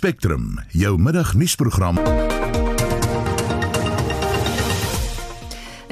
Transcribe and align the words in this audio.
Spectrum, 0.00 0.54
jou 0.72 0.94
middagnuusprogram. 0.96 1.98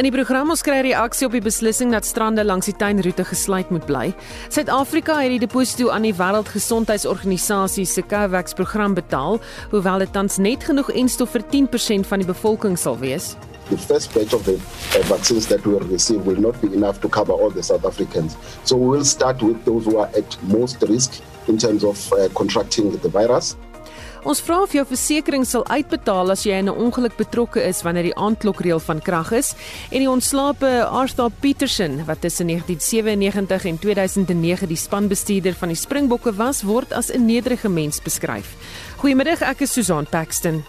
In 0.01 0.07
die 0.07 0.13
program 0.15 0.49
ons 0.49 0.63
kry 0.65 0.79
reaksie 0.87 1.27
op 1.29 1.37
die 1.37 1.43
beslissing 1.45 1.93
dat 1.93 2.09
strande 2.09 2.41
langs 2.41 2.71
die 2.71 2.75
tuinroete 2.81 3.27
gesluit 3.29 3.69
moet 3.69 3.85
bly. 3.85 4.07
Suid-Afrika 4.49 5.19
het 5.21 5.35
die 5.35 5.43
deposito 5.43 5.93
aan 5.93 6.09
die 6.09 6.15
Wêreldgesondheidsorganisasie 6.17 7.85
se 7.85 8.07
COVAX 8.09 8.57
program 8.57 8.97
betaal, 8.97 9.43
hoewel 9.75 10.01
dit 10.07 10.17
tans 10.17 10.41
net 10.41 10.65
genoeg 10.65 10.89
enstof 10.97 11.37
vir 11.37 11.45
10% 11.53 12.09
van 12.09 12.25
die 12.25 12.31
bevolking 12.33 12.81
sal 12.81 12.97
wees. 13.05 13.35
the 13.69 13.77
first 13.77 14.15
batch 14.15 14.33
of 14.33 14.47
the 14.47 14.55
uh, 14.55 15.03
vaccines 15.13 15.47
that 15.49 15.61
we 15.67 15.75
will 15.75 15.87
receive 15.93 16.25
will 16.25 16.41
not 16.41 16.59
be 16.63 16.73
enough 16.73 17.03
to 17.03 17.09
cover 17.11 17.35
all 17.35 17.51
the 17.51 17.63
South 17.63 17.85
Africans. 17.85 18.39
So 18.65 18.79
we 18.79 18.89
will 18.89 19.05
start 19.05 19.43
with 19.43 19.63
those 19.67 19.85
who 19.85 19.99
are 19.99 20.09
at 20.17 20.43
most 20.45 20.81
risk 20.89 21.21
in 21.49 21.59
terms 21.59 21.85
of 21.85 22.11
uh, 22.15 22.31
contracting 22.35 22.97
the 22.97 23.11
virus. 23.11 23.57
Ons 24.27 24.41
vra 24.43 24.63
of 24.65 24.73
jou 24.75 24.83
versekering 24.89 25.45
sal 25.47 25.63
uitbetaal 25.71 26.33
as 26.35 26.43
jy 26.47 26.59
in 26.59 26.69
'n 26.69 26.75
ongeluk 26.75 27.17
betrokke 27.17 27.63
is 27.63 27.83
wanneer 27.83 28.03
die 28.03 28.17
aandklokreël 28.17 28.81
van 28.81 29.01
krag 29.01 29.33
is 29.33 29.55
en 29.91 29.99
die 29.99 30.11
ontslape 30.11 30.87
Arthur 30.87 31.31
Peterson 31.41 32.05
wat 32.05 32.21
tussen 32.21 32.47
1997 32.47 33.65
en 33.65 33.79
2009 33.79 34.69
die 34.69 34.77
spanbestuurder 34.77 35.55
van 35.55 35.69
die 35.69 35.77
Springbokke 35.77 36.35
was 36.35 36.63
word 36.63 36.93
as 36.93 37.11
'n 37.11 37.27
nederige 37.27 37.69
mens 37.69 38.01
beskryf. 38.03 38.57
Goeiemiddag, 38.97 39.43
ek 39.43 39.61
is 39.61 39.73
Susan 39.73 40.07
Paxton. 40.07 40.65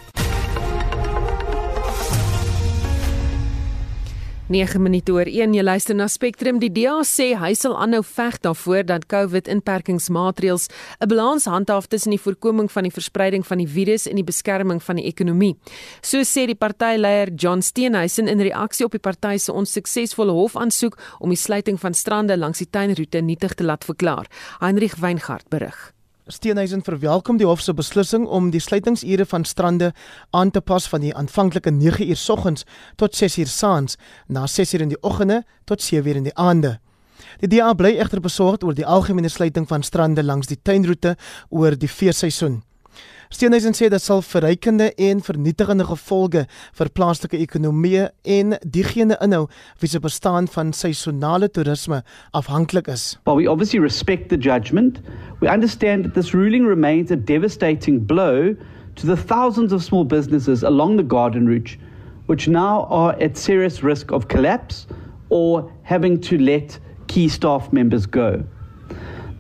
9 4.50 4.82
minute 4.82 5.14
oor 5.14 5.30
1 5.30 5.54
jy 5.54 5.62
luister 5.62 5.94
na 5.94 6.08
Spectrum 6.10 6.58
die 6.58 6.72
DA 6.74 6.96
sê 7.06 7.36
hy 7.38 7.52
sal 7.54 7.76
aanhou 7.78 8.02
veg 8.02 8.40
daarvoor 8.42 8.88
dat 8.90 9.06
COVID 9.14 9.46
inperkingsmaatreëls 9.54 10.66
'n 11.06 11.08
balans 11.12 11.46
handhaaf 11.46 11.86
tussen 11.86 12.16
die 12.16 12.24
voorkoming 12.24 12.72
van 12.72 12.84
die 12.84 12.92
verspreiding 12.92 13.46
van 13.46 13.60
die 13.60 13.68
virus 13.68 14.08
en 14.08 14.16
die 14.16 14.24
beskerming 14.24 14.82
van 14.82 14.96
die 14.96 15.06
ekonomie. 15.06 15.56
So 16.02 16.18
sê 16.26 16.48
die 16.48 16.58
partyleier 16.58 17.30
John 17.36 17.62
Steenhuisen 17.62 18.28
in 18.28 18.42
reaksie 18.42 18.86
op 18.86 18.92
die 18.92 19.00
party 19.00 19.38
se 19.38 19.54
onsuksesvolle 19.54 20.32
hofaansoek 20.32 20.98
om 21.20 21.30
die 21.30 21.38
sluiting 21.38 21.80
van 21.80 21.94
strande 21.94 22.38
langs 22.38 22.58
die 22.58 22.70
tuinroete 22.70 23.22
nietig 23.22 23.54
te 23.54 23.64
laat 23.64 23.86
verklaar. 23.86 24.26
Heinrich 24.60 24.96
Weingart 24.98 25.50
berig. 25.50 25.99
Steenhuisen 26.30 26.84
verwelkom 26.86 27.40
die 27.40 27.48
hof 27.50 27.62
se 27.66 27.74
beslissing 27.74 28.28
om 28.30 28.52
die 28.54 28.62
sluitingsure 28.62 29.26
van 29.26 29.46
strande 29.50 29.94
aan 30.30 30.52
te 30.54 30.62
pas 30.62 30.86
van 30.92 31.02
die 31.02 31.14
aanvanklike 31.18 31.72
9 31.74 32.06
uur 32.06 32.20
soggens 32.22 32.66
tot 33.02 33.16
6 33.16 33.38
uur 33.42 33.50
saans 33.50 33.98
na 34.28 34.46
6 34.48 34.74
uur 34.74 34.86
in 34.86 34.94
die 34.94 35.02
oggende 35.02 35.42
tot 35.66 35.82
7 35.82 36.06
uur 36.10 36.22
in 36.22 36.30
die 36.30 36.36
aande. 36.36 36.78
Die 37.42 37.50
DA 37.50 37.74
bly 37.74 37.96
egter 37.98 38.22
besorgd 38.22 38.64
oor 38.64 38.78
die 38.78 38.86
algemene 38.86 39.30
sluiting 39.30 39.66
van 39.68 39.84
strande 39.84 40.24
langs 40.24 40.48
die 40.48 40.60
tuinroete 40.62 41.16
oor 41.50 41.74
die 41.74 41.90
feesseisoen. 41.90 42.62
Steenhuisen 43.30 43.76
sê 43.78 43.92
dit 43.94 44.02
sal 44.02 44.24
verrykende 44.26 44.88
en 44.98 45.20
vernietigende 45.22 45.86
gevolge 45.86 46.42
vir 46.80 46.90
plaaslike 46.98 47.38
ekonomie 47.38 48.08
en 48.36 48.56
diegene 48.66 49.18
inhou 49.22 49.44
wie 49.84 49.90
se 49.92 50.02
bestaan 50.02 50.48
van 50.50 50.72
seisonale 50.74 51.46
toerisme 51.54 52.00
afhanklik 52.34 52.90
is. 52.90 53.20
While 53.30 53.38
we 53.38 53.46
obviously 53.46 53.78
respect 53.84 54.30
the 54.30 54.42
judgment, 54.48 54.98
we 55.42 55.48
understand 55.48 56.06
that 56.06 56.16
this 56.16 56.34
ruling 56.34 56.66
remains 56.66 57.12
a 57.12 57.16
devastating 57.16 58.00
blow 58.00 58.56
to 58.96 59.06
the 59.06 59.16
thousands 59.16 59.74
of 59.74 59.84
small 59.84 60.06
businesses 60.06 60.64
along 60.64 60.98
the 60.98 61.06
garden 61.06 61.46
route 61.46 61.78
which 62.26 62.48
now 62.48 62.88
are 62.90 63.14
at 63.22 63.38
serious 63.38 63.84
risk 63.84 64.12
of 64.12 64.28
collapse 64.28 64.88
or 65.30 65.72
having 65.84 66.20
to 66.22 66.40
let 66.40 66.80
key 67.06 67.30
staff 67.30 67.72
members 67.72 68.08
go. 68.08 68.44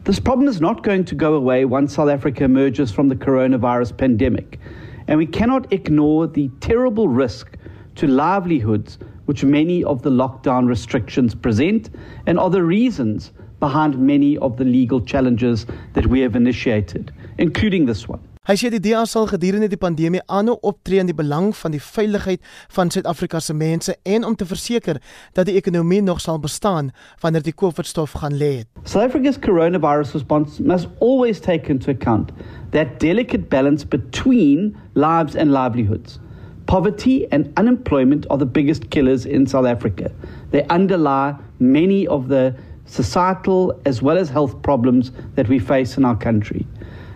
This 0.09 0.19
problem 0.19 0.47
is 0.47 0.59
not 0.59 0.81
going 0.81 1.05
to 1.05 1.13
go 1.13 1.35
away 1.35 1.65
once 1.65 1.93
South 1.93 2.09
Africa 2.09 2.43
emerges 2.43 2.91
from 2.91 3.09
the 3.09 3.15
coronavirus 3.15 3.95
pandemic, 3.95 4.59
and 5.07 5.19
we 5.19 5.27
cannot 5.27 5.71
ignore 5.71 6.25
the 6.25 6.49
terrible 6.61 7.07
risk 7.07 7.55
to 7.97 8.07
livelihoods 8.07 8.97
which 9.27 9.43
many 9.43 9.83
of 9.83 10.01
the 10.01 10.09
lockdown 10.09 10.67
restrictions 10.67 11.35
present 11.35 11.91
and 12.25 12.39
the 12.49 12.63
reasons 12.63 13.33
behind 13.59 13.99
many 13.99 14.35
of 14.39 14.57
the 14.57 14.65
legal 14.65 14.99
challenges 14.99 15.67
that 15.93 16.07
we 16.07 16.21
have 16.21 16.35
initiated, 16.35 17.13
including 17.37 17.85
this 17.85 18.09
one. 18.09 18.28
Hy 18.49 18.55
sê 18.57 18.69
die 18.73 18.79
DA 18.81 19.03
sal 19.05 19.27
gedurende 19.29 19.67
die 19.69 19.77
pandemie 19.77 20.23
aanhou 20.25 20.55
optree 20.65 20.97
in 20.97 21.05
die 21.05 21.13
belang 21.13 21.51
van 21.53 21.69
die 21.69 21.81
veiligheid 21.85 22.41
van 22.73 22.89
Suid-Afrika 22.89 23.37
se 23.45 23.53
mense 23.53 23.93
en 24.09 24.23
om 24.25 24.33
te 24.33 24.47
verseker 24.49 24.97
dat 25.37 25.45
die 25.45 25.53
ekonomie 25.59 25.99
nog 26.01 26.17
sal 26.23 26.39
bestaan 26.41 26.89
wanneer 27.21 27.45
die 27.45 27.53
COVID-stof 27.53 28.15
gaan 28.23 28.39
lê. 28.41 28.63
South 28.85 29.05
Africa's 29.05 29.37
coronavirus 29.37 30.15
response 30.17 30.57
must 30.65 30.89
always 30.97 31.37
take 31.39 31.69
into 31.69 31.91
account 31.93 32.31
that 32.71 32.97
delicate 32.97 33.51
balance 33.53 33.85
between 33.85 34.73
lives 34.95 35.37
and 35.37 35.53
livelihoods. 35.53 36.17
Poverty 36.65 37.27
and 37.29 37.53
unemployment 37.53 38.25
are 38.31 38.39
the 38.39 38.49
biggest 38.49 38.89
killers 38.89 39.27
in 39.29 39.45
South 39.45 39.69
Africa. 39.69 40.09
They 40.49 40.65
underlie 40.73 41.37
many 41.59 42.07
of 42.07 42.29
the 42.33 42.55
societal 42.89 43.79
as 43.85 44.01
well 44.01 44.17
as 44.17 44.33
health 44.33 44.59
problems 44.63 45.11
that 45.35 45.47
we 45.47 45.59
face 45.59 45.97
in 45.97 46.03
our 46.03 46.17
country. 46.17 46.65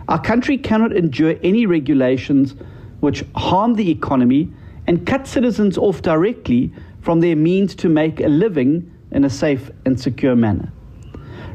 Our 0.08 0.20
country 0.20 0.58
cannot 0.58 0.94
endure 0.94 1.36
any 1.42 1.66
regulations 1.66 2.54
which 3.00 3.24
harm 3.34 3.74
the 3.74 3.90
economy 3.90 4.50
and 4.86 5.06
cut 5.06 5.26
citizens 5.26 5.78
off 5.78 6.02
directly 6.02 6.72
from 7.00 7.20
their 7.20 7.36
means 7.36 7.74
to 7.76 7.88
make 7.88 8.20
a 8.20 8.28
living 8.28 8.90
in 9.10 9.24
a 9.24 9.30
safe 9.30 9.70
and 9.86 9.98
secure 9.98 10.36
manner. 10.36 10.70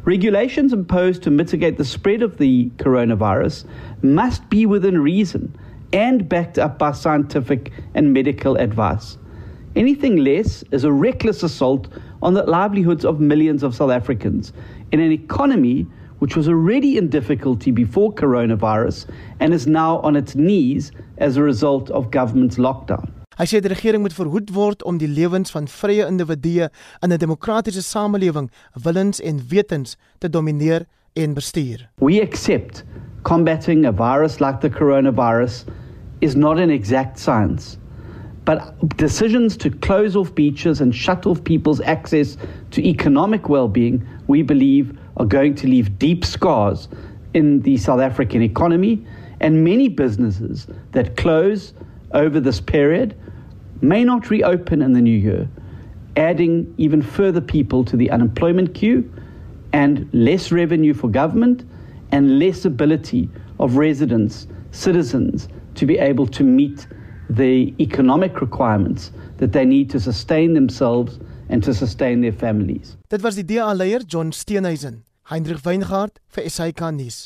Regulations 0.04 0.74
imposed 0.74 1.22
to 1.24 1.30
mitigate 1.30 1.78
the 1.78 1.86
spread 1.86 2.24
of 2.24 2.38
the 2.38 2.70
coronavirus 2.78 3.66
must 4.02 4.50
be 4.50 4.66
within 4.66 5.02
reason 5.02 5.56
and 5.92 6.30
backed 6.30 6.58
up 6.58 6.80
by 6.80 6.92
scientific 6.92 7.72
and 7.94 8.14
medical 8.14 8.56
advice. 8.56 9.18
Anything 9.76 10.18
less 10.18 10.64
is 10.72 10.84
a 10.84 10.92
reckless 10.92 11.44
assault 11.44 11.90
on 12.22 12.34
the 12.34 12.44
livelihoods 12.44 13.06
of 13.06 13.20
millions 13.20 13.62
of 13.62 13.76
South 13.76 13.92
Africans 13.92 14.54
in 14.92 15.00
an 15.00 15.12
economy 15.12 15.86
which 16.20 16.36
was 16.36 16.48
already 16.48 16.98
in 16.98 17.10
difficulty 17.10 17.72
before 17.72 18.14
coronavirus 18.14 19.08
and 19.40 19.54
is 19.54 19.68
now 19.68 20.00
on 20.00 20.16
its 20.16 20.36
knees 20.36 20.92
as 21.18 21.38
a 21.38 21.44
result 21.44 21.90
of 21.92 22.12
government's 22.12 22.58
lockdown. 22.58 23.10
Hy 23.40 23.46
sê 23.48 23.62
die 23.64 23.72
regering 23.72 24.04
moet 24.04 24.16
verhoed 24.18 24.50
word 24.52 24.82
om 24.84 24.98
die 25.00 25.08
lewens 25.08 25.54
van 25.56 25.68
vrye 25.72 26.04
individue 26.04 26.68
in 27.04 27.12
'n 27.12 27.20
demokratiese 27.20 27.82
samelewing 27.82 28.50
willens 28.76 29.22
en 29.22 29.40
wetens 29.48 29.96
te 30.20 30.28
domineer 30.30 30.86
en 31.16 31.34
bestuur. 31.34 31.88
We 32.00 32.22
accept 32.22 32.84
combating 33.24 33.86
a 33.86 33.92
virus 33.92 34.40
like 34.42 34.60
the 34.60 34.70
coronavirus 34.70 35.64
is 36.20 36.36
not 36.36 36.60
an 36.60 36.70
exact 36.70 37.18
science. 37.18 37.78
But 38.44 38.74
decisions 38.98 39.56
to 39.58 39.70
close 39.70 40.16
off 40.16 40.34
beaches 40.36 40.82
and 40.82 40.94
shut 40.94 41.26
off 41.26 41.44
people's 41.44 41.82
access 41.82 42.36
to 42.72 42.82
economic 42.82 43.48
well-being, 43.48 44.02
we 44.28 44.42
believe 44.42 44.98
are 45.20 45.26
going 45.26 45.54
to 45.56 45.68
leave 45.68 46.00
deep 46.00 46.26
scars 46.26 46.88
in 47.34 47.62
the 47.62 47.78
South 47.78 48.00
African 48.00 48.42
economy, 48.42 49.06
and 49.40 49.64
many 49.64 49.88
businesses 49.88 50.68
that 50.92 51.16
close 51.18 51.74
over 52.14 52.40
this 52.40 52.60
period 52.60 53.16
may 53.82 54.04
not 54.04 54.30
reopen 54.30 54.82
in 54.82 54.94
the 54.94 55.02
new 55.02 55.18
year, 55.18 55.48
adding 56.16 56.74
even 56.78 57.02
further 57.02 57.42
people 57.42 57.86
to 57.86 57.96
the 57.96 58.10
unemployment 58.10 58.74
queue 58.74 59.10
and 59.74 60.10
less 60.14 60.52
revenue 60.52 60.94
for 60.94 61.08
government 61.08 61.64
and 62.12 62.40
less 62.40 62.66
ability 62.66 63.30
of 63.60 63.78
residents, 63.78 64.48
citizens, 64.72 65.48
to 65.76 65.86
be 65.86 65.98
able 65.98 66.26
to 66.26 66.44
meet 66.44 66.88
the 67.30 67.74
economic 67.80 68.42
requirements 68.42 69.12
that 69.38 69.52
they 69.52 69.64
need 69.64 69.90
to 69.92 70.00
sustain 70.00 70.54
themselves 70.54 71.20
and 71.50 71.64
to 71.64 71.74
sustain 71.74 72.22
their 72.22 72.32
families. 72.32 72.98
Dit 73.10 73.22
was 73.22 73.36
die 73.36 73.44
DA 73.44 73.74
leier 73.74 74.04
John 74.06 74.32
Steenhuisen. 74.32 75.04
Heinrich 75.30 75.62
Weingart 75.62 76.18
vir 76.34 76.50
SAK 76.50 76.88
nuus. 76.98 77.20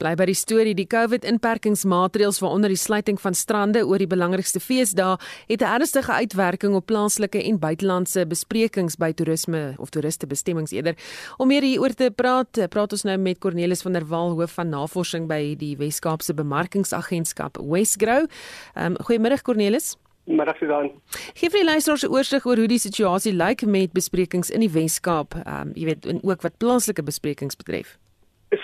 Bly 0.00 0.14
by 0.18 0.24
die 0.28 0.36
storie 0.36 0.74
die 0.76 0.86
COVID-inperkingsmaatreëls 0.90 2.40
waaronder 2.42 2.72
die 2.72 2.80
sluiting 2.80 3.18
van 3.20 3.36
strande 3.36 3.84
oor 3.86 4.02
die 4.02 4.08
belangrikste 4.10 4.60
feesdae 4.60 5.16
het 5.48 5.62
'n 5.62 5.72
ernstige 5.76 6.12
uitwerking 6.12 6.74
op 6.74 6.86
plaaslike 6.86 7.40
en 7.42 7.58
buitelandse 7.58 8.26
besprekings 8.26 8.96
by 8.96 9.12
toerisme 9.12 9.74
of 9.78 9.90
toeristebestemmings 9.90 10.72
eerder. 10.72 10.96
Om 11.38 11.48
meer 11.48 11.62
hieroor 11.62 11.94
te 11.94 12.10
praat, 12.10 12.68
praat 12.68 12.92
ons 12.92 13.04
nou 13.04 13.16
met 13.16 13.38
Cornelis 13.38 13.82
van 13.82 13.92
der 13.92 14.06
Walt 14.06 14.36
hoof 14.38 14.52
van 14.52 14.68
navorsing 14.68 15.28
by 15.28 15.54
die 15.56 15.76
Wes-Kaapse 15.76 16.34
Bemarkingsagentskap 16.34 17.56
Westgrow. 17.56 18.26
Ehm 18.74 18.86
um, 18.86 18.96
goeiemôre 18.96 19.42
Cornelis. 19.42 19.96
Middag 20.24 20.56
Susan. 20.56 20.90
Gee 21.34 21.50
vir 21.50 21.60
die 21.60 21.68
luisteraars 21.68 22.04
'n 22.04 22.12
oorsig 22.12 22.46
oor 22.46 22.56
hoe 22.56 22.68
die 22.68 22.78
situasie 22.78 23.32
lyk 23.32 23.66
met 23.66 23.92
besprekings 23.92 24.50
in 24.50 24.60
die 24.60 24.72
Wes-Kaap, 24.72 25.34
ehm 25.34 25.68
um, 25.68 25.72
jy 25.74 25.84
weet 25.84 26.06
en 26.06 26.20
ook 26.22 26.42
wat 26.42 26.58
plaaslike 26.58 27.02
besprekings 27.02 27.56
betref. 27.56 27.98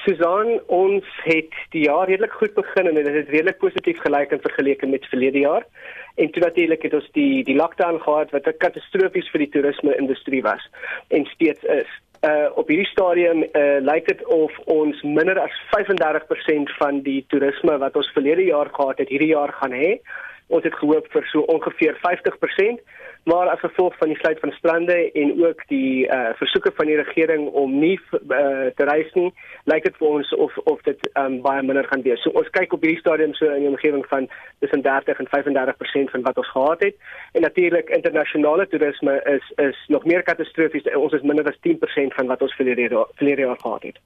Susan, 0.04 0.60
ons 0.66 1.04
het 1.24 1.54
die 1.70 1.84
jaar 1.84 2.06
redelik 2.08 2.32
goed 2.32 2.54
begin 2.54 2.86
en 2.86 2.94
dit 2.94 3.06
het 3.06 3.28
redelik 3.28 3.58
positief 3.58 3.98
gelyk 4.00 4.30
in 4.30 4.40
vergelyking 4.40 4.90
met 4.90 5.06
verlede 5.06 5.38
jaar. 5.38 5.66
En 6.14 6.30
toe 6.30 6.42
natuurlik 6.42 6.82
het 6.82 6.94
ons 6.94 7.08
die 7.12 7.44
die 7.44 7.56
lockdown 7.56 7.98
gehad 7.98 8.30
wat 8.30 8.46
'n 8.46 8.58
katastrofies 8.58 9.30
vir 9.30 9.38
die 9.38 9.48
toerisme 9.48 9.96
industrie 9.96 10.42
was 10.42 10.62
en 11.08 11.24
steeds 11.24 11.64
is. 11.64 11.90
Uh 12.22 12.48
op 12.54 12.68
hierdie 12.68 12.92
stadium 12.92 13.42
uh 13.42 13.80
lyk 13.80 14.06
dit 14.06 14.24
of 14.26 14.58
ons 14.64 15.02
minder 15.02 15.38
as 15.40 15.54
35% 15.76 16.76
van 16.78 17.02
die 17.02 17.24
toerisme 17.28 17.78
wat 17.78 17.96
ons 17.96 18.12
verlede 18.12 18.44
jaar 18.44 18.68
gehad 18.72 18.98
het, 18.98 19.08
hierdie 19.08 19.34
jaar 19.34 19.52
gaan 19.52 19.72
hê. 19.72 20.00
Ons 20.50 20.66
het 20.66 20.74
gehoop 20.82 21.06
vir 21.14 21.26
so 21.30 21.46
ongeveer 21.54 21.98
50% 22.02 22.82
maar 23.24 23.48
as 23.48 23.60
gevolg 23.60 23.96
van 23.96 24.08
die 24.08 24.16
sluit 24.16 24.40
van 24.40 24.50
strande 24.50 25.12
en 25.12 25.46
ook 25.46 25.62
die 25.66 26.06
uh 26.06 26.28
versoeke 26.34 26.72
van 26.74 26.86
die 26.86 26.96
regering 26.96 27.48
om 27.48 27.78
nie 27.78 28.00
uh, 28.12 28.66
te 28.76 28.84
reis 28.84 29.12
nie, 29.12 29.32
lyk 29.64 29.84
dit 29.84 29.96
vir 29.96 30.08
ons 30.08 30.34
of 30.34 30.56
of 30.72 30.80
dit 30.88 31.10
um 31.20 31.40
baie 31.44 31.62
minder 31.62 31.84
gaan 31.90 32.02
wees. 32.02 32.22
So 32.24 32.32
ons 32.40 32.48
kyk 32.56 32.72
op 32.72 32.84
hierdie 32.84 33.00
stadium 33.00 33.34
so 33.34 33.50
in 33.50 33.66
die 33.66 33.72
omgewing 33.72 34.06
van 34.08 34.28
tussen 34.64 34.82
30 34.82 35.20
en 35.20 35.28
35% 35.34 36.14
van 36.14 36.24
wat 36.28 36.40
ons 36.40 36.52
gehad 36.54 36.86
het. 36.88 36.96
En 37.32 37.44
natuurlik 37.44 37.90
internasionale 37.90 38.68
toerisme 38.68 39.20
is 39.36 39.52
is 39.68 39.84
nog 39.88 40.04
meer 40.04 40.22
katastrofies. 40.22 40.88
Ons 40.94 41.12
is 41.12 41.22
minder 41.32 41.44
as 41.44 41.60
10% 41.68 42.16
van 42.16 42.26
wat 42.26 42.42
ons 42.42 42.54
verlede 42.54 42.88
jaar 42.88 43.06
verlede 43.14 43.48
jaar 43.48 43.60
gehad 43.60 43.82
het. 43.82 44.00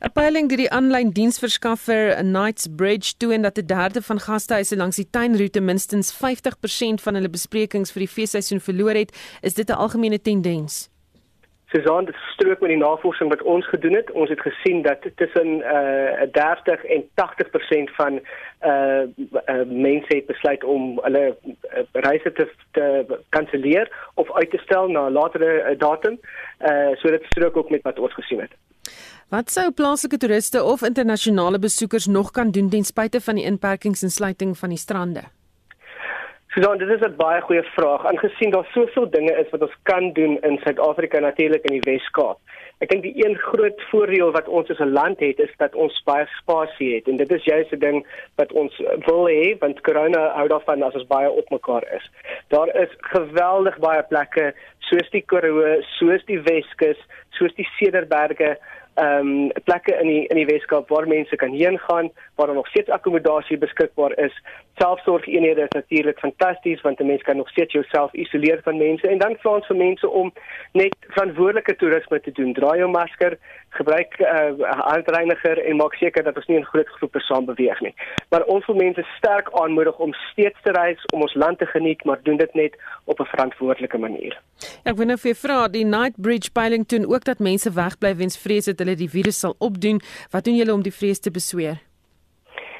'n 0.00 0.12
Peiling 0.12 0.48
deur 0.48 0.56
die 0.56 0.70
aanlyn 0.70 1.10
diensverskaffer 1.10 2.16
Knights 2.22 2.68
Bridge 2.76 3.16
toon 3.16 3.42
dat 3.42 3.58
'n 3.58 3.66
derde 3.66 4.02
van 4.02 4.20
gastehuise 4.20 4.76
langs 4.76 4.96
die 4.96 5.10
tuinroete 5.10 5.60
minstens 5.60 6.12
50% 6.12 7.02
van 7.02 7.14
hulle 7.14 7.28
besprekings 7.28 7.92
vir 7.92 8.00
die 8.00 8.14
feesseisoen 8.16 8.60
verloor 8.60 8.94
het. 8.94 9.10
Is 9.42 9.54
dit 9.54 9.68
'n 9.68 9.80
algemene 9.84 10.20
tendens? 10.20 10.88
Susan, 11.70 12.04
dit 12.04 12.14
strook 12.32 12.60
met 12.60 12.70
die 12.70 12.80
navorsing 12.80 13.28
wat 13.28 13.42
ons 13.42 13.66
gedoen 13.68 13.92
het. 13.94 14.10
Ons 14.10 14.28
het 14.28 14.40
gesien 14.40 14.82
dat 14.82 15.04
tussen 15.14 15.48
uh 15.58 16.22
30 16.32 16.84
en 16.84 17.02
80% 17.14 17.90
van 17.98 18.20
uh, 18.64 19.02
uh 19.46 19.66
mense 19.66 20.16
het 20.16 20.26
besluit 20.26 20.64
om 20.64 21.00
hulle 21.02 21.36
uh, 21.44 21.82
reise 21.92 22.32
te 22.32 22.48
te 22.70 23.18
kanselleer 23.28 23.92
of 24.14 24.32
uit 24.32 24.50
te 24.50 24.58
stel 24.58 24.88
na 24.88 25.08
'n 25.08 25.12
latere 25.12 25.52
uh, 25.70 25.78
datum. 25.78 26.20
Uh 26.60 26.96
so 26.96 27.10
dit 27.10 27.24
strook 27.24 27.56
ook 27.56 27.70
met 27.70 27.82
wat 27.82 27.98
ons 27.98 28.14
gesien 28.14 28.40
het. 28.40 28.52
Wat 29.28 29.50
sou 29.52 29.66
plaaslike 29.76 30.16
toeriste 30.16 30.62
of 30.64 30.82
internasionale 30.82 31.58
besoekers 31.60 32.06
nog 32.06 32.30
kan 32.30 32.50
doen 32.50 32.70
ten 32.72 32.84
spyte 32.84 33.20
van 33.20 33.36
die 33.36 33.44
inperkings 33.44 34.02
en 34.02 34.10
sluiting 34.10 34.54
van 34.56 34.72
die 34.72 34.78
strande? 34.80 35.22
So 36.54 36.76
dit 36.80 36.88
is 36.88 37.04
'n 37.04 37.16
baie 37.16 37.40
goeie 37.40 37.62
vraag. 37.62 38.06
Aangesien 38.06 38.50
daar 38.50 38.68
soveel 38.72 39.10
dinge 39.10 39.32
is 39.32 39.50
wat 39.50 39.62
ons 39.62 39.76
kan 39.82 40.12
doen 40.12 40.38
in 40.40 40.58
Suid-Afrika 40.64 41.18
natuurlik 41.18 41.62
in 41.64 41.80
die 41.80 41.92
Wes-Kaap. 41.92 42.38
Ek 42.78 42.88
dink 42.88 43.02
die 43.02 43.26
een 43.26 43.36
groot 43.36 43.82
voordeel 43.90 44.32
wat 44.32 44.48
ons 44.48 44.70
as 44.70 44.78
'n 44.78 44.92
land 44.92 45.20
het 45.20 45.38
is 45.38 45.52
dat 45.56 45.74
ons 45.74 46.02
baie 46.04 46.26
spasie 46.40 46.94
het 46.94 47.08
en 47.08 47.16
dit 47.16 47.30
is 47.30 47.44
juist 47.44 47.72
'n 47.72 47.78
ding 47.78 48.06
wat 48.36 48.52
ons 48.52 48.72
wil 49.06 49.28
hê 49.28 49.58
want 49.58 49.80
corona 49.80 50.32
hou 50.38 50.48
daarvan 50.48 50.82
as 50.82 50.94
ons 50.94 51.06
baie 51.06 51.30
op 51.30 51.50
mekaar 51.50 51.84
is. 51.96 52.10
Daar 52.48 52.68
is 52.82 52.88
geweldig 52.98 53.78
baie 53.78 54.02
plekke 54.02 54.54
soos 54.78 55.10
die 55.10 55.22
Karoo, 55.22 55.82
soos 55.98 56.24
die 56.24 56.40
Weskus, 56.40 56.98
soos 57.30 57.54
die 57.54 57.68
Cederberge 57.78 58.56
ehm 58.98 59.28
um, 59.28 59.50
plekke 59.64 59.94
in 60.00 60.08
die 60.10 60.26
in 60.26 60.36
die 60.36 60.46
Weskaap 60.46 60.88
waar 60.88 61.06
mense 61.08 61.36
kan 61.36 61.52
heen 61.54 61.78
gaan 61.78 62.10
waar 62.34 62.46
daar 62.46 62.56
nog 62.56 62.68
steeds 62.68 62.90
akkommodasie 62.90 63.58
beskikbaar 63.58 64.18
is. 64.18 64.34
Selfsorgeenhede 64.78 65.62
is 65.62 65.76
natuurlik 65.76 66.18
fantasties 66.18 66.80
want 66.80 67.00
'n 67.00 67.06
mens 67.06 67.22
kan 67.22 67.36
nog 67.36 67.48
steeds 67.48 67.72
jouself 67.72 68.12
isoleer 68.12 68.60
van 68.62 68.76
mense 68.76 69.08
en 69.08 69.18
dan 69.18 69.36
vra 69.36 69.50
ons 69.50 69.66
vir 69.66 69.76
mense 69.76 70.08
om 70.08 70.32
net 70.72 70.96
verantwoordelike 71.08 71.76
toerisme 71.76 72.20
te 72.20 72.32
doen. 72.32 72.52
Dra 72.52 72.76
jou 72.76 72.90
masker, 72.90 73.38
gebruik 73.68 74.14
'n 74.18 74.24
uh, 74.24 74.70
handreiniger 74.92 75.64
en 75.64 75.76
maak 75.76 75.94
seker 75.94 76.22
dat 76.24 76.36
ons 76.36 76.46
nie 76.46 76.56
in 76.56 76.64
groot 76.64 76.88
groepe 76.88 77.20
saam 77.20 77.44
beweeg 77.44 77.80
nie. 77.80 77.94
Maar 78.30 78.42
ons 78.44 78.66
wil 78.66 78.76
mense 78.76 79.04
sterk 79.16 79.48
aanmoedig 79.52 79.98
om 79.98 80.12
steeds 80.12 80.58
te 80.62 80.72
reis, 80.72 81.04
om 81.14 81.20
ons 81.20 81.34
land 81.34 81.58
te 81.58 81.66
geniet, 81.66 82.04
maar 82.04 82.18
doen 82.22 82.36
dit 82.36 82.54
net 82.54 82.76
op 83.04 83.20
'n 83.20 83.24
verantwoordelike 83.24 83.98
manier. 83.98 84.40
Ek 84.84 84.96
wil 84.96 85.06
nou 85.06 85.18
vir 85.18 85.34
vra, 85.34 85.68
die 85.68 85.84
Night 85.84 86.14
Bridge 86.16 86.50
peiling 86.52 86.86
toon 86.86 87.06
ook 87.06 87.24
dat 87.24 87.38
mense 87.38 87.72
wegbly 87.72 88.16
weens 88.16 88.38
vrees 88.38 88.64
dat 88.64 88.78
hulle 88.78 88.96
die 88.96 89.10
virus 89.10 89.38
sal 89.38 89.54
opdoen. 89.58 90.00
Wat 90.30 90.44
doen 90.44 90.56
julle 90.56 90.72
om 90.72 90.82
die 90.82 90.94
vrees 90.94 91.20
te 91.20 91.30
besweer? 91.30 91.87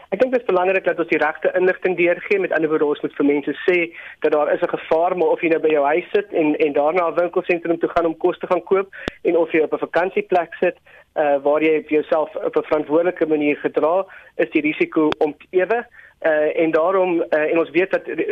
Ek 0.08 0.22
dink 0.22 0.32
dit 0.32 0.40
is 0.40 0.48
belangrik 0.48 0.86
dat 0.86 1.00
ons 1.02 1.10
die 1.10 1.20
regte 1.20 1.50
inligting 1.58 1.96
deurgee. 1.98 2.40
Met 2.40 2.52
ander 2.56 2.70
woorde, 2.72 2.86
ons 2.94 3.02
moet 3.04 3.16
vir 3.18 3.26
mense 3.28 3.52
sê 3.66 3.76
dat 4.24 4.32
daar 4.32 4.52
is 4.54 4.62
'n 4.62 4.76
gevaar, 4.76 5.16
maar 5.16 5.34
of 5.34 5.40
jy 5.42 5.50
nou 5.52 5.60
by 5.60 5.68
jou 5.68 5.84
huis 5.84 6.08
sit 6.12 6.32
en 6.32 6.56
en 6.56 6.72
daarna 6.72 7.08
'n 7.08 7.20
winkelsentrum 7.20 7.78
toe 7.78 7.90
gaan 7.92 8.06
om 8.06 8.16
kos 8.16 8.38
te 8.38 8.46
gaan 8.46 8.64
koop 8.64 8.88
en 9.22 9.36
of 9.36 9.52
jy 9.52 9.60
op 9.60 9.72
'n 9.72 9.84
vakansieplek 9.86 10.54
sit, 10.60 10.76
uh 11.16 11.36
waar 11.42 11.62
jy 11.62 11.84
vir 11.86 12.00
jouself 12.00 12.36
op 12.36 12.56
'n 12.56 12.68
verantwoordelike 12.70 13.26
manier 13.26 13.56
gedra, 13.56 14.06
is 14.36 14.50
die 14.50 14.62
risiko 14.62 15.10
om 15.18 15.36
ewe 15.50 15.84
uh 16.22 16.62
en 16.62 16.70
daarom 16.70 17.24
uh, 17.30 17.50
en 17.52 17.58
ons 17.58 17.70
weet 17.70 17.90
dat 17.90 18.08
ehm 18.08 18.22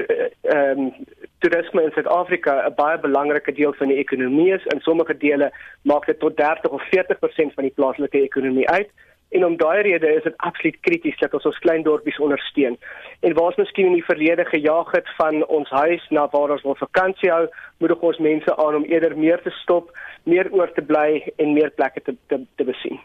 uh, 0.43 0.69
um, 0.71 0.93
toerisme 1.39 1.83
in 1.83 1.93
Suid-Afrika 1.93 2.67
'n 2.67 2.75
baie 2.75 2.99
belangrike 2.99 3.53
deel 3.53 3.73
van 3.73 3.89
die 3.89 3.97
ekonomie 3.97 4.53
is. 4.55 4.65
In 4.65 4.81
sommige 4.81 5.17
dele 5.17 5.53
maak 5.83 6.07
dit 6.07 6.19
tot 6.19 6.37
30 6.37 6.71
of 6.71 6.83
40% 6.83 7.55
van 7.55 7.65
die 7.65 7.73
plaaslike 7.75 8.23
ekonomie 8.23 8.69
uit. 8.69 8.91
En 9.37 9.45
om 9.45 9.57
daai 9.61 9.83
rede 9.85 10.09
is 10.17 10.23
dit 10.25 10.37
absoluut 10.49 10.77
krities 10.81 11.19
dat 11.21 11.35
ons 11.37 11.49
ons 11.51 11.59
klein 11.65 11.83
dorpies 11.85 12.21
ondersteun. 12.25 12.79
En 13.21 13.35
waar 13.37 13.51
ons 13.51 13.59
miskien 13.61 13.91
in 13.91 13.99
die 13.99 14.07
verlede 14.07 14.47
gejaag 14.49 14.95
het 14.97 15.11
van 15.19 15.43
ons 15.59 15.71
huis 15.71 16.07
na 16.09 16.25
waar 16.33 16.55
ons 16.55 16.65
wil 16.65 16.79
vakansie 16.81 17.31
hou, 17.33 17.45
moet 17.85 17.93
ons 17.99 18.23
mense 18.29 18.57
aan 18.57 18.81
om 18.81 18.89
eerder 18.89 19.17
meer 19.19 19.43
te 19.45 19.53
stop, 19.61 19.93
meer 20.25 20.49
oor 20.57 20.73
te 20.73 20.85
bly 20.85 21.21
en 21.37 21.53
meer 21.53 21.71
plekke 21.77 22.01
te 22.07 22.17
te, 22.33 22.41
te 22.57 22.65
besien. 22.65 22.97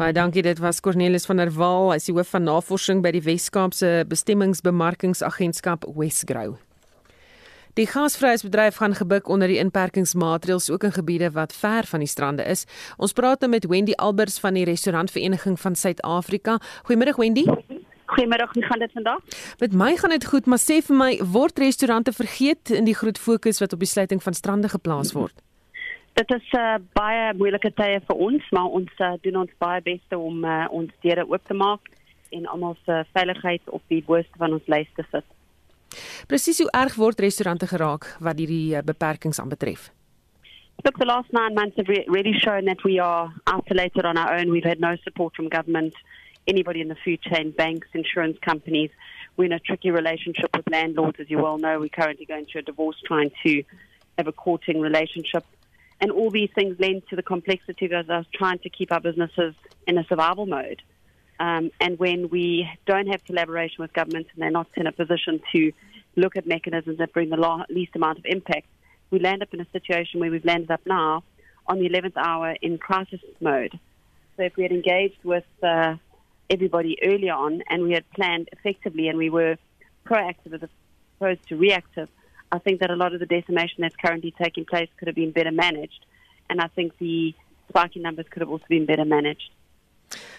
Baie 0.00 0.16
dankie, 0.16 0.42
dit 0.42 0.58
was 0.58 0.80
Cornelis 0.80 1.28
van 1.28 1.38
der 1.38 1.52
Walt, 1.54 1.92
hy 1.92 2.00
is 2.00 2.08
hoof 2.10 2.32
van 2.34 2.48
navorsing 2.48 3.02
by 3.04 3.12
die 3.14 3.22
Wes-Kaapse 3.22 4.00
Bestemmingsbemarkingsagentskap 4.10 5.84
Wesgrow. 5.94 6.56
Die 7.74 7.86
gasvryheidsbedryf 7.86 8.76
gaan 8.76 8.94
gebuk 8.94 9.28
onder 9.28 9.48
die 9.50 9.58
inperkingsmaatreëls 9.58 10.70
ook 10.70 10.84
in 10.86 10.92
gebiede 10.92 11.30
wat 11.30 11.54
ver 11.54 11.84
van 11.84 11.98
die 11.98 12.08
strande 12.08 12.44
is. 12.46 12.66
Ons 12.96 13.12
praat 13.12 13.40
nou 13.40 13.50
met 13.50 13.66
Wendy 13.66 13.92
Albers 13.98 14.38
van 14.38 14.54
die 14.54 14.64
Restaurantvereniging 14.64 15.60
van 15.60 15.74
Suid-Afrika. 15.74 16.60
Goeiemôre 16.86 17.16
Wendy. 17.16 17.44
Goeiemôre, 18.06 18.46
hoe 18.52 18.62
gaan 18.62 18.78
dit 18.78 18.92
vandag? 18.92 19.18
Met 19.58 19.74
my 19.74 19.96
gaan 19.96 20.14
dit 20.14 20.26
goed, 20.26 20.46
maar 20.46 20.62
sê 20.62 20.78
vir 20.86 20.96
my, 20.96 21.10
word 21.34 21.58
restaurante 21.58 22.12
vergeet 22.12 22.70
in 22.70 22.86
die 22.86 22.94
groot 22.94 23.18
fokus 23.18 23.58
wat 23.58 23.72
op 23.72 23.82
die 23.82 23.90
sluiting 23.90 24.22
van 24.22 24.38
strande 24.38 24.68
geplaas 24.68 25.12
word? 25.12 25.34
Dit 26.14 26.30
is 26.30 26.46
uh, 26.54 26.78
baie 26.94 27.32
moeilike 27.34 27.74
tye 27.74 27.98
vir 28.06 28.16
ons, 28.28 28.50
maar 28.54 28.70
ons 28.70 29.02
uh, 29.02 29.16
doen 29.26 29.42
ons 29.42 29.58
baie 29.58 29.82
bes 29.82 30.14
om 30.14 30.44
uh, 30.46 30.66
ons 30.70 30.94
deure 31.02 31.26
oop 31.26 31.50
te 31.50 31.58
maak 31.58 31.90
en 32.30 32.46
almal 32.46 32.78
se 32.86 33.02
veiligheid 33.18 33.66
op 33.66 33.82
die 33.90 34.04
booste 34.06 34.38
van 34.38 34.54
ons 34.54 34.70
lys 34.70 34.90
te 34.94 35.02
sit. 35.10 35.26
Presies 36.26 36.58
hoe 36.58 36.70
erg 36.70 36.94
word 36.94 37.20
restaurante 37.20 37.66
geraak 37.66 38.16
wat 38.20 38.38
hierdie 38.38 38.76
eh, 38.76 38.82
beperkings 38.84 39.38
aanbetref? 39.38 39.90
Look, 40.84 40.98
the 40.98 41.06
last 41.06 41.32
nine 41.32 41.54
months 41.54 41.76
have 41.76 41.88
re 41.88 42.04
really 42.08 42.34
shown 42.38 42.64
that 42.64 42.82
we 42.84 42.98
are 42.98 43.32
isolated 43.46 44.04
on 44.04 44.18
our 44.18 44.34
own. 44.36 44.50
We've 44.50 44.64
had 44.64 44.80
no 44.80 44.96
support 45.04 45.34
from 45.36 45.48
government, 45.48 45.94
anybody 46.46 46.80
in 46.80 46.88
the 46.88 46.96
food 47.04 47.22
chain, 47.22 47.52
banks, 47.52 47.88
insurance 47.94 48.38
companies. 48.40 48.90
We're 49.36 49.46
in 49.46 49.52
a 49.52 49.60
tricky 49.60 49.90
relationship 49.90 50.50
with 50.54 50.68
landlords, 50.70 51.18
as 51.20 51.30
you 51.30 51.38
well 51.38 51.58
know. 51.58 51.78
We're 51.78 51.88
currently 51.88 52.26
going 52.26 52.46
through 52.46 52.60
a 52.60 52.64
divorce, 52.64 52.96
trying 53.04 53.30
to 53.44 53.62
have 54.18 54.26
a 54.26 54.32
courting 54.32 54.80
relationship. 54.80 55.44
And 56.00 56.10
all 56.10 56.30
these 56.30 56.50
things 56.54 56.78
lend 56.78 57.02
to 57.08 57.16
the 57.16 57.22
complexity 57.22 57.86
of 57.86 58.10
us 58.10 58.26
trying 58.34 58.58
to 58.58 58.68
keep 58.68 58.92
our 58.92 59.00
businesses 59.00 59.54
in 59.86 59.96
a 59.96 60.04
survival 60.04 60.46
mode. 60.46 60.82
Um, 61.44 61.70
and 61.78 61.98
when 61.98 62.30
we 62.30 62.66
don't 62.86 63.06
have 63.08 63.22
collaboration 63.24 63.76
with 63.80 63.92
government 63.92 64.28
and 64.32 64.42
they're 64.42 64.50
not 64.50 64.68
in 64.76 64.86
a 64.86 64.92
position 64.92 65.42
to 65.52 65.72
look 66.16 66.36
at 66.36 66.46
mechanisms 66.46 66.96
that 66.96 67.12
bring 67.12 67.28
the 67.28 67.64
least 67.68 67.94
amount 67.94 68.18
of 68.18 68.24
impact, 68.24 68.66
we 69.10 69.18
land 69.18 69.42
up 69.42 69.52
in 69.52 69.60
a 69.60 69.66
situation 69.70 70.20
where 70.20 70.30
we've 70.30 70.46
landed 70.46 70.70
up 70.70 70.80
now 70.86 71.22
on 71.66 71.80
the 71.80 71.88
11th 71.90 72.16
hour 72.16 72.56
in 72.62 72.78
crisis 72.78 73.20
mode. 73.42 73.78
So 74.38 74.44
if 74.44 74.56
we 74.56 74.62
had 74.62 74.72
engaged 74.72 75.22
with 75.22 75.44
uh, 75.62 75.96
everybody 76.48 76.96
earlier 77.04 77.34
on 77.34 77.62
and 77.68 77.82
we 77.82 77.92
had 77.92 78.08
planned 78.12 78.48
effectively 78.52 79.08
and 79.08 79.18
we 79.18 79.28
were 79.28 79.58
proactive 80.06 80.54
as 80.54 80.66
opposed 81.18 81.46
to 81.48 81.56
reactive, 81.56 82.08
I 82.52 82.58
think 82.58 82.80
that 82.80 82.90
a 82.90 82.96
lot 82.96 83.12
of 83.12 83.20
the 83.20 83.26
decimation 83.26 83.82
that's 83.82 83.96
currently 83.96 84.32
taking 84.42 84.64
place 84.64 84.88
could 84.96 85.08
have 85.08 85.14
been 85.14 85.32
better 85.32 85.52
managed. 85.52 86.06
And 86.48 86.62
I 86.62 86.68
think 86.68 86.96
the 86.96 87.34
spiking 87.68 88.00
numbers 88.00 88.24
could 88.30 88.40
have 88.40 88.50
also 88.50 88.64
been 88.66 88.86
better 88.86 89.04
managed. 89.04 89.50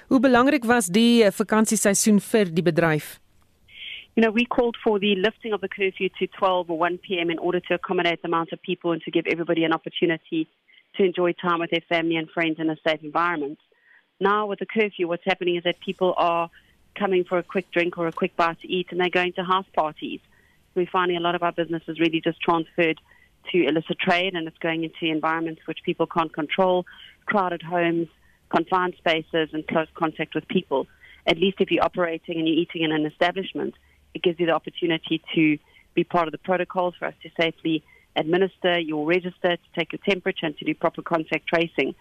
Hoe 0.10 0.20
belangrik 0.20 0.64
was 0.64 0.88
die 0.88 1.24
eh, 1.24 1.32
vakansieseisoen 1.34 2.20
vir 2.22 2.52
die 2.54 2.64
bedryf? 2.64 3.20
You 4.16 4.24
know, 4.24 4.32
we 4.32 4.46
called 4.46 4.78
for 4.82 4.98
the 5.00 5.16
lifting 5.16 5.52
of 5.52 5.60
the 5.62 5.68
curfew 5.68 6.10
to 6.20 6.28
12 6.28 6.70
or 6.70 6.78
1 6.78 7.00
p.m. 7.00 7.30
in 7.30 7.40
order 7.40 7.60
to 7.60 7.74
accommodate 7.74 8.22
the 8.22 8.30
amount 8.30 8.54
of 8.54 8.62
people 8.62 8.94
and 8.94 9.02
to 9.02 9.12
give 9.12 9.28
everybody 9.28 9.66
an 9.66 9.74
opportunity 9.74 10.48
to 10.96 11.04
enjoy 11.04 11.34
time 11.34 11.60
with 11.60 11.72
their 11.72 11.84
family 11.90 12.16
and 12.16 12.30
friends 12.30 12.58
in 12.60 12.70
a 12.70 12.78
safe 12.88 13.04
environment. 13.04 13.60
Now, 14.20 14.46
with 14.46 14.60
the 14.60 14.66
curfew, 14.66 15.10
what's 15.10 15.26
happening 15.26 15.58
is 15.58 15.64
that 15.64 15.82
people 15.82 16.14
are 16.16 16.50
coming 16.96 17.26
for 17.26 17.38
a 17.38 17.44
quick 17.44 17.70
drink 17.72 17.98
or 17.98 18.08
a 18.08 18.14
quick 18.14 18.36
bite 18.38 18.62
to 18.62 18.72
eat 18.72 18.88
and 18.92 19.00
they're 19.00 19.10
going 19.10 19.34
to 19.34 19.44
house 19.44 19.66
parties. 19.74 20.22
We're 20.76 20.88
finding 20.88 21.18
a 21.18 21.20
lot 21.20 21.36
of 21.36 21.44
our 21.44 21.52
businesses 21.52 22.00
really 22.00 22.22
just 22.22 22.40
transferred 22.40 23.00
to 23.52 23.68
illicit 23.68 24.00
trade 24.00 24.34
and 24.34 24.48
it's 24.48 24.58
going 24.58 24.84
into 24.84 25.06
environments 25.06 25.62
which 25.66 25.80
people 25.84 26.08
can't 26.08 26.34
control, 26.34 26.86
crowded 27.26 27.62
homes, 27.62 28.08
confined 28.56 28.96
spaces 28.98 29.50
and 29.54 29.68
close 29.68 29.88
contact 29.94 30.36
with 30.36 30.48
people. 30.48 30.88
At 31.28 31.38
least 31.38 31.58
if 31.60 31.72
you're 31.72 31.84
operating 31.84 32.38
and 32.38 32.48
you're 32.48 32.62
eating 32.64 32.84
in 32.84 32.92
an 32.92 33.06
establishment, 33.06 33.74
it 34.14 34.22
gives 34.22 34.40
you 34.40 34.46
the 34.46 34.54
opportunity 34.54 35.22
to 35.36 35.58
be 35.94 36.04
part 36.04 36.28
of 36.28 36.32
the 36.32 36.44
protocols 36.50 36.94
for 36.98 37.06
us 37.06 37.16
to 37.24 37.30
safely 37.42 37.84
administer, 38.16 38.80
you'll 38.80 39.06
register 39.06 39.52
to 39.58 39.70
take 39.78 39.92
your 39.94 40.04
temperature 40.12 40.46
and 40.46 40.58
to 40.58 40.66
do 40.66 40.74
proper 40.74 41.02
contact 41.02 41.48
tracing. 41.48 41.96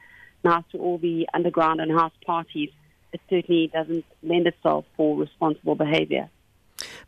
Now, 0.44 0.64
to 0.72 0.78
all 0.78 0.98
the 0.98 1.28
underground 1.34 1.80
and 1.80 1.90
house 1.90 2.12
parties, 2.26 2.70
it 3.12 3.20
certainly 3.30 3.70
doesn't 3.72 4.04
lend 4.22 4.46
itself 4.46 4.84
for 4.96 5.16
responsible 5.16 5.74
behavior. 5.74 6.28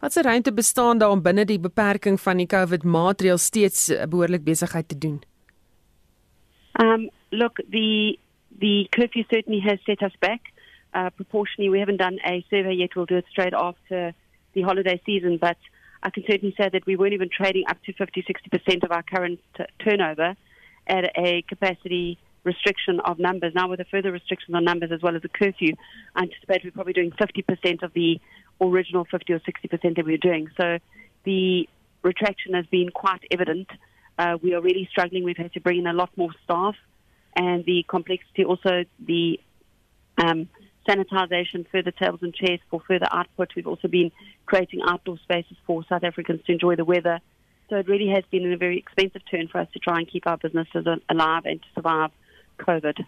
Wat 0.01 0.13
se 0.13 0.23
ruimte 0.23 0.53
bestaan 0.53 0.99
daar 0.99 1.11
om 1.11 1.23
binne 1.23 1.45
die 1.45 1.59
beperking 1.61 2.21
van 2.21 2.37
die 2.37 2.47
COVID 2.47 2.85
maatreëls 2.85 3.45
steeds 3.45 3.89
eh, 3.89 4.07
behoorlik 4.07 4.45
besigheid 4.45 4.89
te 4.89 4.99
doen? 4.99 5.23
Um, 6.83 7.11
look, 7.31 7.61
the 7.71 8.19
the 8.59 8.89
curfew 8.93 9.25
certainly 9.31 9.61
has 9.61 9.79
set 9.87 10.03
us 10.03 10.13
back. 10.21 10.41
Uh, 10.95 11.11
proportionally, 11.11 11.69
we 11.69 11.79
haven't 11.79 11.99
done 11.99 12.19
a 12.25 12.45
survey 12.51 12.75
yet. 12.75 12.91
We'll 12.97 13.07
do 13.07 13.17
it 13.17 13.27
straight 13.31 13.53
after 13.55 14.15
the 14.55 14.63
holiday 14.63 15.01
season, 15.05 15.39
but 15.39 15.59
I 16.03 16.11
can 16.11 16.25
certainly 16.27 16.55
say 16.57 16.69
that 16.73 16.87
we 16.87 16.97
weren't 16.97 17.13
even 17.13 17.29
trading 17.29 17.65
up 17.69 17.83
to 17.85 17.93
50, 17.93 18.23
60% 18.23 18.85
of 18.85 18.93
our 18.93 19.03
current 19.03 19.41
t- 19.57 19.65
turnover 19.85 20.37
at 20.87 21.11
a 21.17 21.43
capacity 21.43 22.19
restriction 22.45 23.01
of 23.01 23.19
numbers. 23.19 23.53
Now, 23.55 23.69
with 23.69 23.79
the 23.79 23.85
further 23.85 24.13
restrictions 24.13 24.55
on 24.55 24.65
numbers 24.65 24.93
as 24.93 25.03
well 25.03 25.17
as 25.17 25.23
the 25.23 25.29
curfew, 25.29 25.75
I 26.15 26.23
anticipate 26.23 26.65
we're 26.65 26.71
probably 26.71 26.93
doing 26.93 27.11
50% 27.11 27.83
of 27.83 27.93
the 27.93 28.21
original 28.61 29.05
50 29.05 29.33
or 29.33 29.41
60% 29.41 29.97
that 29.97 30.07
we 30.07 30.13
were 30.13 30.17
doing. 30.17 30.49
So 30.57 30.79
the 31.25 31.69
retraction 32.03 32.55
has 32.55 32.65
been 32.67 32.91
quite 32.91 33.21
evident. 33.31 33.69
Uh, 34.19 34.39
we 34.41 34.55
are 34.55 34.61
really 34.63 34.89
struggling. 34.91 35.25
We've 35.25 35.37
had 35.37 35.53
to 35.55 35.61
bring 35.61 35.81
in 35.81 35.87
a 35.87 35.93
lot 35.93 36.11
more 36.17 36.31
staff, 36.45 36.77
and 37.37 37.65
the 37.65 37.85
complexity, 37.87 38.45
also 38.45 38.85
the 38.99 39.39
um, 40.19 40.49
sanitization, 40.89 41.67
further 41.71 41.91
tables 41.91 42.21
and 42.23 42.35
chairs 42.35 42.61
for 42.71 42.81
further 42.81 43.07
output. 43.11 43.51
We've 43.55 43.67
also 43.67 43.89
been 43.89 44.11
creating 44.47 44.81
outdoor 44.87 45.19
spaces 45.19 45.57
for 45.67 45.85
South 45.89 46.05
Africans 46.05 46.41
to 46.47 46.53
enjoy 46.53 46.77
the 46.77 46.85
weather. 46.85 47.21
So 47.69 47.77
it 47.77 47.89
really 47.89 48.09
has 48.09 48.25
been 48.31 48.51
a 48.53 48.57
very 48.57 48.79
expensive 48.79 49.23
turn 49.31 49.49
for 49.49 49.59
us 49.61 49.69
to 49.73 49.79
try 49.79 49.99
and 49.99 50.09
keep 50.09 50.27
our 50.27 50.39
businesses 50.39 50.87
alive 51.09 51.43
and 51.45 51.61
to 51.61 51.69
survive 51.75 52.11
COVID. 52.59 53.05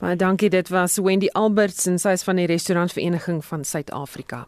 Baie 0.00 0.16
dankie 0.16 0.48
dit 0.48 0.68
was 0.68 0.98
Wendy 0.98 1.28
Alberts 1.32 1.86
en 1.86 1.98
sy 2.00 2.16
is 2.16 2.24
van 2.26 2.40
die 2.40 2.48
restaurantvereniging 2.50 3.44
van 3.44 3.64
Suid-Afrika. 3.64 4.46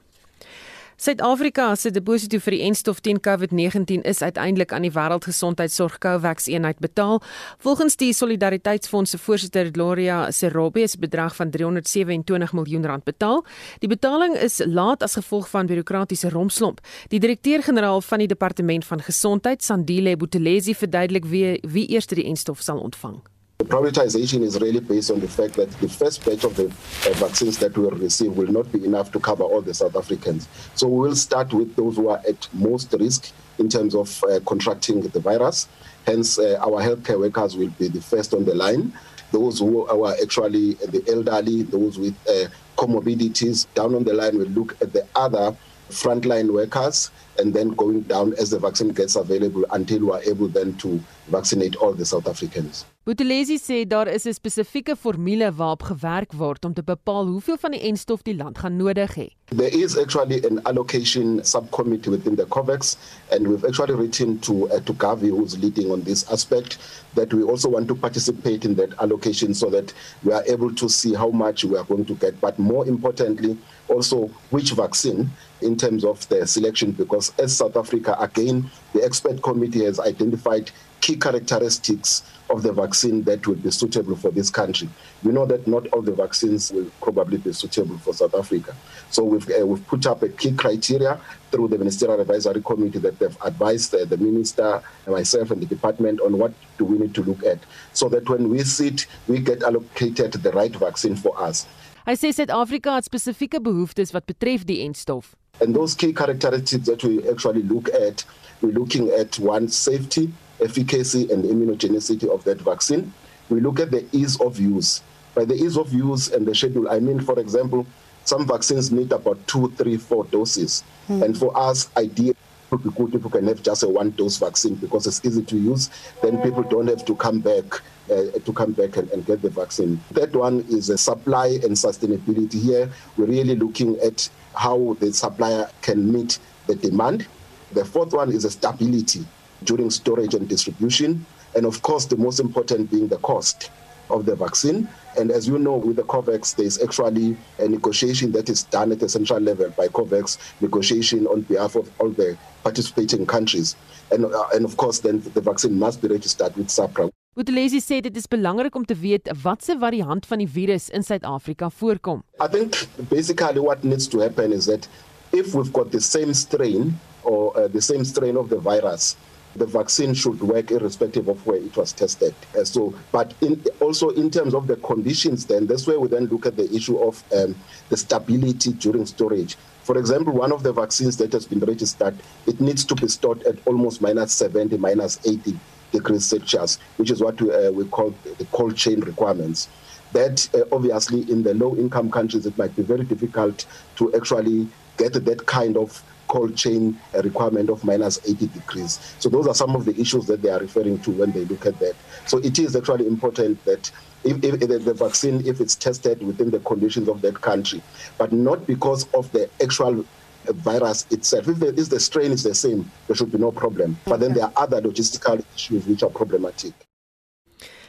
Suid-Afrika 1.03 1.65
se 1.75 1.91
deposito 1.91 2.39
vir 2.39 2.55
die 2.55 2.61
enstof 2.63 3.01
teen 3.03 3.19
COVID-19 3.19 4.05
is 4.07 4.21
uiteindelik 4.23 4.71
aan 4.71 4.85
die 4.87 4.93
Wêreldgesondheidsorg 4.95 5.97
COVAX 5.99 6.47
eenheid 6.47 6.79
betaal. 6.79 7.19
Volgens 7.59 7.97
die 7.99 8.13
Solidariteitsfonds 8.15 9.11
se 9.11 9.19
voorsitter 9.19 9.73
Gloria 9.75 10.31
Serobe 10.31 10.85
is 10.87 10.95
'n 10.95 11.01
bedrag 11.01 11.35
van 11.35 11.51
327 11.51 12.53
miljoen 12.53 12.87
rand 12.87 13.05
betaal. 13.05 13.45
Die 13.81 13.89
betaling 13.89 14.37
is 14.37 14.63
laat 14.65 15.03
as 15.03 15.19
gevolg 15.19 15.49
van 15.49 15.67
bureaukratiese 15.67 16.31
rompslomp. 16.31 16.81
Die 17.09 17.21
direkteur-generaal 17.21 18.01
van 18.01 18.19
die 18.19 18.29
Departement 18.29 18.85
van 18.85 19.03
Gesondheid, 19.03 19.63
Sandile 19.63 20.17
Buthelezi, 20.17 20.75
verduidelik 20.75 21.25
wie 21.25 21.59
wie 21.63 21.89
eers 21.91 22.07
die 22.07 22.25
enstof 22.25 22.63
sal 22.63 22.79
ontvang. 22.79 23.23
The 23.63 23.69
prioritization 23.69 24.43
is 24.43 24.61
really 24.61 24.81
based 24.81 25.13
on 25.13 25.21
the 25.21 25.29
fact 25.29 25.55
that 25.55 25.71
the 25.71 25.89
first 25.89 26.25
batch 26.25 26.43
of 26.43 26.57
the 26.57 26.67
uh, 26.67 27.15
vaccines 27.15 27.59
that 27.59 27.79
we 27.79 27.85
will 27.85 27.93
receive 27.93 28.37
will 28.37 28.51
not 28.51 28.73
be 28.73 28.85
enough 28.85 29.13
to 29.13 29.21
cover 29.21 29.45
all 29.45 29.61
the 29.61 29.73
South 29.73 29.95
Africans. 29.95 30.49
So 30.75 30.89
we 30.89 31.09
will 31.09 31.15
start 31.15 31.53
with 31.53 31.77
those 31.77 31.95
who 31.95 32.09
are 32.09 32.21
at 32.29 32.49
most 32.53 32.93
risk 32.93 33.33
in 33.61 33.69
terms 33.69 33.95
of 33.95 34.21
uh, 34.25 34.41
contracting 34.41 35.03
the 35.03 35.21
virus. 35.21 35.69
Hence, 36.09 36.41
uh, 36.41 36.59
our 36.61 36.83
healthcare 36.83 37.21
workers 37.21 37.57
will 37.57 37.69
be 37.79 37.87
the 37.87 38.01
first 38.01 38.35
on 38.35 38.45
the 38.45 38.53
line. 38.53 38.93
Those 39.31 39.61
who 39.61 39.87
are 39.87 40.17
actually 40.21 40.73
the 40.75 41.05
elderly, 41.07 41.63
those 41.63 42.01
with 42.01 42.17
uh, 42.29 42.49
comorbidities, 42.77 43.73
down 43.75 43.95
on 43.95 44.03
the 44.03 44.13
line, 44.13 44.39
we'll 44.39 44.49
look 44.49 44.77
at 44.83 44.93
the 44.93 45.07
other 45.15 45.57
frontline 45.89 46.53
workers 46.53 47.13
and 47.39 47.55
then 47.55 47.69
going 47.69 48.01
down 48.01 48.33
as 48.41 48.51
the 48.51 48.59
vaccine 48.59 48.89
gets 48.89 49.15
available 49.15 49.65
until 49.71 50.07
we 50.07 50.11
are 50.11 50.23
able 50.23 50.49
then 50.49 50.77
to 50.79 51.01
vaccinate 51.29 51.77
all 51.77 51.93
the 51.93 52.05
South 52.05 52.27
Africans. 52.27 52.87
Buthelezi 53.05 53.59
sê 53.59 53.85
daar 53.91 54.07
is 54.07 54.27
'n 54.27 54.33
spesifieke 54.33 54.97
formule 54.97 55.53
waarop 55.55 55.83
gewerk 55.83 56.33
word 56.33 56.65
om 56.65 56.75
te 56.75 56.83
bepaal 56.83 57.27
hoeveel 57.27 57.57
van 57.59 57.71
die 57.71 57.81
enstof 57.81 58.23
die 58.23 58.37
land 58.37 58.59
gaan 58.59 58.77
nodig 58.77 59.15
hê. 59.15 59.29
There 59.57 59.71
is 59.71 59.99
actually 59.99 60.41
an 60.47 60.61
allocation 60.65 61.41
subcommittee 61.43 62.11
within 62.11 62.37
the 62.37 62.47
COVAX 62.47 62.97
and 63.33 63.49
we've 63.49 63.67
actually 63.67 63.95
written 63.95 64.39
to 64.39 64.53
uh, 64.69 64.81
to 64.85 64.93
Gavi 64.93 65.31
who's 65.31 65.59
leading 65.59 65.91
on 65.91 66.03
this 66.03 66.25
aspect 66.31 66.79
that 67.15 67.35
we 67.35 67.43
also 67.43 67.69
want 67.69 67.89
to 67.89 67.95
participate 67.95 68.65
in 68.65 68.75
that 68.77 68.91
allocation 69.01 69.53
so 69.53 69.69
that 69.71 69.93
we 70.23 70.33
are 70.33 70.45
able 70.47 70.73
to 70.75 70.89
see 70.89 71.13
how 71.13 71.31
much 71.31 71.65
we 71.65 71.77
are 71.77 71.87
going 71.89 72.05
to 72.05 72.15
get 72.15 72.41
but 72.41 72.57
more 72.59 72.87
importantly 72.87 73.59
also 73.89 74.31
which 74.51 74.75
vaccine 74.75 75.29
in 75.61 75.77
terms 75.77 76.05
of 76.05 76.29
the 76.29 76.47
selection 76.47 76.93
because 76.93 77.33
as 77.39 77.57
South 77.57 77.77
Africa 77.77 78.17
again 78.21 78.71
the 78.95 79.03
expert 79.05 79.43
committee 79.43 79.85
has 79.85 79.99
identified 79.99 80.71
key 81.01 81.17
characteristics 81.17 82.23
of 82.53 82.63
the 82.63 82.73
vaccine 82.73 83.23
that 83.25 83.47
would 83.47 83.63
be 83.63 83.71
suitable 83.71 84.15
for 84.15 84.31
this 84.31 84.51
country. 84.51 84.89
We 85.25 85.33
know 85.33 85.47
that 85.47 85.67
not 85.67 85.87
all 85.89 86.03
the 86.03 86.13
vaccines 86.13 86.71
will 86.71 86.91
probably 87.01 87.39
be 87.39 87.53
suitable 87.53 87.99
for 87.99 88.13
South 88.13 88.35
Africa. 88.35 88.77
So 89.11 89.25
we've, 89.25 89.49
uh, 89.51 89.67
we've 89.67 89.87
put 89.87 90.07
up 90.07 90.23
a 90.23 90.29
key 90.29 90.53
criteria 90.53 91.19
through 91.51 91.69
the 91.69 91.79
Ministerial 91.79 92.21
Advisory 92.21 92.63
Committee 92.63 92.99
that 93.01 93.19
they've 93.19 93.37
advised 93.43 93.95
uh, 93.95 94.05
the 94.05 94.19
Minister, 94.19 94.83
and 95.07 95.15
myself 95.15 95.51
and 95.51 95.63
the 95.63 95.67
department 95.67 96.21
on 96.21 96.39
what 96.39 96.53
do 96.79 96.85
we 96.85 96.99
need 96.99 97.15
to 97.15 97.23
look 97.23 97.43
at 97.45 97.59
so 97.93 98.09
that 98.09 98.29
when 98.29 98.49
we 98.49 98.63
sit, 98.63 99.07
we 99.29 99.41
get 99.41 99.63
allocated 99.63 100.33
the 100.33 100.53
right 100.53 100.75
vaccine 100.77 101.17
for 101.17 101.41
us. 101.41 101.67
Hy 102.03 102.17
sê 102.19 102.33
Suid-Afrika 102.35 102.97
het 102.99 103.07
spesifieke 103.07 103.61
behoeftes 103.63 104.11
wat 104.11 104.27
betref 104.27 104.65
die 104.67 104.81
enstof. 104.83 105.37
And 105.61 105.77
those 105.77 105.95
key 105.95 106.13
characteristics 106.13 106.87
that 106.89 107.05
we 107.05 107.23
actually 107.31 107.63
look 107.63 107.89
at, 107.95 108.25
we're 108.61 108.75
looking 108.75 109.11
at 109.11 109.39
one 109.39 109.69
safety, 109.69 110.33
efficacy 110.63 111.31
and 111.31 111.45
immunogenicity 111.45 112.29
of 112.29 112.45
that 112.45 112.61
vaccine. 112.61 113.13
We 113.51 113.61
look 113.61 113.81
at 113.81 113.91
the 113.91 114.07
ease 114.13 114.41
of 114.41 114.59
use. 114.59 115.03
By 115.35 115.45
the 115.45 115.55
ease 115.55 115.77
of 115.77 115.93
use 115.93 116.31
and 116.31 116.47
the 116.47 116.55
schedule, 116.55 116.91
I 116.91 117.01
mean, 117.01 117.21
for 117.21 117.39
example, 117.39 117.87
some 118.25 118.47
vaccines 118.47 118.93
need 118.93 119.13
about 119.13 119.47
two, 119.47 119.71
three, 119.77 119.97
four 119.97 120.25
doses. 120.25 120.85
Mm. 121.09 121.23
And 121.23 121.39
for 121.39 121.57
us, 121.57 121.89
ideally, 121.97 122.37
would 122.71 122.83
be 122.83 122.91
good 122.91 123.15
if 123.15 123.25
we 123.25 123.31
can 123.31 123.47
have 123.47 123.63
just 123.63 123.83
a 123.83 123.89
one 123.89 124.11
dose 124.13 124.39
vaccine 124.39 124.75
because 124.77 125.07
it's 125.07 125.25
easy 125.25 125.43
to 125.43 125.57
use. 125.57 125.91
Then 126.23 126.41
people 126.41 126.63
don't 126.63 126.87
have 126.89 127.05
to 127.05 127.15
come 127.17 127.41
back. 127.41 127.65
Uh, 128.11 128.37
to 128.45 128.53
come 128.53 128.73
back 128.73 128.97
and, 128.97 129.09
and 129.13 129.25
get 129.25 129.41
the 129.41 129.49
vaccine. 129.49 129.99
That 130.11 130.35
one 130.35 130.67
is 130.69 130.91
a 130.91 130.99
supply 130.99 131.47
and 131.63 131.71
sustainability. 131.71 132.61
Here, 132.61 132.91
we're 133.17 133.27
really 133.27 133.55
looking 133.55 133.97
at 134.01 134.29
how 134.57 134.97
the 134.99 135.13
supplier 135.13 135.71
can 135.83 136.13
meet 136.13 136.41
the 136.67 136.75
demand. 136.75 137.29
The 137.73 137.85
fourth 137.85 138.13
one 138.13 138.33
is 138.33 138.45
a 138.45 138.51
stability 138.51 139.25
during 139.65 139.91
storage 139.91 140.35
and 140.35 140.49
distribution. 140.49 141.25
And 141.55 141.67
of 141.67 141.83
course, 141.83 142.07
the 142.07 142.17
most 142.17 142.41
important 142.41 142.91
being 142.91 143.09
the 143.09 143.19
cost 143.19 143.71
of 144.11 144.27
the 144.27 144.35
vaccine. 144.35 144.89
And 145.19 145.31
as 145.31 145.47
you 145.47 145.59
know, 145.59 145.77
with 145.77 145.97
the 145.97 146.03
COVAX, 146.03 146.57
there's 146.57 146.83
actually 146.83 147.37
a 147.59 147.69
negotiation 147.69 148.33
that 148.33 148.49
is 148.49 148.65
done 148.65 148.93
at 148.93 149.01
the 149.01 149.09
central 149.09 149.41
level 149.41 149.71
by 149.71 149.89
COVAX, 149.89 150.39
negotiation 150.61 151.27
on 151.27 151.43
behalf 151.43 151.77
of 151.77 151.91
all 151.99 152.11
the 152.11 152.37
participating 152.63 153.27
countries. 153.27 153.77
And, 154.11 154.25
uh, 154.25 154.45
and 154.55 154.65
of 154.65 154.77
course, 154.77 155.01
then 155.01 155.21
the 155.35 155.41
vaccine 155.41 155.79
must 155.79 156.01
be 156.03 156.09
registered 156.09 156.57
with 156.57 156.69
SAPRA. 156.69 157.11
Buthelezi 157.35 157.81
sê 157.81 158.03
dit 158.05 158.17
is 158.17 158.27
belangrik 158.29 158.75
om 158.77 158.85
te 158.85 158.93
weet 158.93 159.31
watse 159.41 159.73
variant 159.81 160.27
van 160.29 160.43
die 160.43 160.49
virus 160.49 160.91
in 160.93 161.01
Suid-Afrika 161.01 161.71
voorkom. 161.73 162.21
I 162.45 162.47
think 162.47 162.77
basically 163.09 163.61
what 163.61 163.85
needs 163.85 164.07
to 164.13 164.21
happen 164.21 164.53
is 164.53 164.67
that 164.69 164.85
if 165.33 165.55
we've 165.55 165.73
got 165.73 165.93
the 165.93 166.01
same 166.01 166.35
strain 166.35 166.93
or 167.25 167.57
uh, 167.57 167.69
the 167.73 167.81
same 167.81 168.05
strain 168.05 168.37
of 168.37 168.51
the 168.51 168.61
virus, 168.61 169.17
the 169.57 169.67
vaccine 169.67 170.15
should 170.15 170.41
work 170.41 170.71
irrespective 170.71 171.29
of 171.29 171.47
where 171.47 171.59
it 171.59 171.77
was 171.77 171.93
tested. 171.93 172.35
Uh, 172.59 172.65
so, 172.65 172.95
but 173.11 173.35
in, 173.41 173.63
also 173.81 174.09
in 174.11 174.31
terms 174.31 174.55
of 174.55 174.67
the 174.67 174.77
conditions, 174.77 175.47
then 175.47 175.67
that's 175.67 175.87
where 175.87 176.01
we 176.01 176.09
then 176.09 176.27
look 176.27 176.47
at 176.47 176.57
the 176.57 176.73
issue 176.75 176.99
of 176.99 177.23
um, 177.35 177.55
the 177.89 177.97
stability 177.97 178.73
during 178.73 179.07
storage. 179.07 179.57
For 179.83 179.99
example, 179.99 180.33
one 180.33 180.53
of 180.53 180.63
the 180.63 180.73
vaccines 180.73 181.17
that 181.19 181.33
has 181.33 181.47
been 181.47 181.61
registered, 181.61 182.17
it 182.47 182.61
needs 182.61 182.85
to 182.85 182.95
be 182.95 183.09
stored 183.09 183.43
at 183.43 183.57
almost 183.67 184.01
minus 184.01 184.33
70, 184.33 184.77
minus 184.79 185.19
80 185.27 185.59
degrees 185.91 186.25
Celsius, 186.25 186.79
which 186.97 187.11
is 187.11 187.21
what 187.21 187.41
we, 187.41 187.53
uh, 187.53 187.71
we 187.73 187.85
call 187.87 188.15
the 188.39 188.45
cold 188.47 188.77
chain 188.77 189.01
requirements. 189.01 189.69
That 190.13 190.49
uh, 190.55 190.75
obviously 190.75 191.31
in 191.31 191.43
the 191.43 191.55
low 191.55 191.77
income 191.77 192.11
countries, 192.11 192.47
it 192.47 192.57
might 192.57 192.75
be 192.77 192.83
very 192.83 193.05
difficult 193.05 193.67
to 193.97 194.15
actually 194.15 194.69
get 194.99 195.13
that 195.25 195.47
kind 195.47 195.77
of 195.77 196.03
cold 196.33 196.57
chain 196.57 196.99
requirement 197.23 197.69
of 197.69 197.85
minus 197.85 198.19
80 198.27 198.47
degrees. 198.47 198.93
So 199.19 199.29
those 199.29 199.47
are 199.47 199.55
some 199.55 199.77
of 199.77 199.85
the 199.85 199.95
issues 200.01 200.25
that 200.27 200.41
they 200.41 200.49
are 200.49 200.61
referring 200.61 200.99
to 201.01 201.11
when 201.11 201.31
they 201.33 201.45
look 201.45 201.67
at 201.67 201.79
that. 201.81 201.95
So 202.27 202.39
it 202.39 202.59
is 202.59 202.75
actually 202.75 203.07
important 203.07 203.63
that 203.67 203.93
if, 204.25 204.43
if, 204.43 204.63
if 204.63 204.85
the 204.85 204.95
vaccine, 204.95 205.47
if 205.47 205.61
it's 205.61 205.77
tested 205.77 206.23
within 206.23 206.51
the 206.51 206.61
conditions 206.61 207.09
of 207.09 207.21
that 207.21 207.43
country, 207.43 207.83
but 208.17 208.33
not 208.33 208.67
because 208.67 209.07
of 209.13 209.31
the 209.33 209.51
actual 209.63 210.07
virus 210.45 211.07
itself. 211.11 211.49
If 211.49 211.59
the, 211.59 211.69
if 211.69 211.89
the 211.91 212.01
strain 212.01 212.33
is 212.33 212.43
the 212.43 212.55
same, 212.55 212.91
there 213.07 213.17
should 213.17 213.31
be 213.31 213.39
no 213.39 213.53
problem. 213.53 213.99
But 214.07 214.21
then 214.21 214.33
there 214.33 214.45
are 214.45 214.53
other 214.57 214.81
logistical 214.81 215.45
issues 215.55 215.87
which 215.87 216.03
are 216.03 216.11
problematic. 216.11 216.73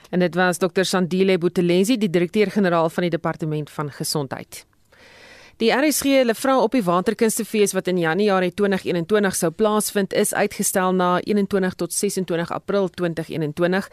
En 0.09 0.19
dit 0.19 0.35
was 0.35 0.57
Dr. 0.57 0.85
Sandile 0.85 1.37
Buthelezi, 1.37 1.97
die 1.97 2.09
direkteur-generaal 2.09 2.89
van 2.89 3.07
die 3.07 3.09
Departement 3.09 3.69
van 3.69 3.89
Gesondheid. 3.91 4.65
Die 5.63 5.71
RSG 5.71 6.25
Levrou 6.27 6.57
op 6.59 6.73
die 6.75 6.83
Waterkunstefees 6.83 7.71
wat 7.71 7.87
in 7.87 7.95
Januarie 8.01 8.51
2021 8.51 9.35
sou 9.37 9.49
plaasvind 9.55 10.11
is 10.11 10.33
uitgestel 10.35 10.91
na 10.91 11.21
21 11.23 11.77
tot 11.79 11.93
26 11.95 12.49
April 12.51 12.89
2021. 12.91 13.87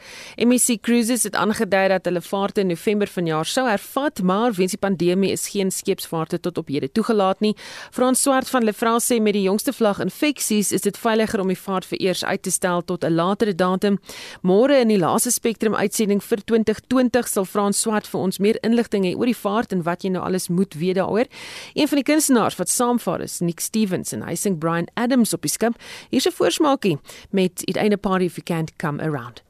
MEC 0.50 0.80
Cruises 0.82 1.22
het 1.28 1.38
aangedui 1.38 1.84
dat 1.92 2.08
hulle 2.10 2.22
vaarte 2.26 2.64
in 2.64 2.72
November 2.74 3.06
vanjaar 3.06 3.46
sou 3.46 3.68
hervat, 3.68 4.18
maar 4.22 4.56
weens 4.56 4.74
die 4.74 4.80
pandemie 4.82 5.30
is 5.30 5.46
geen 5.52 5.70
skeepsvaarte 5.70 6.40
tot 6.42 6.58
op 6.58 6.72
hede 6.74 6.88
toegelaat 6.90 7.38
nie. 7.38 7.52
Frans 7.94 8.24
Swart 8.26 8.50
van 8.50 8.66
Levrou 8.66 8.96
sê 8.98 9.20
met 9.22 9.38
die 9.38 9.44
jongste 9.46 9.70
vlag 9.70 10.02
infeksies 10.02 10.72
is 10.74 10.82
dit 10.88 10.98
veiliger 10.98 11.38
om 11.38 11.54
die 11.54 11.60
vaart 11.60 11.86
vereers 11.86 12.24
uit 12.24 12.42
te 12.42 12.50
stel 12.50 12.82
tot 12.82 13.04
'n 13.04 13.14
latere 13.14 13.54
datum. 13.54 14.00
Môre 14.42 14.80
in 14.80 14.88
die 14.88 14.98
laaste 14.98 15.30
Spectrum 15.30 15.78
uitsending 15.78 16.20
vir 16.20 16.42
2020 16.44 17.28
sal 17.28 17.44
Frans 17.44 17.80
Swart 17.80 18.08
vir 18.08 18.20
ons 18.20 18.38
meer 18.38 18.58
inligting 18.62 19.04
hê 19.04 19.14
oor 19.14 19.30
die 19.30 19.42
vaart 19.46 19.72
en 19.72 19.82
wat 19.82 20.02
jy 20.02 20.10
nou 20.10 20.24
alles 20.24 20.48
moet 20.48 20.74
weet 20.74 20.96
daaroor. 20.96 21.26
Een 21.74 21.88
van 21.88 21.96
die 21.96 22.04
kunstenaars 22.04 22.56
wat 22.56 22.68
saamvaar 22.68 23.20
is 23.20 23.40
Nick 23.40 23.60
Stevens 23.60 24.12
en 24.12 24.22
hy 24.22 24.34
sing 24.34 24.58
Brian 24.58 24.88
Adams 24.94 25.32
op 25.32 25.42
die 25.42 25.50
skip. 25.50 25.76
Hier's 26.10 26.26
'n 26.26 26.32
voorsmaakie 26.32 26.98
met 27.30 27.62
It 27.64 27.76
Ain't 27.76 27.92
a 27.92 27.96
Party 27.96 28.24
If 28.24 28.36
You 28.36 28.44
Can't 28.44 28.76
Come 28.76 29.02
Around. 29.02 29.42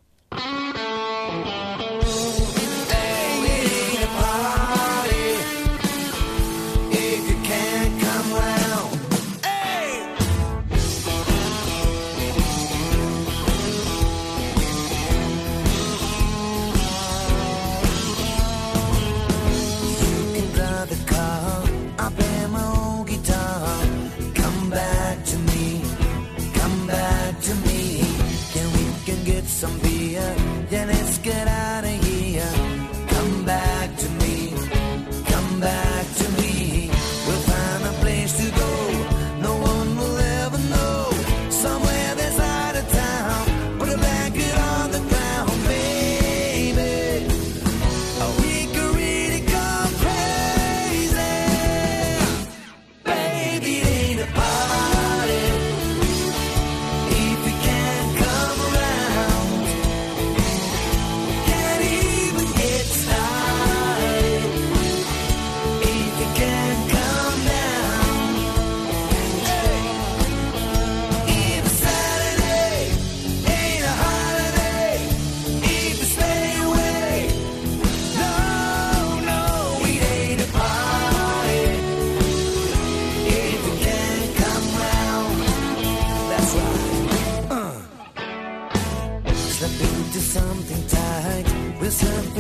Tight. 91.91 92.35
We'll 92.35 92.40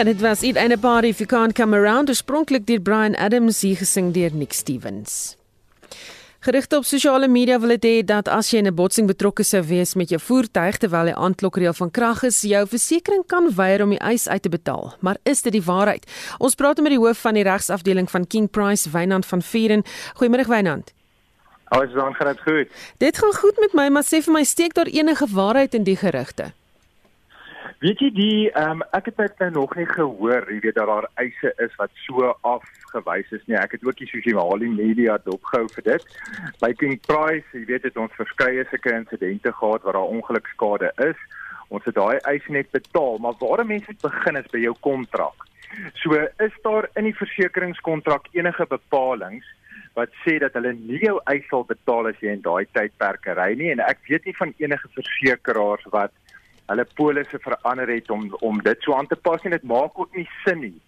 En 0.00 0.06
dit 0.06 0.20
was 0.20 0.40
Eat 0.40 0.56
and 0.56 0.72
a 0.72 0.78
Party 0.78 1.08
If 1.08 1.18
You 1.18 1.28
Can't 1.28 1.52
Come 1.52 1.76
Around, 1.76 2.08
oorspronklik 2.08 2.64
deur 2.64 2.80
Brian 2.80 3.16
Adams, 3.20 3.58
hier 3.60 3.76
gesing 3.76 4.14
deur 4.16 4.32
Nick 4.32 4.54
Stevens. 4.56 5.36
Gerigte 6.40 6.76
op 6.78 6.86
sosiale 6.88 7.28
media 7.28 7.58
wil 7.60 7.74
dit 7.74 7.84
hê 7.84 7.98
dat 8.08 8.28
as 8.32 8.48
jy 8.48 8.62
in 8.62 8.66
'n 8.66 8.74
botsing 8.74 9.06
betrokke 9.06 9.44
sou 9.44 9.60
wees 9.62 9.94
met 9.94 10.08
jou 10.08 10.20
voertuig 10.20 10.78
terwyl 10.78 11.04
die 11.04 11.14
aandklokreël 11.14 11.74
van 11.76 11.90
krag 11.90 12.22
is, 12.22 12.40
jou 12.40 12.66
versekerings 12.66 13.26
kan 13.26 13.54
weier 13.54 13.82
om 13.82 13.90
die 13.90 13.98
eis 13.98 14.28
uit 14.28 14.42
te 14.42 14.48
betaal. 14.48 14.94
Maar 15.00 15.16
is 15.22 15.42
dit 15.42 15.52
die 15.52 15.62
waarheid? 15.62 16.06
Ons 16.38 16.54
praat 16.54 16.80
met 16.80 16.92
die 16.96 16.98
hoof 16.98 17.18
van 17.20 17.34
die 17.34 17.44
regsafdeling 17.44 18.10
van 18.10 18.26
King 18.26 18.50
Price, 18.50 18.90
Wynand 18.90 19.26
van 19.26 19.42
Vieren. 19.42 19.82
Goeiemôre 20.16 20.48
Wynand. 20.48 20.94
Alles 21.68 21.92
dan 21.92 22.14
gaan 22.14 22.26
dit 22.26 22.40
goed. 22.40 22.68
Dit 22.98 23.18
gaan 23.18 23.34
goed 23.34 23.58
met 23.60 23.72
my, 23.72 23.88
maar 23.88 24.04
sê 24.04 24.22
vir 24.22 24.32
my, 24.32 24.44
steek 24.44 24.74
daar 24.74 24.88
enige 24.88 25.26
waarheid 25.26 25.74
in 25.74 25.84
die 25.84 25.96
gerugte? 25.96 26.52
Weet 27.80 28.02
jy 28.04 28.08
die 28.12 28.40
ehm 28.50 28.82
um, 28.82 28.82
ek 28.92 29.06
het 29.08 29.20
net 29.22 29.38
nou 29.40 29.46
nog 29.54 29.70
nie 29.78 29.86
gehoor, 29.88 30.44
jy 30.52 30.58
weet 30.60 30.76
dat 30.76 30.88
daar 30.90 31.06
eise 31.22 31.52
is 31.64 31.76
wat 31.80 31.94
so 32.04 32.34
afgewys 32.44 33.30
is 33.32 33.46
nie. 33.48 33.56
Ek 33.56 33.72
het 33.72 33.86
ook 33.88 33.96
die 33.96 34.08
sosiale 34.10 34.68
media 34.68 35.14
dopgehou 35.24 35.64
vir 35.78 35.86
dit. 35.86 36.04
By 36.60 36.74
King 36.76 36.98
Price, 37.08 37.46
jy 37.56 37.62
weet 37.70 37.88
het 37.88 37.96
ons 37.96 38.12
verskeie 38.20 38.66
sulke 38.68 38.92
insidente 38.92 39.54
gehad 39.62 39.88
waar 39.88 39.96
daar 39.96 40.12
ongelukskade 40.12 40.92
is. 41.06 41.24
Ons 41.72 41.88
het 41.88 41.96
daai 41.96 42.20
eise 42.28 42.52
net 42.52 42.68
betaal, 42.76 43.16
maar 43.24 43.40
waar 43.40 43.64
mense 43.64 43.96
begin 44.04 44.42
is 44.42 44.52
by 44.52 44.60
jou 44.66 44.76
kontrak. 44.84 45.48
So 46.04 46.20
is 46.20 46.62
daar 46.68 46.90
in 47.00 47.08
die 47.08 47.16
versekeringskontrak 47.16 48.28
enige 48.36 48.68
bepalinge 48.68 49.40
wat 49.96 50.12
sê 50.20 50.36
dat 50.42 50.52
hulle 50.52 50.76
nie 50.76 51.00
jou 51.00 51.16
eis 51.32 51.48
sal 51.48 51.64
betaal 51.64 52.12
as 52.12 52.20
jy 52.20 52.36
in 52.36 52.44
daai 52.44 52.68
tydperke 52.76 53.32
ry 53.40 53.54
nie 53.56 53.72
en 53.72 53.80
ek 53.88 54.04
weet 54.10 54.28
nie 54.28 54.36
van 54.36 54.52
enige 54.60 54.90
versekeraars 54.98 55.88
wat 55.96 56.12
hulle 56.70 56.86
polisse 56.98 57.38
verander 57.42 57.90
het 57.90 58.10
om 58.10 58.28
om 58.46 58.60
dit 58.62 58.86
so 58.86 58.94
aan 58.94 59.08
te 59.10 59.18
pas 59.28 59.44
en 59.44 59.56
dit 59.56 59.70
maak 59.74 59.98
ook 59.98 60.16
nie 60.16 60.28
sin 60.44 60.60
nie 60.66 60.78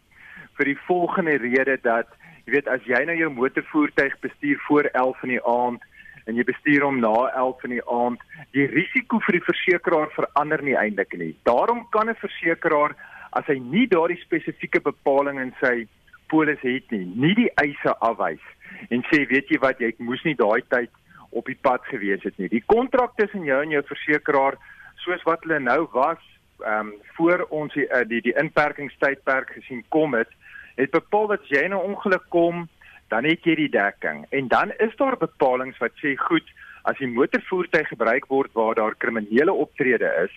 vir 0.59 0.71
die 0.73 0.81
volgende 0.87 1.39
rede 1.43 1.79
dat 1.83 2.11
jy 2.45 2.57
weet 2.57 2.69
as 2.71 2.85
jy 2.87 3.01
nou 3.09 3.17
jou 3.19 3.31
motorvoertuig 3.35 4.19
bestuur 4.27 4.61
voor 4.69 4.89
11 4.93 5.25
in 5.27 5.35
die 5.37 5.45
aand 5.55 5.89
en 6.31 6.39
jy 6.39 6.45
bestuur 6.47 6.87
hom 6.87 7.01
na 7.03 7.13
11 7.43 7.65
in 7.69 7.75
die 7.77 7.87
aand 7.97 8.23
die 8.57 8.67
risiko 8.71 9.19
vir 9.27 9.39
die 9.39 9.47
versekeraar 9.47 10.13
verander 10.15 10.63
nie 10.63 10.77
eintlik 10.79 11.17
nie. 11.19 11.33
Daarom 11.49 11.87
kan 11.91 12.11
'n 12.11 12.23
versekeraar 12.23 12.95
as 13.33 13.47
hy 13.47 13.59
nie 13.59 13.87
daardie 13.87 14.21
spesifieke 14.23 14.81
bepaling 14.81 15.41
in 15.41 15.55
sy 15.61 15.87
polis 16.29 16.61
het 16.63 16.91
nie 16.91 17.07
nie 17.25 17.35
die 17.35 17.51
eise 17.63 17.97
afwys 18.01 18.45
en 18.91 19.03
sê 19.11 19.27
weet 19.29 19.51
jy 19.51 19.59
wat 19.59 19.81
jy 19.81 19.95
moes 19.99 20.23
nie 20.25 20.35
daai 20.35 20.63
tyd 20.69 20.91
op 21.31 21.47
die 21.47 21.59
pad 21.63 21.81
gewees 21.89 22.23
het 22.23 22.39
nie. 22.39 22.49
Die 22.49 22.65
kontrak 22.67 23.17
tussen 23.17 23.45
jou 23.45 23.63
en 23.63 23.71
jou 23.71 23.83
versekeraar 23.83 24.59
soos 25.05 25.23
wat 25.29 25.43
hulle 25.47 25.61
nou 25.61 25.87
was 25.93 26.23
ehm 26.63 26.87
um, 26.87 26.93
voor 27.17 27.47
ons 27.51 27.75
die 27.75 27.87
die, 28.09 28.21
die 28.29 28.37
inperkingstydperk 28.39 29.51
gesien 29.59 29.85
kom 29.89 30.15
het 30.15 30.31
het 30.77 30.91
bepaal 30.91 31.27
dat 31.35 31.49
jy 31.49 31.65
in 31.67 31.75
'n 31.75 31.87
ongeluk 31.91 32.27
kom 32.29 32.69
dan 33.09 33.25
het 33.25 33.45
jy 33.45 33.55
die 33.55 33.69
dekking 33.69 34.27
en 34.31 34.49
dan 34.49 34.73
is 34.79 34.97
daar 34.97 35.17
bepalinge 35.17 35.75
wat 35.79 35.93
sê 36.03 36.17
goed 36.17 36.47
as 36.89 36.99
die 36.99 37.09
motorvoertuig 37.11 37.89
gebruik 37.93 38.27
word 38.33 38.51
waar 38.59 38.75
daar 38.79 38.97
kriminele 38.99 39.53
optrede 39.65 40.09
is, 40.25 40.35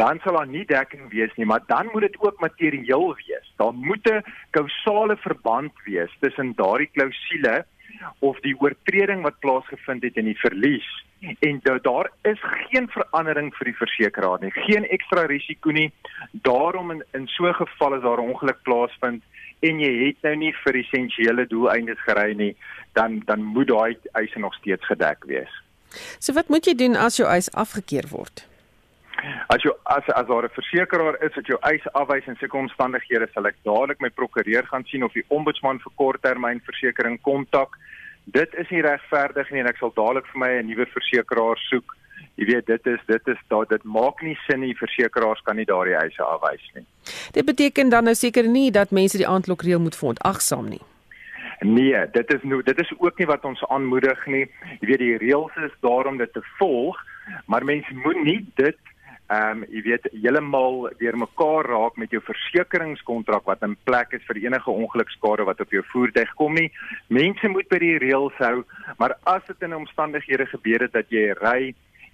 dan 0.00 0.20
sal 0.22 0.38
daar 0.38 0.50
nie 0.50 0.64
dekking 0.68 1.08
wees 1.10 1.32
nie, 1.36 1.46
maar 1.46 1.64
dan 1.66 1.90
moet 1.92 2.06
dit 2.06 2.18
ook 2.22 2.40
materieel 2.40 3.08
wees. 3.26 3.52
Daar 3.58 3.74
moet 3.74 4.06
'n 4.10 4.24
kausale 4.50 5.16
verband 5.16 5.72
wees 5.84 6.12
tussen 6.20 6.54
daardie 6.56 6.90
klousule 6.94 7.64
of 8.18 8.40
die 8.40 8.54
oortreding 8.60 9.22
wat 9.22 9.40
plaasgevind 9.40 10.02
het 10.02 10.16
en 10.16 10.24
die 10.24 10.38
verlies 10.38 10.88
en 11.38 11.60
da 11.62 11.78
daar 11.78 12.10
is 12.22 12.38
geen 12.42 12.88
verandering 12.90 13.52
vir 13.54 13.70
die 13.70 13.76
versekeraar 13.78 14.40
nie, 14.42 14.50
geen 14.66 14.86
ekstra 14.90 15.26
risiko 15.30 15.70
nie. 15.70 15.92
Daarom 16.32 16.90
in 16.90 17.04
in 17.14 17.26
so 17.26 17.46
'n 17.46 17.54
geval 17.54 17.94
as 17.94 18.02
daar 18.02 18.18
'n 18.18 18.30
ongeluk 18.30 18.62
plaasvind 18.62 19.22
en 19.60 19.80
jy 19.80 20.06
het 20.06 20.22
nou 20.22 20.36
nie 20.36 20.54
vir 20.64 20.74
essensiële 20.76 21.46
doeleindes 21.46 22.00
gery 22.06 22.34
nie, 22.34 22.56
dan 22.92 23.22
dan 23.26 23.42
moet 23.42 23.68
daai 23.68 23.96
eise 24.12 24.38
nog 24.38 24.54
steeds 24.54 24.86
gedek 24.86 25.24
wees. 25.24 25.62
So 26.18 26.32
wat 26.32 26.48
moet 26.48 26.66
jy 26.66 26.74
doen 26.74 26.96
as 26.96 27.16
jou 27.16 27.28
eis 27.28 27.50
afgekeur 27.50 28.08
word? 28.08 28.51
As 29.46 29.62
jou 29.62 29.74
as 29.84 30.08
as 30.08 30.26
daar 30.26 30.44
'n 30.44 30.56
versekeraar 30.58 31.16
is 31.22 31.34
wat 31.34 31.46
jou 31.46 31.58
eis 31.62 31.84
afwys 31.92 32.26
in 32.26 32.36
sulke 32.36 32.56
omstandighede, 32.56 33.28
sal 33.32 33.46
ek 33.46 33.56
dadelik 33.64 34.00
my 34.00 34.10
prokureur 34.10 34.66
gaan 34.66 34.84
sien 34.84 35.04
of 35.04 35.12
die 35.12 35.24
ombudsman 35.28 35.78
vir 35.78 35.92
korttermynversekering 35.96 37.20
kontak. 37.22 37.78
Dit 38.24 38.54
is 38.54 38.68
nie 38.70 38.82
regverdig 38.82 39.50
nie 39.50 39.60
en 39.60 39.66
ek 39.66 39.78
sal 39.78 39.92
dadelik 39.94 40.26
vir 40.26 40.38
my 40.38 40.50
'n 40.58 40.66
nuwe 40.66 40.86
versekeraar 40.86 41.58
soek. 41.70 41.96
Jy 42.36 42.46
weet 42.46 42.66
dit 42.66 42.86
is 42.86 43.00
dit 43.06 43.28
is 43.28 43.38
daar 43.48 43.66
dit 43.68 43.84
maak 43.84 44.22
nie 44.22 44.38
sin 44.46 44.60
nie 44.60 44.74
versekeraars 44.74 45.42
kan 45.42 45.56
nie 45.56 45.64
daardie 45.64 45.96
eise 45.96 46.22
afwys 46.22 46.70
nie. 46.74 46.86
Dit 47.32 47.44
beteken 47.44 47.88
dan 47.88 48.04
nou 48.04 48.14
seker 48.14 48.48
nie 48.48 48.70
dat 48.70 48.90
mense 48.90 49.16
die 49.16 49.28
aandklokreël 49.28 49.80
moet 49.80 49.96
verontagsaam 49.96 50.68
nie. 50.68 50.80
Nee, 51.60 52.10
dit 52.12 52.34
is 52.34 52.42
nou 52.42 52.62
dit 52.62 52.78
is 52.80 52.92
ook 52.98 53.18
nie 53.18 53.26
wat 53.26 53.44
ons 53.44 53.64
aanmoedig 53.68 54.26
nie. 54.26 54.46
Jy 54.80 54.86
weet 54.88 54.98
die 54.98 55.16
reëls 55.16 55.56
is 55.66 55.74
daar 55.80 56.06
om 56.06 56.16
dit 56.18 56.32
te 56.32 56.42
volg, 56.58 56.98
maar 57.46 57.64
mense 57.64 57.94
moet 57.94 58.24
nie 58.24 58.46
dit 58.54 58.78
ehm 59.32 59.62
um, 59.62 59.64
jy 59.72 59.82
weet 59.86 60.08
heeltemal 60.12 60.90
deurmekaar 61.00 61.68
raak 61.70 61.96
met 62.00 62.10
jou 62.12 62.20
versekeringskontrak 62.26 63.46
wat 63.48 63.62
in 63.64 63.76
plek 63.88 64.12
is 64.18 64.24
vir 64.28 64.40
enige 64.42 64.70
ongelukskade 64.70 65.46
wat 65.48 65.60
op 65.64 65.72
jou 65.72 65.82
voertuig 65.92 66.34
kom 66.40 66.58
nie. 66.58 66.68
Mense 67.08 67.48
moet 67.48 67.68
by 67.72 67.78
die 67.80 67.94
reëls 68.02 68.36
hou, 68.42 68.64
maar 68.98 69.16
as 69.30 69.46
dit 69.48 69.64
in 69.68 69.78
omstandighede 69.78 70.46
gebeur 70.50 70.84
het 70.84 70.92
dat 70.98 71.08
jy 71.14 71.30
ry 71.40 71.72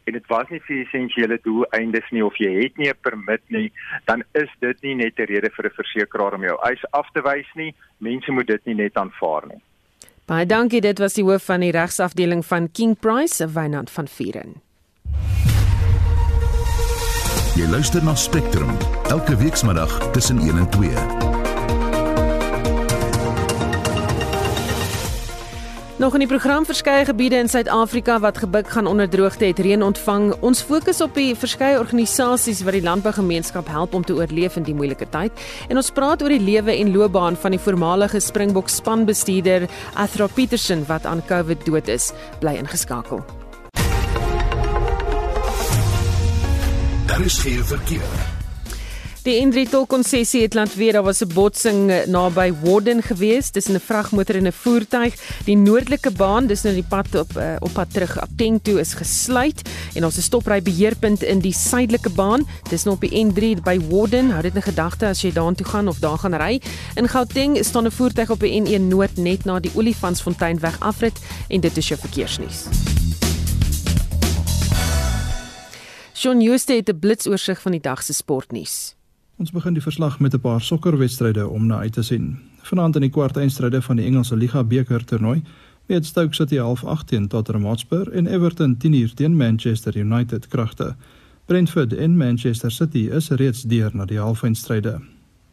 en 0.08 0.16
dit 0.16 0.28
was 0.32 0.48
nie 0.52 0.60
vir 0.66 0.82
essensiële 0.84 1.40
doeleindes 1.44 2.06
nie 2.14 2.24
of 2.24 2.36
jy 2.40 2.52
het 2.62 2.78
nie 2.78 2.88
'n 2.88 3.02
permit 3.02 3.42
nie, 3.48 3.72
dan 4.06 4.22
is 4.34 4.50
dit 4.60 4.82
nie 4.82 4.94
net 4.94 5.18
'n 5.18 5.26
rede 5.32 5.50
vir 5.50 5.66
'n 5.66 5.78
versekeraar 5.80 6.34
om 6.34 6.44
jou 6.44 6.56
eis 6.70 6.84
af 6.92 7.10
te 7.12 7.22
wys 7.22 7.50
nie. 7.54 7.74
Mense 7.98 8.32
moet 8.32 8.46
dit 8.46 8.66
nie 8.66 8.74
net 8.74 8.96
aanvaar 8.96 9.46
nie. 9.48 9.60
Baie 10.26 10.46
dankie, 10.46 10.80
dit 10.80 10.98
was 10.98 11.14
die 11.14 11.24
hoof 11.24 11.44
van 11.44 11.60
die 11.60 11.72
regsafdeling 11.72 12.44
van 12.44 12.70
King 12.70 12.98
Price, 12.98 13.52
Wynand 13.52 13.90
van 13.90 14.08
Vieren. 14.08 14.68
Jy 17.58 17.66
luister 17.66 18.04
na 18.06 18.12
Spectrum 18.14 18.68
elke 19.10 19.34
weekmiddag 19.36 19.90
tussen 20.12 20.38
1 20.38 20.58
en 20.58 20.68
2. 20.70 20.90
Nog 25.98 26.12
in 26.14 26.22
die 26.22 26.28
program 26.28 26.62
verskeie 26.64 27.04
gebiede 27.04 27.40
in 27.42 27.48
Suid-Afrika 27.50 28.20
wat 28.22 28.38
gebuk 28.38 28.68
gaan 28.70 28.86
onder 28.86 29.08
droogte 29.10 29.44
het 29.44 29.58
reën 29.58 29.82
ontvang. 29.82 30.36
Ons 30.40 30.62
fokus 30.62 31.00
op 31.02 31.18
die 31.18 31.34
verskeie 31.34 31.80
organisasies 31.82 32.62
wat 32.62 32.78
die 32.78 32.82
landbougemeenskap 32.86 33.66
help 33.66 33.94
om 33.94 34.06
te 34.06 34.14
oorleef 34.14 34.54
in 34.56 34.62
die 34.62 34.76
moeilike 34.78 35.10
tyd. 35.10 35.34
En 35.66 35.82
ons 35.82 35.90
praat 35.90 36.22
oor 36.22 36.30
die 36.30 36.44
lewe 36.44 36.78
en 36.78 36.94
loopbaan 36.94 37.36
van 37.36 37.58
die 37.58 37.62
voormalige 37.66 38.22
Springbok 38.22 38.70
spanbestuurder 38.70 39.66
Athra 39.98 40.30
Petersen 40.30 40.86
wat 40.86 41.10
aan 41.10 41.26
COVID 41.26 41.66
dood 41.66 41.90
is. 41.90 42.12
Bly 42.38 42.54
ingeskakel. 42.62 43.26
Geen 47.26 47.64
verkeer. 47.64 48.36
Die 49.22 49.40
N3 49.42 49.64
tolkonsessie 49.70 50.44
het 50.44 50.54
land 50.54 50.74
weer 50.74 50.92
daar 50.92 51.02
was 51.02 51.20
'n 51.20 51.32
botsing 51.34 51.90
eh, 51.90 52.06
naby 52.06 52.52
Warden 52.62 53.02
gewees 53.02 53.50
tussen 53.50 53.74
'n 53.74 53.80
vragmotor 53.80 54.34
en 54.34 54.46
'n 54.46 54.52
voertuig. 54.52 55.14
Die 55.44 55.56
noordelike 55.56 56.10
baan, 56.10 56.46
dis 56.46 56.62
nou 56.62 56.74
die 56.74 56.86
pad 56.88 57.14
op 57.14 57.36
uh, 57.36 57.56
op 57.58 57.72
pad 57.72 57.92
terug 57.92 58.20
Apteng 58.20 58.60
toe 58.62 58.80
is 58.80 58.94
gesluit 58.94 59.68
en 59.94 60.04
ons 60.04 60.16
'n 60.16 60.20
stopry 60.20 60.62
beheerpunt 60.62 61.22
in 61.22 61.40
die 61.40 61.52
suidelike 61.52 62.10
baan. 62.10 62.46
Dis 62.70 62.84
nou 62.84 62.94
op 62.94 63.00
die 63.00 63.24
N3 63.24 63.62
by 63.62 63.80
Warden. 63.90 64.30
Hou 64.30 64.42
dit 64.42 64.54
in 64.54 64.62
gedagte 64.62 65.06
as 65.06 65.20
jy 65.20 65.32
daartoe 65.32 65.66
gaan 65.66 65.88
of 65.88 65.98
daar 65.98 66.18
gaan 66.18 66.34
ry. 66.34 66.60
In 66.94 67.08
Gauteng 67.08 67.64
staan 67.64 67.86
'n 67.86 67.90
voertuig 67.90 68.30
op 68.30 68.40
die 68.40 68.60
N1 68.60 68.88
Noord 68.88 69.16
net 69.16 69.44
na 69.44 69.60
die 69.60 69.72
Olifantsfonteinweg 69.74 70.80
afrit 70.80 71.18
en 71.48 71.60
dit 71.60 71.76
is 71.76 71.88
jou 71.88 72.00
verkeersnuus. 72.00 72.64
Shaun 76.18 76.40
Jooste 76.40 76.72
het 76.72 76.88
'n 76.88 76.98
blitsoorsig 76.98 77.60
van 77.62 77.72
die 77.72 77.80
dag 77.80 78.02
se 78.02 78.12
sportnuus. 78.12 78.96
Ons 79.36 79.50
begin 79.50 79.72
die 79.72 79.82
verslag 79.82 80.20
met 80.20 80.34
'n 80.34 80.40
paar 80.40 80.60
sokkerwedstryde 80.60 81.48
om 81.48 81.66
na 81.66 81.78
uit 81.78 81.92
te 81.92 82.02
sien. 82.02 82.38
Vanaand 82.62 82.94
in 82.94 83.00
die 83.00 83.10
kwart 83.10 83.36
eindstryde 83.36 83.82
van 83.82 83.96
die 83.96 84.04
Engelse 84.04 84.36
Liga 84.36 84.64
beker 84.64 85.04
toernooi, 85.04 85.42
weet 85.86 86.06
Stoke 86.06 86.34
City 86.34 86.56
half 86.56 86.84
8 86.84 87.06
teen 87.06 87.28
Tottenham 87.28 87.64
Hotspur 87.64 88.12
en 88.12 88.26
Everton 88.26 88.76
10uur 88.76 89.14
teen 89.14 89.36
Manchester 89.36 89.96
United 89.96 90.48
kragte. 90.48 90.96
Brentford 91.44 91.94
en 91.94 92.16
Manchester 92.16 92.70
City 92.70 93.08
is 93.10 93.28
reeds 93.28 93.62
deur 93.62 93.90
na 93.94 94.04
die 94.04 94.18
halfeindstryde. 94.18 95.00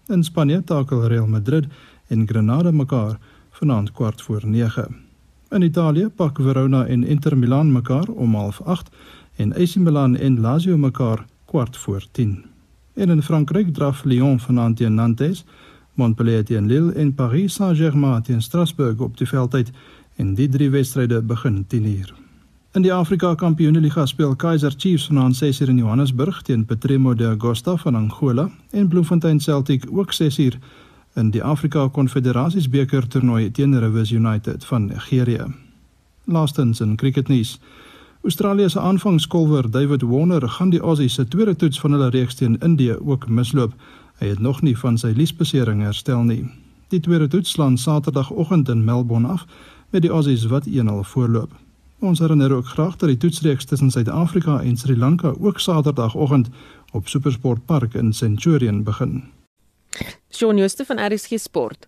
In 0.08 0.24
Spanje 0.24 0.64
takel 0.64 1.08
Real 1.08 1.28
Madrid 1.28 1.66
en 2.08 2.28
Granada 2.28 2.72
mekaar 2.72 3.20
vanaand 3.52 3.92
kwart 3.92 4.22
voor 4.22 4.42
9. 4.46 5.06
In 5.50 5.62
Italië 5.62 6.08
pak 6.16 6.38
Verona 6.42 6.86
en 6.86 7.04
Inter 7.04 7.38
Milan 7.38 7.72
mekaar 7.72 8.08
om 8.08 8.36
half 8.36 8.62
8 8.62 8.90
en 9.36 9.54
AC 9.54 9.76
Milan 9.76 10.18
en 10.18 10.40
Lazio 10.40 10.78
mekaar 10.78 11.26
kwart 11.46 11.78
voor 11.78 12.06
10. 12.12 12.46
En 12.94 13.10
in 13.10 13.22
Frankryk 13.22 13.74
draf 13.74 14.04
Lyon 14.04 14.40
vanaand 14.40 14.78
teen 14.78 14.94
Nantes, 14.94 15.46
Montpellier 15.94 16.46
teen 16.46 16.66
Lille 16.66 16.92
en 16.92 17.14
Paris 17.14 17.54
Saint-Germain 17.54 18.22
teen 18.22 18.42
Strasbourg 18.42 19.00
op 19.00 19.18
die 19.18 19.28
veldtyd 19.28 19.72
en 20.16 20.34
die 20.34 20.50
drie 20.50 20.70
wedstryde 20.70 21.22
begin 21.22 21.66
10uur. 21.68 22.14
In 22.76 22.82
die 22.82 22.94
Afrika 22.94 23.36
Kampioenligga 23.36 24.06
speel 24.06 24.36
Kaizer 24.36 24.74
Chiefs 24.78 25.06
vanaand 25.08 25.36
6uur 25.44 25.70
in 25.70 25.78
Johannesburg 25.78 26.42
teen 26.42 26.66
Petremo 26.66 27.14
de 27.14 27.28
Agosta 27.28 27.76
van 27.76 27.96
Angola 27.96 28.50
en 28.72 28.88
Bloemfontein 28.88 29.40
Celtic 29.40 29.86
ook 29.92 30.14
6uur 30.14 30.60
in 31.16 31.30
die 31.32 31.44
Afrika 31.44 31.88
Konfederasies 31.88 32.70
beker 32.70 33.08
toernooi 33.08 33.52
teen 33.52 33.80
Rivers 33.80 34.12
United 34.12 34.66
van 34.66 34.86
Nigerië. 34.86 35.46
Laastens 36.24 36.80
in 36.80 36.96
cricketnuus. 36.96 37.60
Australië 38.26 38.70
se 38.70 38.80
aanvangskolwer 38.80 39.72
David 39.72 40.02
Warner 40.02 40.50
gaan 40.50 40.70
die 40.70 40.80
Aussies 40.80 41.14
se 41.14 41.28
tweede 41.28 41.56
toets 41.56 41.80
van 41.80 41.92
hulle 41.92 42.10
reeks 42.10 42.36
teen 42.36 42.58
Indië 42.58 42.96
ook 42.98 43.28
misloop. 43.30 43.74
Hy 44.18 44.28
het 44.28 44.40
nog 44.40 44.62
nie 44.66 44.74
van 44.78 44.98
sy 44.98 45.12
liesbesering 45.14 45.84
herstel 45.86 46.24
nie. 46.26 46.40
Die 46.90 47.00
tweede 47.00 47.28
toets 47.28 47.52
slaan 47.54 47.78
Saterdagoggend 47.78 48.70
in 48.70 48.84
Melbourne 48.84 49.28
af 49.28 49.46
met 49.90 50.02
die 50.02 50.10
Aussies 50.10 50.48
wat 50.50 50.66
1-0 50.66 51.06
voorloop. 51.12 51.54
Ons 52.00 52.20
herinner 52.20 52.54
ook 52.54 52.66
graag 52.68 52.96
dat 52.96 53.10
die 53.14 53.18
toetsreeks 53.18 53.66
tussen 53.66 53.92
Suid-Afrika 53.92 54.60
en 54.62 54.78
Sri 54.78 54.98
Lanka 54.98 55.36
ook 55.40 55.60
Saterdagoggend 55.60 56.50
op 56.92 57.08
Supersport 57.08 57.66
Park 57.66 57.94
in 57.94 58.14
Centurion 58.14 58.84
begin. 58.84 59.24
Shaun 60.32 60.58
Jooste 60.58 60.86
van 60.86 61.14
RSG 61.14 61.40
Sport. 61.40 61.88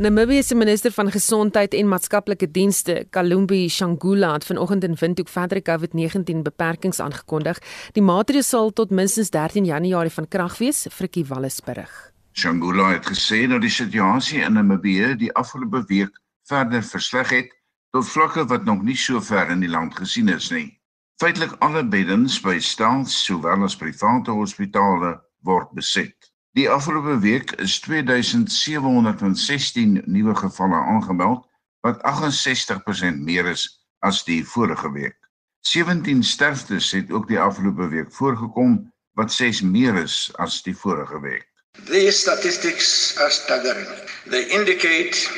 Namibië 0.00 0.42
se 0.42 0.54
minister 0.54 0.92
van 0.92 1.10
gesondheid 1.10 1.74
en 1.74 1.88
maatskaplike 1.88 2.46
dienste, 2.50 3.06
Kalumbi 3.10 3.68
Shangula, 3.68 4.32
het 4.32 4.44
vanoggend 4.44 4.84
in 4.84 4.94
Windhoek 4.96 5.28
verdere 5.28 5.60
COVID-19 5.60 6.40
beperkings 6.42 7.00
aangekondig. 7.04 7.60
Die 7.92 8.02
maatreëls 8.02 8.48
sal 8.48 8.72
tot 8.72 8.94
minstens 8.96 9.28
13 9.30 9.68
Januarie 9.68 10.12
van 10.14 10.28
krag 10.28 10.56
wees, 10.58 10.86
Frikkie 10.88 11.26
Wallis 11.28 11.60
berig. 11.66 11.92
Shangula 12.32 12.94
het 12.94 13.10
gesê 13.12 13.42
dat 13.52 13.60
die 13.60 13.74
situasie 13.74 14.40
in 14.40 14.56
Namibië 14.56 15.12
die 15.20 15.32
afgelope 15.36 15.84
week 15.92 16.16
verder 16.48 16.80
versleg 16.82 17.36
het 17.36 17.52
tot 17.92 18.08
vlakke 18.08 18.46
wat 18.48 18.64
nog 18.64 18.80
nie 18.82 18.96
so 18.96 19.20
ver 19.20 19.52
in 19.52 19.60
die 19.60 19.68
land 19.68 20.00
gesien 20.00 20.32
is 20.32 20.48
nie. 20.48 20.80
Feitelik 21.20 21.58
alle 21.60 21.84
beddens 21.84 22.40
by 22.40 22.56
staats 22.56 23.20
sowel 23.26 23.68
as 23.68 23.76
private 23.76 24.32
hospitale 24.32 25.18
word 25.44 25.76
beset. 25.76 26.19
Die 26.58 26.70
afgelope 26.70 27.18
week 27.18 27.52
is 27.62 27.80
2716 27.80 30.02
nuwe 30.04 30.34
gevalle 30.34 30.74
aangemeld 30.74 31.46
wat 31.80 32.02
68% 32.02 33.22
meer 33.22 33.46
is 33.46 33.86
as 33.98 34.24
die 34.24 34.46
vorige 34.46 34.92
week. 34.92 35.16
17 35.60 36.24
sterftes 36.24 36.90
het 36.90 37.10
ook 37.10 37.28
die 37.28 37.38
afgelope 37.38 37.88
week 37.88 38.12
voorgekom 38.12 38.92
wat 39.14 39.32
6 39.32 39.60
meer 39.60 39.94
is 40.02 40.30
as 40.42 40.62
die 40.62 40.76
vorige 40.76 41.20
week. 41.20 41.46
These 41.86 42.18
statistics 42.18 43.14
are 43.18 43.30
staggering. 43.30 43.86
They 44.26 44.50
indicate 44.50 45.30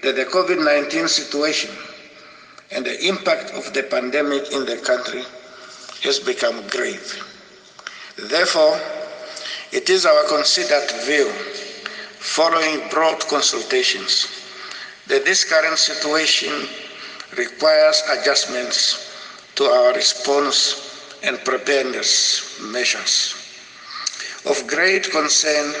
that 0.00 0.14
the 0.14 0.26
COVID 0.30 0.62
19 0.62 1.08
situation 1.08 1.74
and 2.70 2.84
the 2.84 2.98
impact 2.98 3.50
of 3.58 3.72
the 3.72 3.82
pandemic 3.82 4.46
in 4.52 4.64
the 4.64 4.78
country 4.82 5.24
has 6.02 6.22
become 6.22 6.62
grave. 6.68 7.18
Therefore, 8.14 8.78
it 9.76 9.90
is 9.90 10.06
our 10.06 10.24
considered 10.26 10.90
view, 11.04 11.28
following 12.18 12.88
broad 12.88 13.20
consultations, 13.28 14.26
that 15.06 15.26
this 15.26 15.44
current 15.44 15.76
situation 15.76 16.66
requires 17.36 18.02
adjustments 18.08 19.12
to 19.54 19.64
our 19.64 19.92
response 19.92 21.18
and 21.22 21.38
preparedness 21.44 22.58
measures. 22.72 23.36
Of 24.46 24.66
great 24.66 25.10
concern 25.10 25.74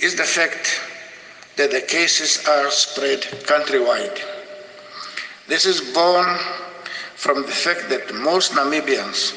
is 0.00 0.16
the 0.16 0.24
fact 0.24 0.80
that 1.56 1.70
the 1.70 1.82
cases 1.82 2.42
are 2.48 2.70
spread 2.70 3.20
countrywide. 3.44 4.18
This 5.46 5.66
is 5.66 5.92
born 5.92 6.38
from 7.16 7.42
the 7.42 7.52
fact 7.52 7.90
that 7.90 8.14
most 8.14 8.52
Namibians 8.52 9.34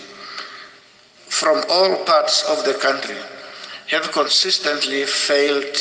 from 1.28 1.64
all 1.70 2.06
parts 2.06 2.48
of 2.48 2.64
the 2.64 2.76
country 2.76 3.18
have 3.92 4.12
consistently 4.12 5.06
failed 5.06 5.76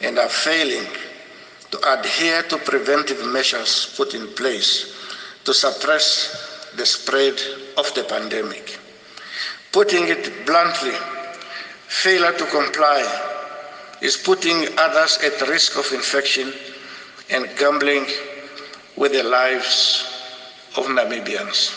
and 0.00 0.18
are 0.18 0.28
failing 0.28 0.86
to 1.70 1.78
adhere 1.94 2.42
to 2.42 2.58
preventive 2.58 3.24
measures 3.32 3.94
put 3.96 4.12
in 4.12 4.26
place 4.34 4.92
to 5.44 5.54
suppress 5.54 6.70
the 6.76 6.84
spread 6.84 7.38
of 7.78 7.86
the 7.94 8.02
pandemic. 8.04 8.78
Putting 9.72 10.08
it 10.08 10.46
bluntly, 10.46 10.94
failure 11.86 12.32
to 12.32 12.46
comply 12.46 13.00
is 14.02 14.16
putting 14.16 14.66
others 14.78 15.18
at 15.22 15.48
risk 15.48 15.78
of 15.78 15.86
infection 15.92 16.52
and 17.30 17.48
gambling 17.56 18.04
with 18.96 19.12
the 19.12 19.22
lives 19.22 20.04
of 20.76 20.86
Namibians. 20.86 21.70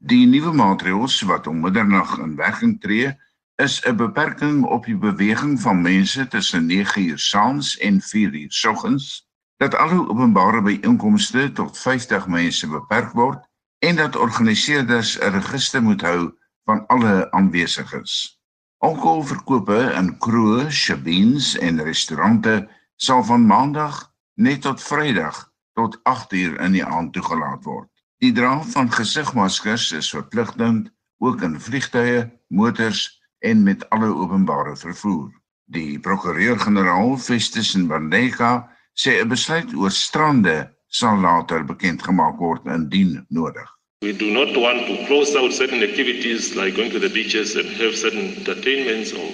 Die 0.00 0.24
nuwe 0.30 0.52
maatreëls 0.54 1.20
wat 1.28 1.46
om 1.50 1.60
middernag 1.60 2.16
in 2.22 2.36
werking 2.38 2.78
tree, 2.80 3.12
is 3.58 3.82
'n 3.84 3.96
beperking 3.96 4.64
op 4.64 4.84
die 4.84 4.96
beweging 4.96 5.60
van 5.60 5.82
mense 5.82 6.28
tussen 6.28 6.66
9 6.66 7.02
uur 7.02 7.18
saans 7.18 7.78
en 7.78 8.00
4 8.00 8.34
uur 8.34 8.52
soggens, 8.52 9.28
dat 9.56 9.74
alle 9.74 10.08
openbare 10.08 10.62
byeenkomste 10.62 11.52
tot 11.52 11.78
50 11.78 12.26
mense 12.26 12.68
beperk 12.68 13.12
word 13.12 13.48
en 13.78 13.96
dat 13.96 14.16
organiseerders 14.16 15.18
'n 15.18 15.30
register 15.30 15.82
moet 15.82 16.00
hou 16.00 16.32
van 16.64 16.86
alle 16.86 17.30
aanwesiges. 17.30 18.40
Alkoholverkope 18.78 19.92
in 19.94 20.18
kroë, 20.18 20.70
shebeens 20.70 21.58
en 21.58 21.82
restaurante 21.82 22.68
sal 22.96 23.24
van 23.24 23.46
maandag 23.46 24.12
net 24.34 24.62
tot 24.62 24.82
Vrydag 24.82 25.50
tot 25.72 26.00
8 26.02 26.32
uur 26.32 26.60
in 26.60 26.72
die 26.72 26.84
aand 26.84 27.12
toegelaat 27.12 27.64
word. 27.64 27.90
Die 28.18 28.32
dra 28.32 28.62
van 28.62 28.92
gesigmaskers 28.92 29.92
is 29.92 30.10
verpligtend 30.10 30.94
ook 31.18 31.42
in 31.42 31.60
vliegtye, 31.60 32.30
motors 32.48 33.17
en 33.38 33.62
met 33.62 33.90
alle 33.90 34.14
openbare 34.14 34.76
vervoer. 34.76 35.30
Die 35.64 35.98
prokureur-generaal 36.00 37.18
Festus 37.18 37.74
Mbandeka 37.76 38.68
sê 38.94 39.20
'n 39.20 39.28
besluit 39.28 39.74
oor 39.74 39.90
strande 39.90 40.70
sal 40.88 41.20
later 41.20 41.64
bekend 41.64 42.02
gemaak 42.02 42.38
word 42.40 42.64
indien 42.66 43.26
nodig. 43.28 43.68
We 44.00 44.16
do 44.16 44.30
not 44.30 44.56
want 44.56 44.86
to 44.86 45.06
close 45.06 45.36
out 45.36 45.52
certain 45.52 45.82
activities 45.82 46.54
like 46.54 46.76
going 46.76 46.90
to 46.92 46.98
the 46.98 47.10
beaches 47.10 47.56
and 47.56 47.68
have 47.82 47.96
certain 47.96 48.34
entertainments 48.36 49.12
or 49.12 49.28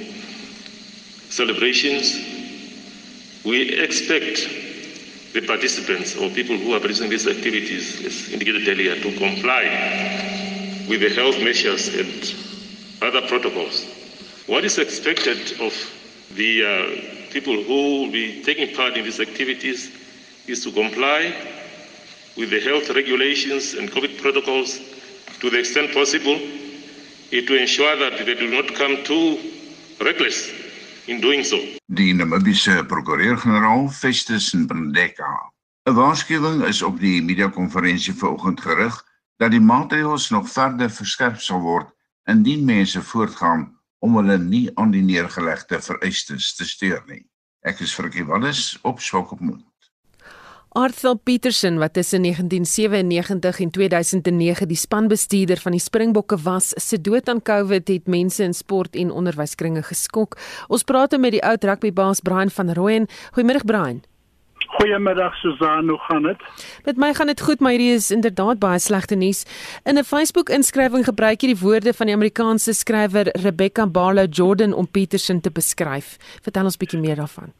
celebrations. 1.28 2.18
We 3.44 3.76
expect 3.78 4.48
the 5.34 5.42
participants 5.42 6.16
or 6.16 6.30
people 6.30 6.56
who 6.56 6.72
are 6.72 6.80
participating 6.80 7.12
in 7.12 7.18
these 7.18 7.28
activities, 7.28 8.04
as 8.06 8.32
indicated 8.32 8.66
earlier, 8.68 8.96
to 9.02 9.10
comply 9.18 9.64
with 10.88 11.00
the 11.00 11.10
health 11.10 11.36
measures 11.42 11.88
and 11.94 12.34
other 13.02 13.26
protocols. 13.28 13.93
What 14.46 14.62
is 14.64 14.76
expected 14.76 15.58
of 15.58 15.72
the 16.36 16.64
uh, 16.64 17.30
people 17.32 17.62
who 17.62 18.02
will 18.02 18.12
be 18.12 18.42
taking 18.42 18.76
part 18.76 18.94
in 18.94 19.04
these 19.04 19.18
activities 19.18 19.90
is 20.46 20.62
to 20.64 20.70
comply 20.70 21.32
with 22.36 22.50
the 22.50 22.60
health 22.60 22.90
regulations 22.90 23.72
and 23.72 23.90
COVID 23.90 24.20
protocols 24.20 24.80
to 25.40 25.48
the 25.48 25.58
extent 25.58 25.94
possible, 25.94 26.36
eh, 27.32 27.40
to 27.46 27.56
ensure 27.56 27.96
that 27.96 28.18
they 28.18 28.34
do 28.34 28.50
not 28.50 28.74
come 28.74 29.02
too 29.04 29.38
reckless 30.00 30.52
in 31.06 31.20
doing 31.20 31.42
so. 31.42 31.56
Die 31.88 32.12
Namibiese 32.12 32.84
prokureur-generaal 32.84 33.88
Festus 33.88 34.52
Mbandeka. 34.52 35.52
'n 35.86 35.94
Waarskuwing 35.94 36.64
is 36.68 36.82
op 36.82 37.00
die 37.00 37.22
media-konferensie 37.22 38.12
vanoggend 38.12 38.60
gerig 38.60 39.04
dat 39.36 39.50
die 39.50 39.60
maatreëls 39.60 40.28
nog 40.30 40.48
verder 40.52 40.90
verskerp 40.90 41.40
sal 41.40 41.60
word 41.60 41.88
indien 42.28 42.64
mense 42.64 43.02
voortgaan 43.02 43.73
om 44.04 44.18
hulle 44.20 44.36
nie 44.38 44.66
aan 44.80 44.92
die 44.92 45.04
neergelegde 45.04 45.80
vereistes 45.80 46.52
te 46.58 46.66
steur 46.68 47.00
nie. 47.08 47.22
Ek 47.64 47.80
is 47.80 47.94
Frikkie 47.96 48.26
Wallis 48.28 48.74
op 48.84 49.00
Swakopmund. 49.00 49.64
Arthur 50.74 51.14
Peterson 51.16 51.78
wat 51.78 51.94
tussen 51.94 52.22
1997 52.26 53.60
en 53.60 53.70
2009 53.70 54.68
die 54.68 54.76
spanbestuurder 54.76 55.60
van 55.62 55.72
die 55.72 55.80
Springbokke 55.80 56.36
was, 56.42 56.72
se 56.76 56.98
dood 57.00 57.28
aan 57.30 57.42
COVID 57.42 57.88
het 57.88 58.10
mense 58.10 58.42
in 58.42 58.54
sport 58.54 58.98
en 58.98 59.14
onderwyskringe 59.14 59.84
geskok. 59.86 60.34
Ons 60.68 60.82
praat 60.82 61.14
met 61.16 61.38
die 61.38 61.44
oud 61.46 61.64
rugbybaas 61.64 62.24
Brian 62.26 62.50
van 62.50 62.74
Rooyen. 62.74 63.06
Goeiemôre 63.38 63.64
Brian. 63.64 64.02
Goeiemiddag 64.66 65.34
Susan, 65.34 65.88
hoe 65.88 65.98
gaan 65.98 66.22
dit? 66.22 66.42
Met 66.84 66.96
my 66.96 67.14
gaan 67.14 67.26
dit 67.26 67.40
goed, 67.40 67.60
maar 67.60 67.70
hierdie 67.70 67.94
is 67.94 68.10
inderdaad 68.10 68.58
baie 68.58 68.78
slegte 68.78 69.14
nuus. 69.14 69.44
In 69.84 69.98
'n 69.98 70.04
Facebook-inskrywing 70.04 71.04
gebruik 71.04 71.40
jy 71.40 71.54
die 71.54 71.62
woorde 71.62 71.92
van 71.92 72.06
die 72.06 72.14
Amerikaanse 72.14 72.72
skrywer 72.72 73.26
Rebecca 73.42 73.86
Barlow 73.86 74.26
Jordan 74.30 74.72
om 74.72 74.90
Peterson 74.90 75.40
te 75.40 75.50
beskryf. 75.50 76.16
Vertel 76.42 76.64
ons 76.64 76.76
bietjie 76.76 77.00
meer 77.00 77.16
daarvan. 77.16 77.52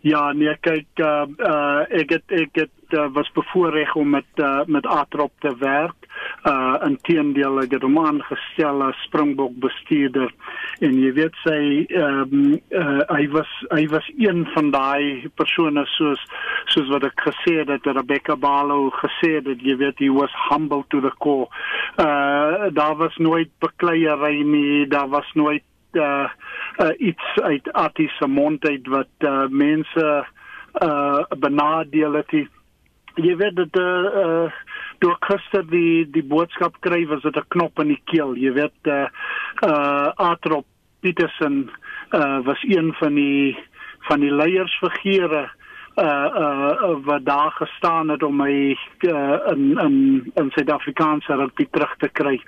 Ja, 0.00 0.32
nee, 0.32 0.56
kyk, 0.60 0.86
uh, 0.98 1.26
uh 1.38 2.00
ek 2.00 2.10
het 2.10 2.30
ek 2.30 2.50
het 2.52 2.70
uh, 2.90 3.06
was 3.14 3.30
bevoorreg 3.32 3.94
om 3.94 4.10
met 4.10 4.26
uh, 4.36 4.64
met 4.66 4.86
Atrop 4.86 5.32
te 5.38 5.54
werk. 5.58 6.01
Uh 6.42 6.74
inteendeel 6.82 7.60
ek 7.62 7.76
het 7.76 7.84
hom 7.86 8.00
aangestel 8.02 8.82
as 8.82 8.98
Springbok 9.06 9.52
bestuurder 9.62 10.32
en 10.82 10.96
jy 10.98 11.12
weet 11.14 11.36
sy 11.44 11.58
ehm 11.86 12.32
um, 12.34 12.56
uh, 12.74 13.02
hy 13.12 13.28
was 13.30 13.50
hy 13.70 13.84
was 13.92 14.08
een 14.18 14.42
van 14.54 14.72
daai 14.74 15.30
persone 15.38 15.84
soos 15.94 16.24
soos 16.74 16.90
wat 16.90 17.06
ek 17.06 17.22
gesê 17.28 17.60
het 17.60 17.70
dat 17.70 17.86
Rebecca 17.94 18.34
Barlow 18.34 18.90
gesê 18.98 19.36
het 19.36 19.46
dat 19.46 19.62
jy 19.62 19.76
weet 19.78 20.02
he 20.02 20.10
was 20.10 20.34
humble 20.48 20.82
to 20.90 21.00
the 21.00 21.12
core. 21.22 21.46
Uh 22.02 22.72
daar 22.74 22.96
was 22.96 23.16
nooit 23.16 23.50
bekleierery 23.62 24.42
nie, 24.42 24.86
daar 24.86 25.08
was 25.08 25.30
nooit 25.34 25.62
uh, 25.92 26.28
uh 26.78 26.92
iets 26.98 27.38
uit 27.42 27.72
Attie 27.72 28.08
se 28.18 28.26
mond 28.26 28.68
uit 28.68 28.86
wat 28.86 29.14
uh 29.18 29.46
mense 29.48 30.26
uh 30.82 31.22
benadeel 31.38 32.12
het. 32.12 32.34
Jy 33.14 33.36
weet 33.36 33.56
dat 33.56 33.76
uh, 33.76 34.04
uh 34.24 34.52
toe 35.02 35.16
gister 35.26 35.64
die 35.66 36.04
die 36.14 36.22
boodskap 36.22 36.78
kry 36.86 37.02
was 37.10 37.22
dit 37.26 37.36
'n 37.36 37.50
knop 37.54 37.80
in 37.82 37.88
die 37.94 38.02
keel. 38.10 38.36
Jy 38.36 38.52
weet 38.52 38.80
uh 38.86 39.08
uh 39.66 40.08
Atrop 40.30 40.66
Peterson 41.00 41.70
uh 42.14 42.38
was 42.46 42.62
een 42.62 42.94
van 43.00 43.14
die 43.14 43.58
van 44.08 44.20
die 44.20 44.30
leiersfigure 44.30 45.50
uh 45.96 46.28
uh 46.44 46.94
wat 47.04 47.24
daar 47.24 47.50
gestaan 47.50 48.08
het 48.08 48.22
om 48.22 48.36
my 48.36 48.78
uh, 49.00 49.38
in 49.52 49.78
in 49.78 49.96
in 50.34 50.50
Suid-Afrikaanse 50.50 51.34
rugby 51.34 51.66
terug 51.70 51.94
te 51.98 52.08
kry. 52.08 52.40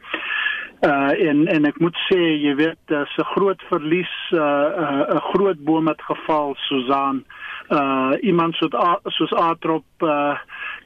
Uh 0.85 1.13
en 1.29 1.47
en 1.49 1.65
ek 1.65 1.79
moet 1.81 1.97
sê 2.09 2.19
jy 2.45 2.55
weet 2.59 2.81
dis 2.93 3.13
'n 3.19 3.31
groot 3.35 3.61
verlies 3.71 4.15
uh 4.33 4.69
'n 5.09 5.17
uh, 5.17 5.23
groot 5.33 5.59
boom 5.65 5.89
het 5.89 6.03
geval 6.03 6.55
Susan. 6.69 7.25
Uh 7.71 8.13
iemand 8.21 8.55
soos 8.55 8.75
A, 8.75 8.99
soos 9.05 9.33
Atrop 9.33 9.87
uh 10.03 10.37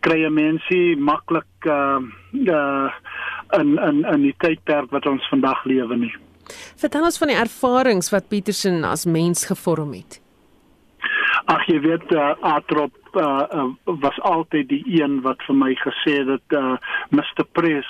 kry 0.00 0.22
'n 0.26 0.34
mensie 0.34 0.96
maklik 0.96 1.50
uh 1.66 1.98
uh 2.46 2.90
in 3.58 3.78
in 3.78 4.04
in 4.04 4.22
die 4.22 4.34
tydperk 4.38 4.90
wat 4.90 5.06
ons 5.06 5.28
vandag 5.28 5.64
lewe 5.64 5.96
nie. 5.96 6.14
Vertel 6.76 7.04
ons 7.04 7.18
van 7.18 7.28
die 7.28 7.37
ervarings 7.37 8.11
wat 8.11 8.28
Peterson 8.28 8.84
as 8.84 9.04
mens 9.04 9.46
gevorm 9.46 9.92
het. 9.92 10.20
Ag 11.48 11.66
jy 11.66 11.80
weet 11.80 12.12
uh, 12.12 12.34
Atrop 12.40 12.92
uh, 13.18 13.44
uh, 13.52 13.68
was 14.00 14.20
altyd 14.20 14.68
die 14.68 14.83
een 15.00 15.20
wat 15.26 15.42
vir 15.46 15.59
my 15.59 15.72
gesê 15.83 16.18
het 16.28 16.57
uh, 16.57 16.76
Mr 17.11 17.44
Press 17.52 17.88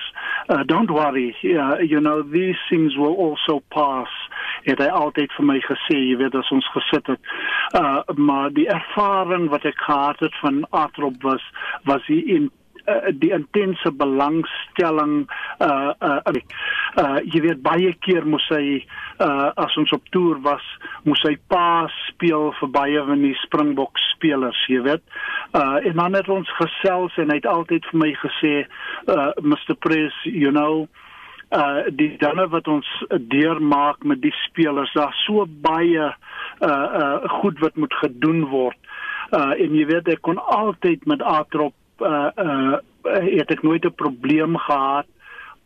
uh, 0.48 0.62
don't 0.66 0.90
worry 0.90 1.30
uh, 1.44 1.78
you 1.80 2.00
know 2.00 2.22
these 2.22 2.58
things 2.68 2.96
will 2.96 3.16
also 3.16 3.60
pass 3.68 4.10
het 4.66 4.82
hy 4.82 4.88
altyd 5.00 5.32
vir 5.36 5.48
my 5.52 5.58
gesê 5.64 5.96
jy 5.96 6.16
weet 6.20 6.36
as 6.38 6.52
ons 6.54 6.68
gesit 6.74 7.12
het. 7.14 7.34
Uh, 7.78 8.00
maar 8.16 8.52
die 8.54 8.68
ervaring 8.72 9.48
wat 9.52 9.66
ek 9.68 9.80
gehad 9.86 10.20
het 10.24 10.34
van 10.42 10.64
Atrop 10.70 11.22
was 11.22 11.44
was 11.88 12.04
die 12.08 12.22
in 12.36 12.50
uh, 12.88 13.12
die 13.20 13.30
intense 13.36 13.92
belangstelling 14.00 15.28
uh 15.64 15.92
uh, 16.00 16.20
uh 17.02 17.16
jy 17.24 17.42
weet 17.44 17.62
baie 17.62 17.92
keer 18.04 18.26
moes 18.26 18.46
hy 18.52 18.80
uh 19.24 19.50
as 19.64 19.76
ons 19.80 19.92
op 19.96 20.04
toer 20.14 20.40
was 20.46 20.64
moes 21.04 21.22
hy 21.26 21.36
pa 21.52 21.86
speel 22.08 22.50
vir 22.60 22.72
baie 22.80 23.06
van 23.10 23.24
die 23.24 23.36
Springbok 23.44 24.00
spelers 24.18 24.60
jy 24.68 24.82
weet. 24.82 25.02
Uh 25.56 25.78
en 25.86 25.96
dan 26.02 26.18
het 26.18 26.28
ons 26.28 26.50
gesels 26.58 27.16
en 27.16 27.30
hy 27.30 27.38
het 27.40 27.48
altyd 27.48 27.86
vir 27.90 28.00
my 28.02 28.12
gesê 28.22 28.54
uh 29.08 29.30
Mr 29.40 29.78
Press 29.78 30.16
you 30.24 30.50
know 30.52 30.88
uh 31.56 31.86
die 31.88 32.10
dinge 32.20 32.48
wat 32.52 32.68
ons 32.68 32.88
deurmaak 33.32 34.04
met 34.04 34.20
die 34.22 34.34
spelers 34.44 34.92
daar 34.98 35.14
so 35.24 35.46
baie 35.46 36.10
uh 36.10 36.86
uh 37.02 37.28
goed 37.40 37.58
wat 37.64 37.76
moet 37.76 37.94
gedoen 38.02 38.44
word. 38.52 38.78
Uh 39.32 39.54
en 39.56 39.76
jy 39.76 39.86
weet 39.88 40.08
ek 40.12 40.24
kon 40.26 40.38
altyd 40.38 41.06
met 41.06 41.22
Atrop 41.22 41.74
uh 42.04 42.28
uh 42.36 42.78
het 43.08 43.50
ek 43.54 43.62
nooit 43.62 43.84
'n 43.84 43.94
probleem 43.94 44.58
gehad 44.58 45.06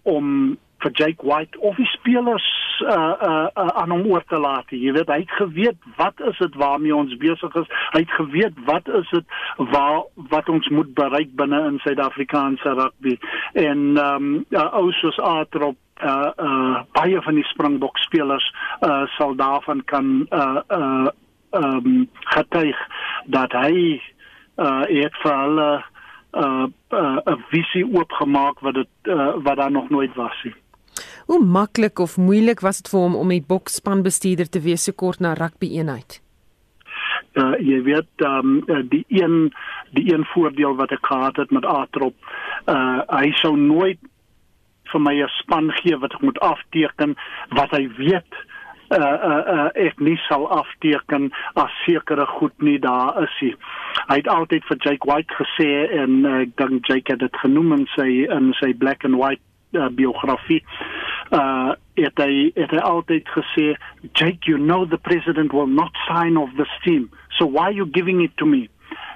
om 0.03 0.57
vir 0.83 0.92
Jake 0.99 1.27
White 1.27 1.59
of 1.59 1.77
die 1.77 1.87
spelers 1.87 2.47
uh 2.83 3.14
uh, 3.29 3.49
uh 3.55 3.68
aan 3.83 3.90
hom 3.95 4.07
oor 4.11 4.25
te 4.29 4.38
laat. 4.40 4.71
Jy 4.71 4.92
weet 4.97 5.11
hy 5.12 5.21
het 5.23 5.37
geweet 5.38 5.79
wat 5.97 6.21
is 6.31 6.38
dit 6.42 6.55
waarmee 6.59 6.95
ons 6.97 7.14
besig 7.21 7.55
is. 7.61 7.71
Hy 7.95 8.03
het 8.05 8.16
geweet 8.18 8.59
wat 8.66 8.88
is 9.01 9.11
dit 9.11 9.37
waar 9.75 10.03
wat 10.35 10.49
ons 10.49 10.68
moet 10.68 10.90
bereik 10.99 11.35
binne 11.38 11.61
in 11.68 11.79
Suid-Afrikaanse 11.85 12.75
rugby. 12.81 13.16
En 13.53 13.97
ehm 13.97 14.29
um, 14.33 14.45
uh, 14.51 14.68
ou 14.81 14.90
soos 14.99 15.21
Atrop 15.23 15.79
uh 16.03 16.31
uh 16.37 16.83
baie 16.99 17.23
van 17.23 17.38
die 17.38 17.47
Springbok 17.53 17.99
spelers 18.03 18.49
uh 18.81 19.05
sal 19.16 19.37
daarvan 19.38 19.85
kan 19.85 20.27
uh 20.31 20.61
uh 20.68 21.09
ehm 21.53 21.87
um, 21.87 22.09
getuig 22.35 22.79
dat 23.27 23.53
hy 23.53 24.01
uh 24.57 24.83
het 24.88 25.16
vir 25.23 25.37
hulle 25.45 25.71
uh 26.33 26.64
'n 26.92 27.21
uh, 27.29 27.37
visie 27.49 27.85
oopgemaak 27.92 28.61
wat 28.61 28.75
dit 28.75 28.88
uh, 29.03 29.35
wat 29.42 29.57
daar 29.57 29.71
nog 29.71 29.88
nooit 29.88 30.14
was 30.14 30.42
nie. 30.42 30.62
Hoe 31.33 31.45
maklik 31.45 31.99
of 31.99 32.16
moeilik 32.16 32.61
was 32.61 32.83
dit 32.83 32.90
vir 32.92 33.01
hom 33.01 33.14
om 33.16 33.31
die 33.33 33.45
boksspanbestuurder 33.49 34.49
te 34.53 34.61
wees 34.61 34.83
so 34.85 34.92
kort 34.92 35.21
na 35.25 35.31
rugby 35.38 35.71
eenheid? 35.79 36.18
Uh, 37.40 37.55
jy 37.57 37.79
weet 37.87 38.25
um, 38.29 38.59
die 38.92 39.07
een 39.09 39.47
die 39.97 40.05
een 40.12 40.27
voordeel 40.35 40.77
wat 40.77 40.92
ek 40.92 41.07
gehad 41.09 41.38
het 41.40 41.55
met 41.57 41.64
Atrop 41.64 42.12
uh 42.68 42.99
hy 43.09 43.31
sou 43.40 43.55
nooit 43.57 44.01
vir 44.92 45.01
my 45.01 45.14
'n 45.25 45.33
span 45.38 45.73
gee 45.79 45.97
wat 46.03 46.12
ek 46.18 46.27
moet 46.29 46.40
afteken 46.49 47.16
wat 47.61 47.73
hy 47.73 47.88
weet 47.97 48.37
uh 48.92 49.01
uh, 49.01 49.40
uh 49.55 49.71
ek 49.87 50.01
nie 50.01 50.18
sal 50.29 50.45
afteken 50.59 51.31
as 51.64 51.79
sekere 51.87 52.27
goed 52.27 52.53
nie 52.61 52.77
daar 52.79 53.23
is 53.23 53.38
nie. 53.40 53.55
Hy 54.11 54.21
het 54.21 54.29
altyd 54.29 54.68
vir 54.68 54.83
Jake 54.85 55.09
White 55.09 55.40
gesê 55.40 55.71
en 56.03 56.27
uh, 56.27 56.37
ek 56.45 56.53
dink 56.61 56.92
Jake 56.92 57.16
het 57.16 57.25
dit 57.25 57.40
genoem 57.47 57.73
in 57.79 57.88
sy 57.97 58.11
in 58.29 58.53
sy 58.61 58.75
black 58.77 59.09
and 59.09 59.16
white 59.16 59.40
uh, 59.72 59.88
biografie. 59.88 60.62
Uh 61.30 61.72
het 61.94 62.16
hy 62.16 62.50
het 62.56 62.70
hy 62.72 62.80
altyd 62.80 63.28
gesê 63.28 63.64
Jake 64.16 64.48
you 64.48 64.56
know 64.58 64.87
the 64.88 64.98
president 64.98 65.52
will 65.52 65.68
not 65.68 65.92
sign 66.08 66.37
off 66.40 66.50
this 66.56 66.72
team. 66.85 67.11
So 67.38 67.46
why 67.46 67.68
are 67.68 67.76
you 67.76 67.87
giving 67.92 68.22
it 68.22 68.37
to 68.37 68.46
me? 68.46 68.68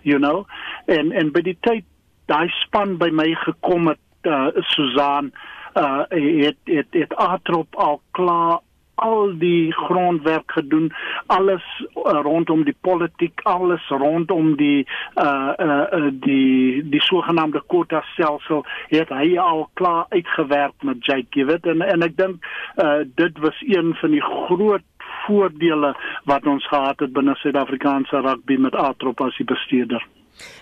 You 0.03 0.19
know? 0.19 0.47
En 0.87 1.13
en 1.13 1.33
by 1.33 1.41
die 1.41 1.57
tyd 1.61 1.85
daai 2.29 2.49
span 2.63 2.97
by 3.01 3.09
my 3.11 3.31
gekom 3.45 3.89
het 3.93 4.29
uh 4.29 4.49
Susan 4.75 5.33
uh 5.77 6.05
het 6.13 6.61
het 6.65 6.87
het 6.91 7.17
Atrop 7.17 7.77
al 7.77 8.01
klaar 8.11 8.61
al 8.97 9.33
die 9.39 9.73
grondwerk 9.73 10.53
gedoen 10.57 10.93
alles 11.27 11.65
uh, 11.81 12.21
rondom 12.23 12.65
die 12.65 12.77
politiek 12.81 13.41
alles 13.45 13.85
rondom 13.89 14.57
die 14.57 14.87
uh 15.21 15.53
uh, 15.59 15.85
uh 15.99 16.11
die 16.13 16.83
die 16.89 17.03
sogenaamde 17.05 17.63
quota 17.67 18.03
stelsel 18.13 18.65
het 18.89 19.13
hy 19.13 19.37
al 19.39 19.69
klaar 19.75 20.07
uitgewerk 20.09 20.83
met 20.83 21.05
Jake 21.05 21.27
Givet 21.31 21.67
en 21.67 21.83
en 21.83 22.03
ek 22.03 22.17
dink 22.17 22.53
uh 22.83 23.05
dit 23.21 23.39
was 23.39 23.63
een 23.67 23.95
van 24.01 24.11
die 24.17 24.25
groot 24.25 24.85
voordele 25.27 25.95
wat 26.25 26.47
ons 26.47 26.69
gehad 26.69 27.01
het 27.01 27.13
binne 27.13 27.35
Suid-Afrikaanse 27.35 28.21
rugby 28.21 28.57
met 28.57 28.75
Atrop 28.75 29.21
as 29.21 29.37
die 29.37 29.47
bestuurder. 29.47 30.07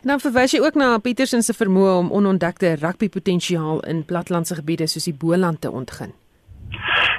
En 0.02 0.14
dan 0.14 0.20
verwys 0.22 0.54
jy 0.54 0.60
ook 0.62 0.78
na 0.78 0.98
Petersen 1.02 1.42
se 1.42 1.54
vermoë 1.56 1.94
om 1.98 2.12
onontdekte 2.14 2.76
rugbypotensiaal 2.80 3.82
in 3.90 4.04
platlandse 4.04 4.54
gebiede 4.60 4.86
soos 4.86 5.08
die 5.10 5.16
Boland 5.18 5.60
te 5.60 5.70
ontgin. 5.70 6.14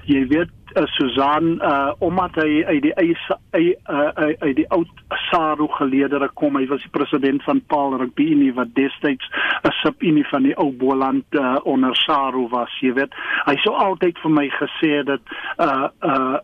Jy 0.03 0.27
weet 0.27 0.51
uh, 0.75 0.86
Susan 0.86 1.60
uh 1.63 1.91
omdat 1.99 2.36
hy 2.36 2.63
uit 2.65 2.81
die 2.81 2.95
uit 2.95 3.17
uh, 3.53 4.34
uit 4.39 4.55
die 4.55 4.69
oud 4.69 5.03
Saru 5.29 5.67
geleedere 5.77 6.29
kom, 6.34 6.58
hy 6.60 6.67
was 6.67 6.81
die 6.84 6.91
president 6.91 7.43
van 7.43 7.62
Paul 7.67 7.97
Rugby 7.97 8.29
Unie 8.36 8.53
wat 8.53 8.73
destyds 8.75 9.29
'n 9.63 9.71
sub-unie 9.81 10.27
van 10.27 10.43
die 10.43 10.58
ou 10.58 10.71
Boland 10.71 11.25
uh, 11.31 11.55
onder 11.63 11.95
Saru 11.95 12.47
was, 12.49 12.79
jy 12.79 12.93
weet. 12.93 13.15
Hy 13.45 13.55
sou 13.63 13.75
altyd 13.75 14.19
vir 14.19 14.31
my 14.31 14.49
gesê 14.60 15.03
dat 15.03 15.21
uh 15.58 15.88
uh 16.01 16.38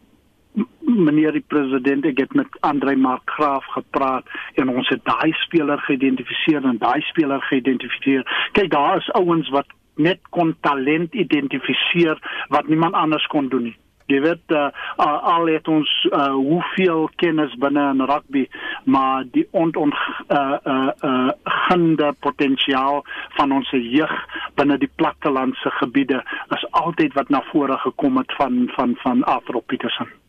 meneer 0.81 1.31
die 1.31 1.45
president 1.47 2.05
ek 2.05 2.17
het 2.19 2.33
met 2.35 2.57
Andre 2.67 2.95
Markgraaf 2.95 3.65
gepraat 3.75 4.27
en 4.59 4.69
ons 4.69 4.89
het 4.89 5.03
daai 5.07 5.31
speler 5.45 5.79
geïdentifiseer 5.87 6.65
en 6.67 6.79
daai 6.81 7.01
speler 7.01 7.41
geïdentifiseer. 7.47 8.25
Kyk, 8.51 8.71
daar 8.71 8.97
is 8.97 9.11
ouens 9.15 9.49
wat 9.55 9.67
net 9.95 10.19
kon 10.29 10.55
talent 10.61 11.13
identifiseer 11.13 12.19
wat 12.49 12.67
niemand 12.67 12.93
anders 12.93 13.25
kon 13.27 13.49
doen 13.49 13.63
nie. 13.69 13.77
Jy 14.11 14.19
weet 14.25 14.53
uh, 14.55 14.67
al 14.97 15.47
het 15.47 15.67
ons 15.71 15.89
uh, 16.09 16.31
hoeveel 16.35 17.09
kennis 17.21 17.53
binne 17.63 17.83
in 17.93 18.03
rugby, 18.09 18.45
maar 18.83 19.23
die 19.31 19.45
ont 19.51 19.77
ont 19.77 19.95
uh 20.27 20.57
uh, 20.63 20.89
uh 21.07 21.29
ginde 21.67 22.13
potensiaal 22.19 23.03
van 23.37 23.51
ons 23.55 23.71
jeug 23.71 24.15
binne 24.59 24.77
die 24.81 24.91
plattelandse 24.95 25.71
gebiede 25.79 26.23
is 26.57 26.65
altyd 26.83 27.15
wat 27.19 27.29
na 27.29 27.43
vore 27.51 27.77
gekom 27.85 28.17
het 28.17 28.35
van 28.39 28.65
van 28.75 28.97
van 29.03 29.23
Afro 29.23 29.59
Petersen. 29.59 30.20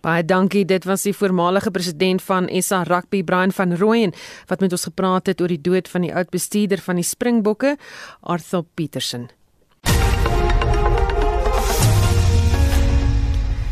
Baie 0.00 0.24
dankie. 0.24 0.64
Dit 0.64 0.86
was 0.88 1.02
die 1.04 1.12
voormalige 1.12 1.70
president 1.70 2.22
van 2.24 2.48
SA 2.62 2.82
Rugby, 2.88 3.22
Brian 3.24 3.52
van 3.52 3.76
Rooyen, 3.76 4.14
wat 4.48 4.60
met 4.60 4.72
ons 4.72 4.88
gepraat 4.88 5.26
het 5.26 5.40
oor 5.40 5.52
die 5.52 5.60
dood 5.60 5.88
van 5.88 6.06
die 6.06 6.14
oud 6.14 6.30
bestuurder 6.32 6.80
van 6.80 6.96
die 6.96 7.04
Springbokke, 7.04 7.76
Arthur 8.20 8.64
Petersen. 8.74 9.28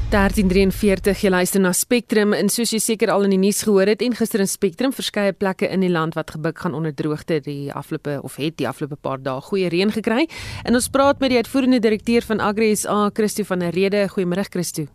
1343 0.09 1.21
jy 1.21 1.29
luister 1.29 1.61
na 1.61 1.75
Spectrum 1.77 2.33
en 2.33 2.49
soos 2.49 2.71
jy 2.73 2.79
seker 2.81 3.11
al 3.13 3.27
in 3.27 3.35
die 3.35 3.41
nuus 3.43 3.61
gehoor 3.67 3.91
het 3.93 4.01
en 4.01 4.17
gister 4.17 4.41
in 4.41 4.49
Spectrum 4.49 4.95
verskeie 4.97 5.35
plekke 5.37 5.69
in 5.69 5.85
die 5.85 5.93
land 5.93 6.17
wat 6.17 6.33
gebuk 6.33 6.65
gaan 6.65 6.73
onder 6.79 6.95
droogte 6.97 7.43
die 7.45 7.69
afgelope 7.77 8.17
of 8.25 8.39
het 8.41 8.57
die 8.57 8.69
afgelope 8.69 8.97
paar 8.97 9.21
dae 9.21 9.45
goeie 9.51 9.69
reën 9.69 9.93
gekry. 9.93 10.25
En 10.65 10.81
ons 10.81 10.89
praat 10.89 11.21
met 11.21 11.35
die 11.35 11.43
uitvoerende 11.43 11.83
direkteur 11.85 12.25
van 12.25 12.41
Agri 12.41 12.73
SA, 12.77 13.11
Christo 13.13 13.45
van 13.45 13.61
der 13.61 13.77
Rede. 13.77 14.07
Goeiemôre 14.09 14.49
Christo. 14.49 14.89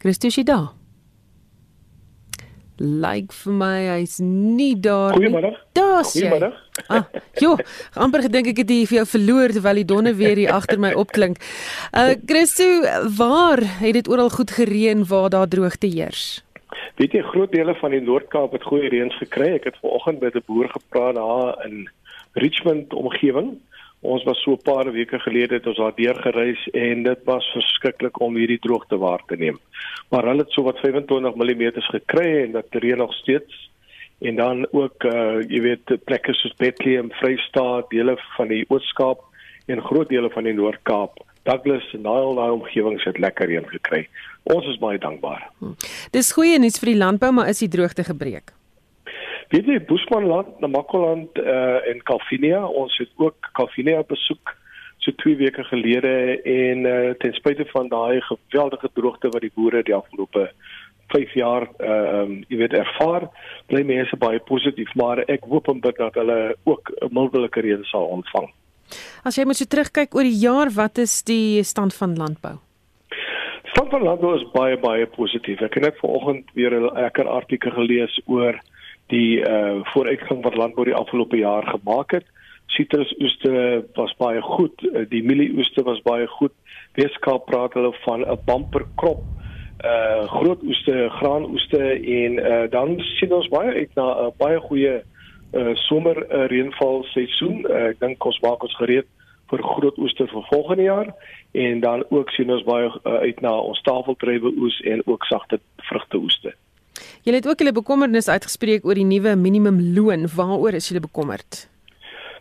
Christo 0.00 0.26
is 0.26 0.36
daar? 0.48 0.70
Lyk 2.80 3.34
vir 3.36 3.52
my 3.52 3.78
hy's 3.90 4.16
nie 4.24 4.72
daar 4.80 5.12
nie. 5.12 5.28
Goeiemôre. 5.28 5.50
Daar's 5.76 6.14
jy. 6.16 6.30
Goeiemôre. 6.30 6.54
Ah, 6.88 7.04
jo, 7.36 7.58
amper 8.00 8.24
gedink 8.24 8.48
ek 8.54 8.62
het 8.62 8.72
hier 8.72 8.88
vir 8.88 8.98
jou 9.02 9.08
verloor 9.10 9.52
terwyl 9.52 9.80
die 9.82 9.88
donne 9.90 10.14
weer 10.16 10.40
hier 10.40 10.54
agter 10.56 10.80
my 10.80 10.94
opklink. 10.96 11.36
Uh 11.92 12.14
Christo, 12.24 12.64
waar 13.18 13.60
het 13.82 13.98
dit 13.98 14.08
oral 14.08 14.32
goed 14.32 14.54
gereën 14.56 15.04
waar 15.10 15.28
daar 15.28 15.50
droogte 15.52 15.92
heers? 15.92 16.40
Weet 16.96 17.12
jy 17.18 17.20
groot 17.28 17.52
dele 17.52 17.74
van 17.82 17.92
die 17.92 18.00
Noord-Kaap 18.00 18.56
het 18.56 18.64
goeie 18.64 18.88
reën 18.88 19.12
gekry. 19.20 19.52
Ek 19.58 19.68
het 19.68 19.76
vanoggend 19.84 20.24
met 20.24 20.34
'n 20.40 20.46
boer 20.48 20.72
gepraat 20.72 21.20
daar 21.20 21.60
in 21.68 21.90
Richmond 22.32 22.94
omgewing. 22.94 23.58
Ons 24.00 24.24
was 24.24 24.40
so 24.42 24.52
'n 24.52 24.62
paar 24.64 24.92
weke 24.92 25.18
gelede 25.18 25.54
het 25.54 25.66
ons 25.66 25.76
daar 25.76 25.94
deur 25.94 26.14
gereis 26.14 26.68
en 26.72 27.02
dit 27.02 27.20
was 27.24 27.52
verskriklik 27.52 28.20
om 28.20 28.36
hierdie 28.36 28.58
droogte 28.58 28.96
waar 28.98 29.22
te 29.26 29.36
neem. 29.36 29.58
Maar 30.08 30.24
hulle 30.24 30.42
het 30.42 30.52
so 30.52 30.62
wat 30.62 30.78
25 30.78 31.34
mm 31.34 31.72
gekry 31.72 32.42
en 32.42 32.52
dit 32.52 32.82
reën 32.82 32.96
nog 32.96 33.14
steeds. 33.14 33.70
En 34.20 34.36
dan 34.36 34.66
ook 34.72 35.04
uh 35.04 35.40
jy 35.48 35.60
weet 35.60 36.04
plekke 36.04 36.32
soos 36.32 36.54
Bethlehem, 36.56 37.10
Vrystaat, 37.10 37.90
dele 37.90 38.16
van 38.36 38.48
die 38.48 38.64
Oos-Kaap 38.68 39.20
en 39.66 39.82
groot 39.82 40.08
dele 40.08 40.30
van 40.30 40.44
die 40.44 40.52
Noord-Kaap. 40.52 41.24
Douglas 41.42 41.92
en 41.92 42.02
daai 42.02 42.34
daai 42.34 42.50
omgewings 42.50 43.04
het 43.04 43.18
lekker 43.18 43.46
reën 43.46 43.68
gekry. 43.68 44.08
Ons 44.42 44.66
is 44.66 44.78
baie 44.78 44.98
dankbaar. 44.98 45.50
Dis 46.10 46.32
goeie 46.32 46.58
nuus 46.58 46.78
vir 46.78 46.92
die 46.92 47.00
landbou, 47.00 47.32
maar 47.32 47.48
is 47.48 47.58
die 47.58 47.68
droogte 47.68 48.04
gebreek? 48.04 48.52
Weet 49.50 49.66
jy 49.66 49.80
Bushmanland, 49.82 50.60
Namakoland 50.62 51.38
uh 51.42 51.88
en 51.90 52.02
Calvinia, 52.06 52.62
ons 52.66 52.94
het 53.02 53.10
ook 53.18 53.48
Calvinia 53.58 54.04
besoek 54.06 54.52
so 55.02 55.10
2 55.24 55.36
weke 55.40 55.64
gelede 55.64 56.12
en 56.46 56.86
uh 56.86 57.10
ten 57.18 57.34
spyte 57.34 57.66
van 57.72 57.90
daai 57.90 58.20
geweldige 58.28 58.90
droogte 58.94 59.32
wat 59.34 59.42
die 59.42 59.50
boere 59.54 59.82
die 59.82 59.96
afgelope 59.96 60.52
5 61.10 61.34
jaar 61.34 61.66
uh 61.82 62.20
um 62.20 62.36
jy 62.46 62.60
weet 62.62 62.78
ervaar, 62.78 63.26
bly 63.66 63.82
mense 63.82 64.16
baie 64.22 64.38
positief, 64.38 64.94
maar 64.94 65.24
ek 65.26 65.50
hoop 65.50 65.68
en 65.74 65.82
bid 65.82 65.98
dat 65.98 66.14
hulle 66.14 66.54
ook 66.64 66.94
'n 67.00 67.10
mildelike 67.10 67.60
reën 67.60 67.84
sal 67.90 68.06
ontvang. 68.06 68.46
As 69.24 69.34
jy 69.34 69.44
moet 69.44 69.56
so 69.56 69.66
terugkyk 69.66 70.14
oor 70.14 70.22
die 70.30 70.40
jaar, 70.46 70.70
wat 70.70 70.98
is 70.98 71.22
die 71.22 71.62
stand 71.62 71.94
van 71.94 72.14
landbou? 72.14 72.54
Stand 73.74 73.90
van 73.90 74.02
landbou 74.02 74.36
is 74.38 74.50
baie 74.54 74.78
baie 74.78 75.06
positief. 75.06 75.60
Ek 75.60 75.74
het 75.74 75.82
net 75.82 75.98
vanoggend 75.98 76.46
weer 76.54 76.70
'n 76.70 76.94
lekker 76.94 77.26
artikel 77.26 77.70
gelees 77.70 78.20
oor 78.26 78.54
die 79.10 79.40
uh 79.42 79.80
vooruitgang 79.92 80.42
wat 80.46 80.56
landbou 80.58 80.84
die 80.88 80.94
afgelope 80.94 81.36
jaar 81.36 81.66
gemaak 81.66 82.14
het. 82.18 82.26
Sitrusoeste 82.70 83.84
was 83.94 84.14
baie 84.18 84.42
goed, 84.42 84.82
uh, 84.86 85.04
die 85.10 85.22
mielieoeste 85.26 85.82
was 85.82 86.02
baie 86.06 86.26
goed. 86.38 86.54
Weskaap 86.98 87.46
praat 87.50 87.74
hulle 87.74 87.92
van 88.06 88.24
'n 88.24 88.38
bumper 88.46 88.86
krop. 88.94 89.22
Uh 89.84 90.28
groot 90.28 90.62
oeste, 90.62 91.08
graanoeste 91.18 91.82
en 92.22 92.32
uh 92.38 92.70
dan 92.70 93.00
sien 93.18 93.32
ons 93.32 93.48
baie 93.48 93.72
uit 93.74 93.94
na 93.94 94.06
'n 94.06 94.26
uh, 94.26 94.30
baie 94.38 94.60
goeie 94.60 95.02
uh 95.52 95.74
somer 95.74 96.16
uh, 96.16 96.46
reënval 96.46 97.04
seisoen. 97.04 97.66
Uh, 97.66 97.90
ek 97.90 98.00
dink 98.00 98.24
ons 98.24 98.40
maak 98.40 98.62
ons 98.62 98.76
gereed 98.76 99.06
vir 99.50 99.62
groot 99.62 99.98
oeste 99.98 100.26
vir 100.26 100.46
volgende 100.52 100.82
jaar 100.82 101.14
en 101.52 101.80
dan 101.80 102.04
ook 102.08 102.30
sien 102.30 102.50
ons 102.52 102.62
baie 102.62 102.86
uh, 102.86 103.14
uit 103.26 103.40
na 103.40 103.52
ons 103.58 103.82
tafeltrywe 103.82 104.52
oes 104.56 104.80
en 104.80 105.02
ook 105.06 105.24
sagte 105.24 105.58
vrugte 105.76 106.16
oeste. 106.16 106.54
Julle 107.24 107.40
het 107.40 107.48
ook 107.48 107.58
julle 107.58 107.72
bekommernis 107.72 108.28
uitgespreek 108.28 108.84
oor 108.84 108.94
die 108.94 109.08
nuwe 109.08 109.36
minimumloon. 109.36 110.28
Waaroor 110.36 110.74
is 110.78 110.88
julle 110.88 111.04
bekommerd? 111.04 111.66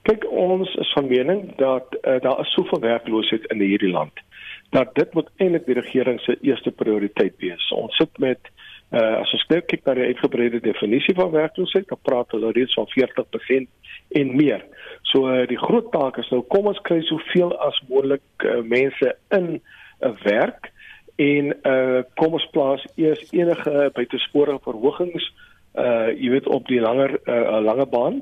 Kyk, 0.08 0.26
ons 0.32 0.76
is 0.80 0.92
van 0.96 1.08
mening 1.08 1.56
dat 1.60 1.96
uh, 2.02 2.20
daar 2.24 2.40
is 2.40 2.54
soveel 2.56 2.80
werkloosheid 2.80 3.46
in 3.52 3.60
hierdie 3.60 3.92
land 3.92 4.24
dat 4.70 4.96
dit 4.96 5.14
moet 5.14 5.30
eintlik 5.38 5.66
die 5.66 5.78
regering 5.80 6.20
se 6.22 6.38
eerste 6.42 6.72
prioriteit 6.72 7.34
wees. 7.42 7.70
Ons 7.74 7.96
sit 7.98 8.18
met 8.22 8.52
uh, 8.92 9.22
as 9.22 9.34
ons 9.34 9.46
nou 9.50 9.60
kyk 9.66 9.86
na 9.86 9.96
die 9.98 10.10
uitgebreide 10.12 10.62
definisie 10.66 11.16
van 11.18 11.34
werkloosheid, 11.34 11.88
dan 11.90 12.02
praat 12.06 12.36
hulle 12.36 12.54
reeds 12.58 12.78
van 12.78 12.90
40% 12.94 13.70
en 14.22 14.36
meer. 14.38 14.66
So 15.12 15.30
uh, 15.30 15.46
die 15.50 15.60
groot 15.62 15.90
taak 15.94 16.20
is 16.22 16.30
nou 16.34 16.44
kom 16.54 16.70
ons 16.70 16.82
kry 16.86 17.02
soveel 17.10 17.56
as 17.66 17.78
moontlik 17.90 18.46
uh, 18.46 18.60
mense 18.66 19.16
in 19.36 19.56
'n 19.58 19.62
uh, 20.06 20.14
werk 20.26 20.72
en 21.20 21.54
uh 21.68 22.02
kom 22.16 22.36
ons 22.38 22.50
plaas 22.56 22.84
eers 22.96 23.22
enige 23.36 23.90
buitesporige 23.96 24.62
verhogings 24.64 25.26
uh 25.76 26.10
jy 26.16 26.32
weet 26.34 26.48
op 26.48 26.68
die 26.68 26.80
langer 26.82 27.18
uh 27.28 27.60
lange 27.64 27.86
baan. 27.92 28.22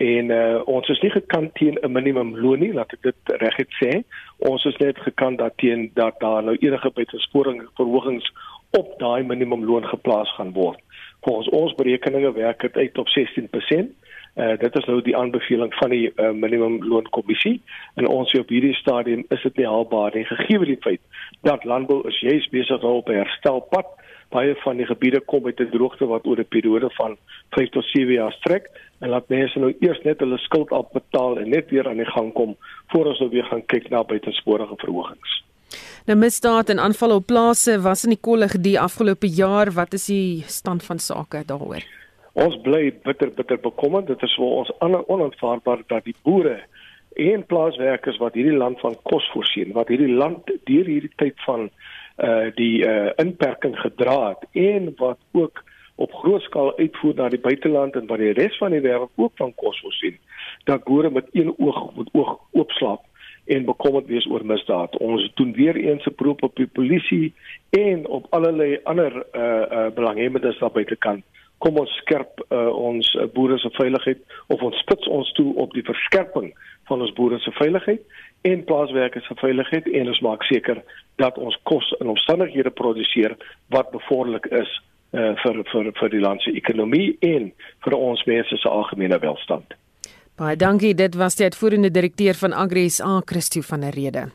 En 0.00 0.32
uh 0.34 0.62
ons 0.64 0.88
is 0.88 1.00
nie 1.04 1.12
gekant 1.12 1.54
teen 1.60 1.78
'n 1.82 1.92
minimumloon 1.92 2.64
nie 2.64 2.72
laat 2.72 2.92
ek 2.96 3.02
dit 3.02 3.34
reguit 3.44 3.72
sê. 3.82 4.02
Ons 4.38 4.64
is 4.64 4.76
net 4.80 4.98
gekant 4.98 5.38
daarteen 5.38 5.90
dat 5.94 6.20
daar 6.20 6.42
nou 6.42 6.56
enige 6.56 6.90
buitesporing 6.90 7.62
verhogings 7.76 8.32
op 8.70 8.98
daai 8.98 9.22
minimumloon 9.22 9.86
geplaas 9.86 10.32
gaan 10.34 10.52
word. 10.52 10.80
Volgens 11.20 11.48
ons 11.48 11.74
berekeninge 11.74 12.32
werk 12.32 12.60
dit 12.60 12.76
uit 12.76 12.98
op 12.98 13.08
16% 13.08 13.92
Uh, 14.38 14.54
dit 14.58 14.76
is 14.76 14.84
nou 14.86 15.00
die 15.02 15.16
aanbeveling 15.18 15.72
van 15.74 15.90
die 15.90 16.12
uh, 16.14 16.30
minimumloonkommissie 16.30 17.56
en 17.98 18.06
ons 18.06 18.30
sê 18.30 18.38
op 18.38 18.52
hierdie 18.54 18.76
stadium 18.78 19.24
is 19.34 19.42
dit 19.42 19.56
nie 19.58 19.66
haalbaar 19.66 20.14
nie 20.14 20.28
gegee 20.28 20.68
die 20.68 20.76
feit 20.84 21.00
dat 21.48 21.64
landbou 21.66 22.04
is 22.06 22.20
juis 22.22 22.46
besig 22.52 22.84
op 22.86 23.10
'n 23.10 23.18
herstelpad 23.18 23.90
baie 24.30 24.54
van 24.62 24.76
die 24.76 24.86
gebiede 24.86 25.20
kom 25.20 25.42
met 25.42 25.60
'n 25.60 25.70
droogte 25.74 26.06
wat 26.06 26.26
oor 26.26 26.38
'n 26.38 26.52
periode 26.54 26.90
van 27.00 27.16
5 27.50 27.70
tot 27.70 27.84
7 27.84 28.12
jaar 28.12 28.32
strek 28.32 28.70
en 29.00 29.08
laat 29.08 29.28
mense 29.28 29.58
nou 29.58 29.74
eers 29.80 30.00
net 30.04 30.20
hulle 30.20 30.38
skuld 30.38 30.70
afbetaal 30.70 31.38
en 31.38 31.48
net 31.48 31.70
weer 31.70 31.88
aan 31.88 31.96
die 31.96 32.12
gang 32.14 32.32
kom 32.32 32.56
voor 32.86 33.06
ons 33.06 33.18
nou 33.18 33.30
weer 33.30 33.44
gaan 33.44 33.66
kyk 33.66 33.90
na 33.90 34.04
buitensporige 34.04 34.76
verhogings. 34.76 35.44
Nou 36.06 36.18
misdaad 36.18 36.68
en 36.68 36.78
aanvalle 36.78 37.14
op 37.14 37.26
plase 37.26 37.80
was 37.80 38.04
in 38.04 38.10
die 38.10 38.20
kollig 38.20 38.60
die 38.60 38.80
afgelope 38.80 39.26
jaar. 39.26 39.72
Wat 39.72 39.92
is 39.92 40.06
die 40.06 40.42
stand 40.46 40.84
van 40.84 40.98
sake 40.98 41.42
daaroor? 41.46 41.82
Ons 42.38 42.54
bly 42.62 42.92
bitter 43.02 43.32
bitter 43.34 43.58
bekommerd. 43.58 44.06
Dit 44.06 44.22
is 44.22 44.34
vir 44.38 44.58
ons 44.60 44.70
onaanvaarbaar 44.78 45.80
dat 45.90 46.04
die 46.06 46.14
boere 46.22 46.60
en 47.18 47.42
plaaswerkers 47.50 48.20
wat 48.22 48.36
hierdie 48.38 48.54
land 48.54 48.78
van 48.78 48.94
kos 49.10 49.26
voorsien, 49.32 49.72
wat 49.74 49.88
hierdie 49.90 50.12
land 50.20 50.46
deur 50.70 50.86
hierdie 50.86 51.10
tyd 51.18 51.34
van 51.46 51.66
uh 52.22 52.50
die 52.54 52.84
uh 52.86 53.10
inperking 53.22 53.74
gedra 53.82 54.18
het 54.28 54.44
en 54.68 54.92
wat 55.00 55.18
ook 55.32 55.64
op 55.98 56.14
groot 56.20 56.44
skaal 56.46 56.70
uitvoer 56.78 57.16
na 57.18 57.28
die 57.34 57.42
buiteland 57.42 57.98
en 57.98 58.06
wat 58.06 58.22
die 58.22 58.36
res 58.38 58.58
van 58.62 58.74
die 58.74 58.84
wêreld 58.86 59.10
ook 59.16 59.34
van 59.42 59.50
kos 59.58 59.80
voorsien, 59.82 60.18
dat 60.70 60.84
boere 60.86 61.10
met 61.10 61.26
een 61.34 61.50
oog 61.56 61.80
met 61.96 62.12
oog 62.12 62.36
oopslaap 62.52 63.02
en 63.50 63.66
bekommerd 63.66 64.06
wees 64.06 64.28
oor 64.30 64.44
misdaad. 64.46 64.94
Ons 65.02 65.26
doen 65.40 65.50
weer 65.58 65.76
eens 65.76 66.06
'n 66.06 66.14
beroep 66.16 66.42
op 66.42 66.54
die 66.56 66.70
polisie 66.70 67.34
en 67.70 68.06
op 68.06 68.26
allerlei 68.30 68.78
ander 68.84 69.26
uh 69.34 69.66
uh 69.78 69.90
belanghebbendes 69.98 70.58
daar 70.58 70.76
buitekant 70.78 71.24
kom 71.64 71.78
ons 71.82 71.92
skerp 72.02 72.42
uh, 72.48 72.68
ons 72.70 73.08
uh, 73.14 73.26
boere 73.34 73.58
se 73.58 73.70
veiligheid 73.76 74.20
of 74.54 74.62
ons 74.62 74.78
spits 74.84 75.08
ons 75.08 75.32
toe 75.38 75.50
op 75.62 75.74
die 75.74 75.84
verskerping 75.86 76.52
van 76.90 77.02
ons 77.04 77.14
boere 77.16 77.38
se 77.42 77.52
veiligheid 77.58 78.04
en 78.48 78.64
plaaswerkers 78.64 79.26
se 79.26 79.34
veiligheid 79.40 79.88
en 80.00 80.12
ons 80.12 80.22
maak 80.26 80.46
seker 80.46 80.82
dat 81.22 81.38
ons 81.38 81.58
kos 81.70 81.90
in 82.00 82.12
omstandighede 82.14 82.70
produseer 82.70 83.34
wat 83.74 83.90
bevorderlik 83.94 84.46
is 84.62 84.70
uh, 85.12 85.34
vir 85.42 85.62
vir 85.72 85.92
vir 86.00 86.14
die 86.14 86.22
land 86.22 86.42
se 86.46 86.54
ekonomie 86.56 87.16
en 87.26 87.50
vir 87.84 87.98
ons 87.98 88.24
mense 88.30 88.62
se 88.62 88.68
algemene 88.70 89.18
welstand. 89.22 89.74
Baie 90.38 90.56
dankie. 90.56 90.94
Dit 90.94 91.16
was 91.18 91.34
die 91.34 91.48
uitvoerende 91.50 91.90
direkteur 91.90 92.36
van 92.38 92.52
Agri 92.54 92.86
SA, 92.94 93.20
Christo 93.26 93.60
van 93.66 93.82
der 93.82 93.96
Rede. 93.96 94.28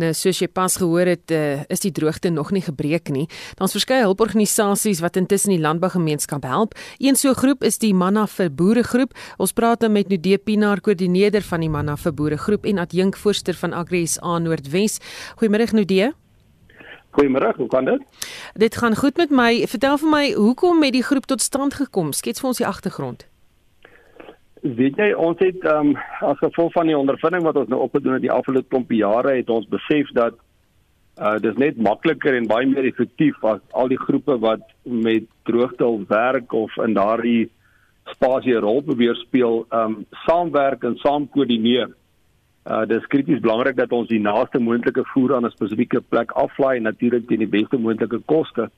Nou 0.00 0.10
soos 0.16 0.40
jy 0.40 0.48
pas 0.48 0.76
gehoor 0.80 1.10
het, 1.12 1.30
uh, 1.34 1.62
is 1.72 1.84
die 1.84 1.92
droogte 1.94 2.30
nog 2.32 2.50
nie 2.54 2.62
gebreek 2.64 3.12
nie. 3.14 3.26
Daar's 3.58 3.76
verskeie 3.76 4.06
hulporganisasies 4.06 5.02
wat 5.04 5.18
intussen 5.20 5.54
die 5.54 5.60
landbougemeenskap 5.62 6.46
help. 6.48 6.74
Een 6.98 7.16
so 7.16 7.34
groep 7.34 7.64
is 7.64 7.78
die 7.82 7.92
Manna 7.94 8.26
vir 8.26 8.50
Boere 8.50 8.82
groep. 8.82 9.14
Ons 9.38 9.52
praat 9.52 9.84
nou 9.84 9.92
met 9.92 10.08
Nudee 10.08 10.38
Pinaar, 10.38 10.80
koördineerder 10.80 11.44
van 11.46 11.60
die 11.60 11.70
Manna 11.70 11.96
vir 11.96 12.16
Boere 12.16 12.40
groep 12.40 12.66
en 12.66 12.82
adjunkvoorsitter 12.82 13.58
van 13.60 13.76
Agri 13.76 14.06
SA 14.06 14.38
Noordwes. 14.38 14.98
Goeiemôre 15.40 15.72
Nudee. 15.72 16.12
Goeiemôre, 17.12 17.52
hoe 17.56 17.68
kan 17.68 17.84
dit? 17.84 18.00
Dit 18.56 18.76
gaan 18.76 18.96
goed 18.96 19.16
met 19.16 19.30
my. 19.30 19.66
Vertel 19.68 19.98
vir 20.00 20.08
my, 20.08 20.24
hoekom 20.32 20.82
het 20.82 20.96
die 20.96 21.04
groep 21.04 21.28
tot 21.28 21.44
stand 21.44 21.76
gekom? 21.76 22.12
Skets 22.16 22.40
vir 22.40 22.48
ons 22.48 22.62
die 22.62 22.66
agtergrond. 22.66 23.26
Weet 24.62 24.94
jy, 25.00 25.08
ons 25.18 25.40
het 25.42 25.64
ehm 25.66 25.88
um, 25.90 25.96
as 26.22 26.38
gevolg 26.38 26.70
van 26.76 26.86
die 26.86 26.94
ondervinding 26.94 27.42
wat 27.42 27.56
ons 27.58 27.70
nou 27.70 27.80
opgedoen 27.82 28.14
het 28.14 28.22
die 28.22 28.30
afgelope 28.30 28.70
klompie 28.70 29.00
jare, 29.00 29.34
het 29.40 29.48
ons 29.50 29.66
besef 29.66 30.10
dat 30.14 30.36
uh 31.18 31.34
dis 31.42 31.56
net 31.58 31.80
makliker 31.82 32.36
en 32.38 32.46
baie 32.46 32.68
meer 32.70 32.86
effektief 32.86 33.42
as 33.44 33.58
al 33.74 33.90
die 33.90 33.98
groepe 33.98 34.38
wat 34.44 34.62
met 34.84 35.26
droogte 35.50 35.84
of 35.84 36.06
werk 36.08 36.54
of 36.54 36.78
in 36.86 36.94
daardie 36.94 37.50
spasie 38.14 38.54
rol 38.62 38.80
probeer 38.86 39.18
speel, 39.24 39.64
ehm 39.72 39.98
um, 39.98 40.06
saamwerk 40.28 40.86
en 40.86 40.94
saam 41.02 41.26
koördineer. 41.34 41.90
Uh 42.62 42.84
dis 42.86 43.10
krities 43.10 43.42
belangrik 43.42 43.76
dat 43.76 43.92
ons 43.92 44.08
die 44.08 44.22
naaste 44.22 44.62
moontlike 44.62 45.02
voer 45.10 45.34
aan 45.36 45.46
'n 45.46 45.56
spesifieke 45.58 46.00
plek 46.00 46.30
aflaai 46.38 46.76
en 46.76 46.86
natuurlik 46.86 47.26
teen 47.26 47.42
die 47.42 47.54
beste 47.58 47.76
moontlike 47.76 48.22
koste. 48.26 48.70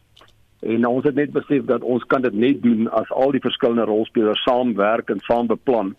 En 0.64 0.86
ons 0.88 1.04
het 1.04 1.14
net 1.14 1.32
besef 1.32 1.64
dat 1.68 1.82
ons 1.82 2.04
kan 2.08 2.22
dit 2.24 2.32
net 2.32 2.62
doen 2.62 2.88
as 2.96 3.10
al 3.12 3.34
die 3.36 3.42
verskillende 3.44 3.84
rolspelers 3.84 4.42
saamwerk 4.46 5.10
en 5.12 5.20
saam 5.26 5.46
beplan. 5.46 5.94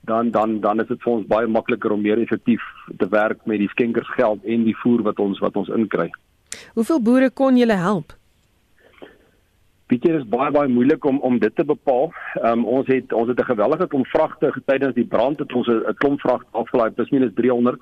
Dan 0.00 0.30
dan 0.30 0.60
dan 0.60 0.80
is 0.80 0.88
dit 0.90 1.00
vir 1.02 1.12
ons 1.12 1.26
baie 1.26 1.46
makliker 1.46 1.92
om 1.94 2.02
meer 2.02 2.20
effektief 2.20 2.64
te 2.98 3.08
werk 3.08 3.46
met 3.46 3.62
die 3.62 3.70
skenkersgeld 3.72 4.44
en 4.44 4.64
die 4.64 4.76
voer 4.82 5.04
wat 5.06 5.22
ons 5.22 5.38
wat 5.38 5.56
ons 5.56 5.70
inkry. 5.72 6.10
Hoeveel 6.74 7.00
boere 7.02 7.30
kon 7.30 7.56
julle 7.56 7.78
help? 7.78 8.12
Dit 9.92 10.04
is 10.08 10.26
baie 10.28 10.50
baie 10.50 10.68
moeilik 10.68 11.04
om 11.04 11.20
om 11.20 11.38
dit 11.38 11.56
te 11.56 11.64
bepaal. 11.64 12.12
Um, 12.42 12.64
ons 12.64 12.86
het 12.88 13.12
ons 13.12 13.28
het 13.28 13.40
'n 13.40 13.52
gewellige 13.52 13.86
klomp 13.86 14.06
vragte 14.06 14.52
tydens 14.66 14.94
die 14.94 15.08
brand 15.14 15.38
het 15.38 15.52
ons 15.52 15.68
'n 15.68 15.96
klomp 15.96 16.20
vragte 16.20 16.48
afgelaai 16.50 16.90
plus 16.90 17.10
minus 17.10 17.34
300 17.34 17.80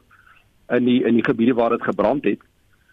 in 0.69 0.85
die 0.85 1.03
in 1.05 1.15
die 1.15 1.25
gebiede 1.25 1.55
waar 1.55 1.71
dit 1.71 1.83
gebrand 1.83 2.25
het. 2.25 2.41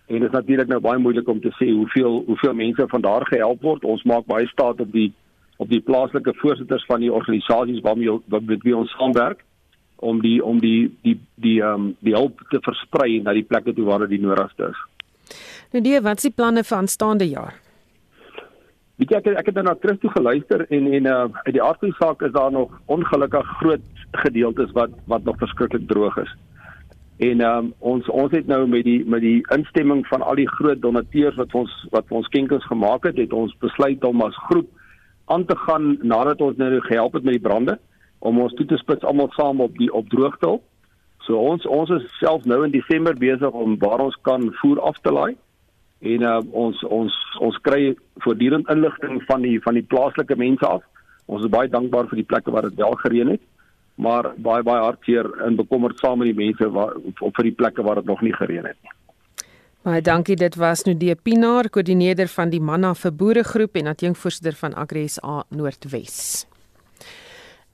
En 0.07 0.19
dit 0.19 0.29
is 0.29 0.35
natuurlik 0.35 0.67
nou 0.67 0.79
baie 0.79 0.99
moeilik 0.99 1.27
om 1.27 1.41
te 1.43 1.51
sê 1.59 1.67
hoeveel 1.71 2.23
hoeveel 2.25 2.53
mense 2.53 2.85
van 2.87 3.01
daar 3.01 3.25
gehelp 3.27 3.61
word. 3.61 3.83
Ons 3.83 4.03
maak 4.03 4.25
baie 4.25 4.47
staat 4.47 4.79
op 4.79 4.91
die 4.91 5.11
op 5.57 5.69
die 5.69 5.81
plaaslike 5.81 6.33
voorsitters 6.37 6.85
van 6.85 7.01
die 7.01 7.13
organisasies 7.13 7.81
waarmee 7.81 8.19
wat 8.25 8.45
met 8.45 8.63
wie 8.63 8.75
ons 8.77 8.91
saamwerk 8.95 9.43
om 9.95 10.21
die 10.21 10.37
om 10.45 10.59
die 10.59 10.97
die 11.03 11.17
die 11.35 11.61
ehm 11.61 11.73
um, 11.73 11.95
die 11.99 12.13
hulp 12.13 12.43
te 12.49 12.61
versprei 12.61 13.19
na 13.21 13.33
die 13.33 13.43
plekke 13.43 13.73
toe 13.73 13.85
waar 13.85 14.05
dit 14.05 14.15
die 14.15 14.25
nodigste 14.25 14.71
is. 14.71 14.83
Nou 15.73 15.83
die 15.83 15.99
wat 16.01 16.21
die 16.21 16.31
planne 16.31 16.63
vir 16.63 16.77
aanstaande 16.77 17.27
jaar? 17.27 17.57
Weet 18.97 19.11
jy 19.11 19.17
ek 19.17 19.27
ek 19.41 19.49
het 19.49 19.57
nou 19.59 19.65
na 19.67 19.77
Christo 19.81 20.09
geluister 20.13 20.65
en 20.69 20.91
en 20.99 21.09
uh 21.13 21.23
uit 21.43 21.53
die 21.57 21.63
aard 21.63 21.81
van 21.81 21.91
die 21.91 21.99
saak 21.99 22.21
is 22.21 22.35
daar 22.37 22.51
nog 22.51 22.71
ongelukkig 22.85 23.49
groot 23.61 24.05
gedeeltes 24.23 24.71
wat 24.77 24.93
wat 25.05 25.23
nog 25.23 25.37
verskriklik 25.37 25.87
droog 25.87 26.17
is. 26.23 26.31
En 27.17 27.41
um, 27.41 27.73
ons 27.79 28.09
ons 28.13 28.31
het 28.31 28.45
nou 28.45 28.67
met 28.69 28.83
die 28.85 28.99
met 29.09 29.23
die 29.25 29.41
instemming 29.55 30.03
van 30.05 30.21
al 30.21 30.37
die 30.37 30.49
groot 30.49 30.81
donateurs 30.81 31.37
wat 31.39 31.53
ons 31.57 31.73
wat 31.89 32.11
ons 32.13 32.25
skenkings 32.29 32.65
gemaak 32.69 33.07
het, 33.09 33.17
het 33.17 33.33
ons 33.33 33.55
besluit 33.63 34.03
om 34.05 34.21
as 34.21 34.37
groep 34.49 34.69
aan 35.25 35.45
te 35.45 35.57
gaan 35.65 35.97
nadat 36.01 36.41
ons 36.41 36.57
nou 36.61 36.69
gehelp 36.85 37.17
het 37.17 37.25
met 37.25 37.39
die 37.39 37.47
brande 37.47 37.79
om 38.19 38.37
ons 38.41 38.53
toe 38.53 38.65
te 38.69 38.77
spits 38.77 39.05
almal 39.05 39.31
saam 39.33 39.61
op 39.65 39.73
die 39.77 39.89
op 39.93 40.09
droogte. 40.13 40.59
So 41.25 41.41
ons 41.41 41.65
ons 41.65 41.89
is 41.97 42.05
self 42.19 42.45
nou 42.45 42.61
in 42.65 42.75
Desember 42.75 43.17
besig 43.17 43.49
om 43.51 43.79
waar 43.81 44.05
ons 44.05 44.17
kan 44.21 44.51
voer 44.61 44.81
af 44.85 45.01
te 45.01 45.11
laai 45.11 45.35
en 45.99 46.21
uh, 46.21 46.39
ons 46.53 46.83
ons 46.83 47.13
ons 47.41 47.59
kry 47.65 47.95
voortdurend 48.21 48.69
inligting 48.69 49.23
van 49.25 49.41
die 49.41 49.57
van 49.65 49.73
die 49.73 49.85
plaaslike 49.89 50.37
mense 50.37 50.69
af. 50.69 50.85
Ons 51.25 51.43
is 51.43 51.51
baie 51.51 51.69
dankbaar 51.69 52.07
vir 52.11 52.21
die 52.21 52.29
plekke 52.29 52.53
waar 52.53 52.69
dit 52.69 52.77
wel 52.77 52.93
gereën 53.01 53.33
het, 53.33 53.41
maar 53.97 54.31
baie 54.37 54.63
baie 54.63 54.83
hartseer 54.83 55.29
en 55.45 55.57
bekommerd 55.57 55.99
saam 55.99 56.21
met 56.21 56.29
die 56.31 56.37
mense 56.45 56.69
waar 56.73 56.95
op 56.97 57.33
vir 57.35 57.49
die 57.49 57.55
plekke 57.57 57.85
waar 57.85 58.01
dit 58.01 58.09
nog 58.09 58.21
nie 58.21 58.33
gereën 58.35 58.65
het 58.69 58.77
nie. 58.81 58.93
Baie 59.87 60.01
dankie. 60.03 60.35
Dit 60.35 60.57
was 60.59 60.83
nou 60.83 60.97
die 60.99 61.13
Pinaar, 61.15 61.69
koördineerder 61.71 62.27
van 62.27 62.51
die 62.51 62.59
Manna 62.59 62.93
vir 62.97 63.13
Boere 63.15 63.43
groep 63.47 63.77
en 63.79 63.87
adjunkvoorsitter 63.93 64.57
van 64.59 64.75
Agri 64.75 65.07
SA 65.07 65.45
Noordwes. 65.49 66.45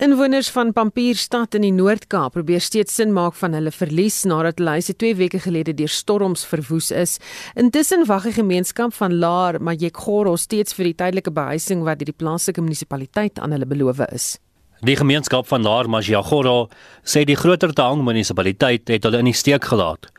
Inwoners 0.04 0.50
van 0.52 0.74
Pampierstad 0.74 1.56
in 1.58 1.66
die 1.68 1.74
Noord-Kaap 1.74 2.34
probeer 2.38 2.62
steeds 2.62 2.98
sin 3.00 3.14
maak 3.16 3.38
van 3.40 3.54
hulle 3.58 3.72
verlies 3.72 4.24
nadat 4.30 4.62
hulle 4.62 4.78
huise 4.78 4.96
2 5.00 5.18
weke 5.20 5.42
gelede 5.42 5.74
deur 5.78 5.90
storms 5.90 6.46
verwoes 6.50 6.92
is. 6.92 7.20
Intussen 7.56 8.06
wag 8.10 8.30
die 8.30 8.38
gemeenskap 8.38 8.94
van 8.98 9.18
Laar 9.22 9.62
Majekgoro 9.62 10.36
steeds 10.36 10.78
vir 10.78 10.92
die 10.92 10.98
tydelike 11.02 11.34
behuising 11.34 11.86
wat 11.88 12.02
deur 12.02 12.14
die 12.14 12.20
plaaslike 12.26 12.62
munisipaliteit 12.62 13.40
aan 13.40 13.56
hulle 13.56 13.70
beloof 13.70 14.06
is. 14.10 14.36
Die 14.84 14.98
gemeenskap 15.00 15.48
van 15.48 15.64
Laar 15.64 15.88
Majekgoro 15.88 16.68
sê 17.08 17.22
die 17.24 17.38
groter 17.40 17.72
Taung 17.72 18.02
munisipaliteit 18.04 18.90
het 18.92 19.06
hulle 19.08 19.22
in 19.24 19.30
die 19.30 19.38
steek 19.40 19.64
gelaat. 19.72 20.10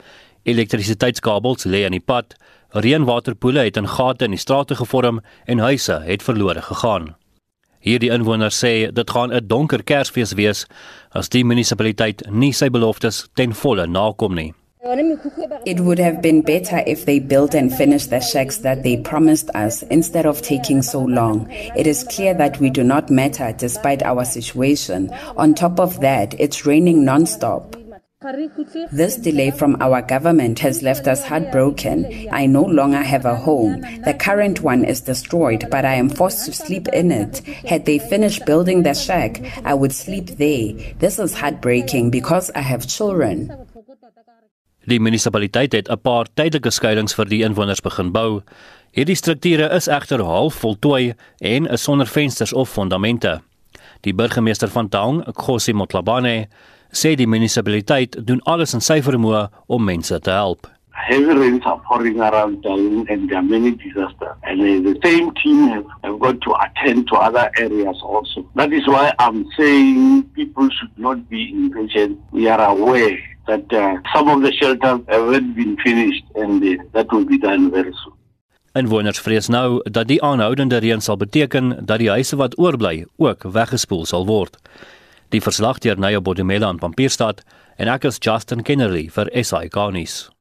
Elektrisiteitskabels 0.48 1.66
lê 1.68 1.82
aan 1.84 1.92
die 1.92 2.00
pad, 2.00 2.32
Reënwaterpoele 2.72 3.66
het 3.66 3.76
in 3.76 3.90
gate 3.92 4.24
in 4.24 4.32
die 4.32 4.40
strate 4.40 4.78
gevorm 4.80 5.20
en 5.44 5.60
huise 5.60 6.00
het 6.06 6.24
verlore 6.24 6.64
gegaan. 6.64 7.12
Hierdie 7.84 8.08
inwoners 8.16 8.56
sê 8.64 8.88
dit 8.88 9.10
gaan 9.10 9.36
'n 9.36 9.46
donker 9.46 9.84
Kersfees 9.84 10.32
wees 10.32 10.64
as 11.12 11.28
die 11.28 11.44
munisipaliteit 11.44 12.24
nie 12.30 12.52
sy 12.52 12.70
beloftes 12.70 13.28
ten 13.34 13.52
volle 13.52 13.86
nakom 13.86 14.34
nie. 14.34 14.54
It 14.86 15.80
would 15.80 15.98
have 15.98 16.20
been 16.20 16.42
better 16.42 16.82
if 16.86 17.06
they 17.06 17.18
built 17.18 17.54
and 17.54 17.74
finished 17.74 18.10
the 18.10 18.20
shacks 18.20 18.58
that 18.58 18.82
they 18.82 18.98
promised 18.98 19.48
us 19.54 19.82
instead 19.84 20.26
of 20.26 20.42
taking 20.42 20.82
so 20.82 21.00
long. 21.00 21.50
It 21.50 21.86
is 21.86 22.04
clear 22.04 22.34
that 22.34 22.60
we 22.60 22.68
do 22.68 22.84
not 22.84 23.08
matter 23.08 23.54
despite 23.56 24.02
our 24.02 24.26
situation. 24.26 25.10
On 25.38 25.54
top 25.54 25.80
of 25.80 26.00
that, 26.00 26.38
it's 26.38 26.66
raining 26.66 27.02
non-stop. 27.02 27.76
This 28.92 29.16
delay 29.16 29.50
from 29.50 29.76
our 29.80 30.02
government 30.02 30.58
has 30.60 30.82
left 30.82 31.06
us 31.08 31.24
heartbroken. 31.24 32.28
I 32.30 32.46
no 32.46 32.62
longer 32.62 33.02
have 33.02 33.24
a 33.24 33.36
home. 33.36 33.80
The 34.04 34.16
current 34.18 34.60
one 34.60 34.84
is 34.84 35.00
destroyed, 35.00 35.66
but 35.70 35.84
I 35.84 35.94
am 35.94 36.08
forced 36.10 36.44
to 36.46 36.52
sleep 36.52 36.88
in 36.88 37.10
it. 37.10 37.38
Had 37.68 37.84
they 37.86 37.98
finished 37.98 38.46
building 38.46 38.82
the 38.82 38.94
shack, 38.94 39.42
I 39.64 39.74
would 39.74 39.92
sleep 39.92 40.36
there. 40.36 40.72
This 40.98 41.18
is 41.18 41.34
heartbreaking 41.34 42.10
because 42.10 42.50
I 42.54 42.60
have 42.60 42.86
children. 42.86 43.50
Die 44.86 45.00
munisipaliteit 45.00 45.72
het 45.72 45.88
'n 45.88 46.00
paar 46.02 46.26
tydelike 46.34 46.70
skuilings 46.70 47.14
vir 47.14 47.24
die 47.24 47.42
inwoners 47.42 47.80
begin 47.80 48.12
bou. 48.12 48.42
Hierdie 48.92 49.16
strukture 49.16 49.70
is 49.74 49.88
egter 49.88 50.22
half 50.22 50.54
voltooi 50.54 51.14
en 51.40 51.66
is 51.66 51.82
sonder 51.82 52.06
vensters 52.06 52.52
of 52.52 52.68
fondamente. 52.68 53.40
Die 54.00 54.14
burgemeester 54.14 54.68
van 54.68 54.88
Taung, 54.88 55.24
Khosi 55.32 55.72
Motlabane, 55.72 56.48
sê 56.92 57.14
die 57.14 57.26
munisipaliteit 57.26 58.26
doen 58.26 58.40
alles 58.44 58.74
in 58.74 58.80
sy 58.80 59.00
vermoë 59.02 59.48
om 59.66 59.84
mense 59.84 60.20
te 60.20 60.30
help. 60.30 60.68
heavy 61.08 61.34
rains 61.34 61.62
are 61.66 61.80
pouring 61.80 62.20
around 62.20 62.62
town 62.62 63.06
and 63.08 63.28
there 63.28 63.38
are 63.38 63.42
many 63.42 63.72
disasters. 63.72 64.36
And 64.42 64.60
uh, 64.60 64.92
the 64.92 64.98
same 65.02 65.34
team 65.34 65.68
have, 65.68 65.86
have 66.02 66.18
got 66.18 66.40
to 66.40 66.54
attend 66.54 67.08
to 67.08 67.16
other 67.16 67.50
areas 67.58 67.96
also. 68.02 68.48
That 68.54 68.72
is 68.72 68.86
why 68.86 69.12
I'm 69.18 69.44
saying 69.58 70.30
people 70.34 70.68
should 70.70 70.96
not 70.96 71.28
be 71.28 71.50
impatient. 71.52 72.20
We 72.30 72.48
are 72.48 72.60
aware 72.60 73.18
that 73.46 73.72
uh, 73.72 73.96
some 74.14 74.28
of 74.28 74.42
the 74.42 74.52
shelters 74.52 75.00
haven't 75.08 75.54
been 75.54 75.76
finished 75.82 76.24
and 76.34 76.62
uh, 76.62 76.82
that 76.92 77.12
will 77.12 77.24
be 77.24 77.38
done 77.38 77.70
very 77.70 77.92
soon. 78.02 78.14
Inwoners 78.74 79.20
vrees 79.22 79.46
nou 79.48 79.78
dat 79.86 80.08
die 80.10 80.22
aanhoudende 80.22 80.80
reën 80.82 81.00
sal 81.00 81.16
beteken 81.16 81.86
dat 81.86 81.98
die 82.02 82.10
huise 82.10 82.36
wat 82.36 82.58
oorbly 82.58 83.04
ook 83.16 83.46
weggespoel 83.46 84.04
sal 84.04 84.26
word. 84.26 84.58
Die 85.30 85.42
verslag 85.42 85.78
deur 85.78 85.98
Naya 85.98 86.20
Bodumela 86.20 86.66
aan 86.66 86.82
Pampierstad 86.82 87.44
en 87.76 87.88
ek 87.88 88.04
is 88.10 88.18
Justin 88.18 88.62
Kennerly 88.66 89.06
vir 89.14 89.30
SI 89.30 89.68
Garnis. 89.70 90.33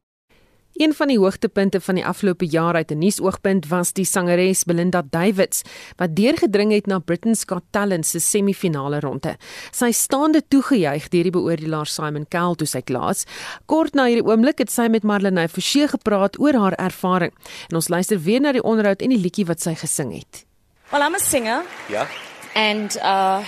Een 0.73 0.93
van 0.93 1.07
die 1.07 1.19
hoogtepunte 1.19 1.81
van 1.81 1.95
die 1.95 2.05
afgelope 2.05 2.45
jaar 2.45 2.73
uit 2.75 2.91
'n 2.91 2.97
nuusoogpunt 2.97 3.67
was 3.67 3.93
die 3.93 4.05
sangeres 4.05 4.63
Belinda 4.63 5.01
Davids 5.09 5.61
wat 5.95 6.15
deurgedring 6.15 6.71
het 6.71 6.85
na 6.85 6.99
Britain's 6.99 7.43
Got 7.45 7.63
Talent 7.69 8.05
se 8.05 8.19
semifinale 8.19 8.99
ronde. 8.99 9.37
Sy 9.71 9.91
staande 9.91 10.41
toegejuig 10.47 11.07
deur 11.09 11.23
die 11.23 11.31
beoordelaar 11.31 11.85
Simon 11.85 12.25
Cowell 12.29 12.55
toe 12.55 12.67
sy 12.67 12.81
klaas. 12.81 13.23
Kort 13.65 13.93
na 13.93 14.05
hierdie 14.05 14.25
oomblik 14.25 14.57
het 14.57 14.71
sy 14.71 14.87
met 14.87 15.03
Marlene 15.03 15.47
Forsie 15.47 15.87
gepraat 15.87 16.39
oor 16.39 16.53
haar 16.53 16.73
ervaring. 16.73 17.31
En 17.69 17.75
ons 17.75 17.87
luister 17.87 18.19
weer 18.21 18.41
na 18.41 18.51
die 18.51 18.63
onderhoud 18.63 19.01
en 19.01 19.09
die 19.09 19.19
liedjie 19.19 19.45
wat 19.45 19.61
sy 19.61 19.75
gesing 19.75 20.13
het. 20.13 20.45
Well, 20.91 21.01
I'm 21.01 21.15
a 21.15 21.19
singer 21.19 21.63
Yeah. 21.89 22.07
and 22.55 22.95
uh, 22.97 23.43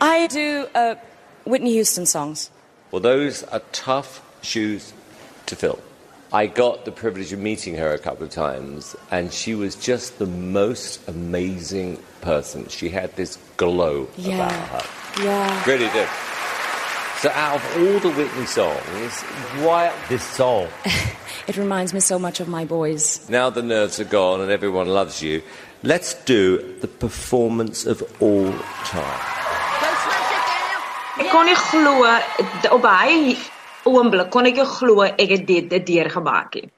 I 0.00 0.26
do 0.26 0.66
uh, 0.76 0.94
Whitney 1.44 1.72
Houston 1.72 2.06
songs. 2.06 2.50
Well, 2.92 3.02
those 3.02 3.44
are 3.50 3.62
tough 3.72 4.20
shoes 4.42 4.92
to 5.46 5.56
fill. 5.56 5.78
I 6.32 6.46
got 6.46 6.84
the 6.84 6.92
privilege 6.92 7.32
of 7.32 7.38
meeting 7.38 7.74
her 7.76 7.92
a 7.94 7.98
couple 7.98 8.24
of 8.24 8.30
times, 8.30 8.94
and 9.10 9.32
she 9.32 9.54
was 9.54 9.74
just 9.74 10.18
the 10.18 10.26
most 10.26 11.00
amazing 11.08 11.98
person. 12.20 12.68
She 12.68 12.90
had 12.90 13.14
this 13.16 13.38
glow 13.56 14.02
about 14.02 14.16
Yeah. 14.18 14.50
her. 14.50 15.24
Yeah. 15.24 15.64
Really 15.66 15.88
did. 15.88 16.08
So, 17.22 17.30
out 17.30 17.56
of 17.56 17.64
all 17.78 17.98
the 17.98 18.10
Whitney 18.16 18.46
songs, 18.46 19.22
why 19.64 19.92
this 20.08 20.22
song? 20.22 20.68
It 21.48 21.56
reminds 21.56 21.94
me 21.94 22.00
so 22.00 22.18
much 22.18 22.40
of 22.40 22.48
my 22.48 22.66
boys. 22.66 23.24
Now 23.30 23.48
the 23.48 23.62
nerves 23.62 23.98
are 23.98 24.04
gone 24.04 24.42
and 24.42 24.50
everyone 24.50 24.86
loves 24.86 25.22
you. 25.22 25.40
Let's 25.82 26.12
do 26.26 26.58
the 26.82 26.88
performance 26.88 27.86
of 27.86 28.02
all 28.20 28.52
time. 28.84 29.20
Ek 31.18 31.30
kon 31.32 31.46
nie 31.46 31.56
glo 31.70 32.04
d- 32.62 32.68
op 32.68 32.82
baie 32.82 33.34
oomblik 33.94 34.30
kon 34.34 34.46
ek 34.46 34.60
nie 34.60 34.68
glo 34.76 35.06
ek 35.08 35.30
het 35.34 35.46
dit 35.46 35.70
dit 35.70 35.86
deurgemaak 35.86 36.54
nie. 36.54 36.68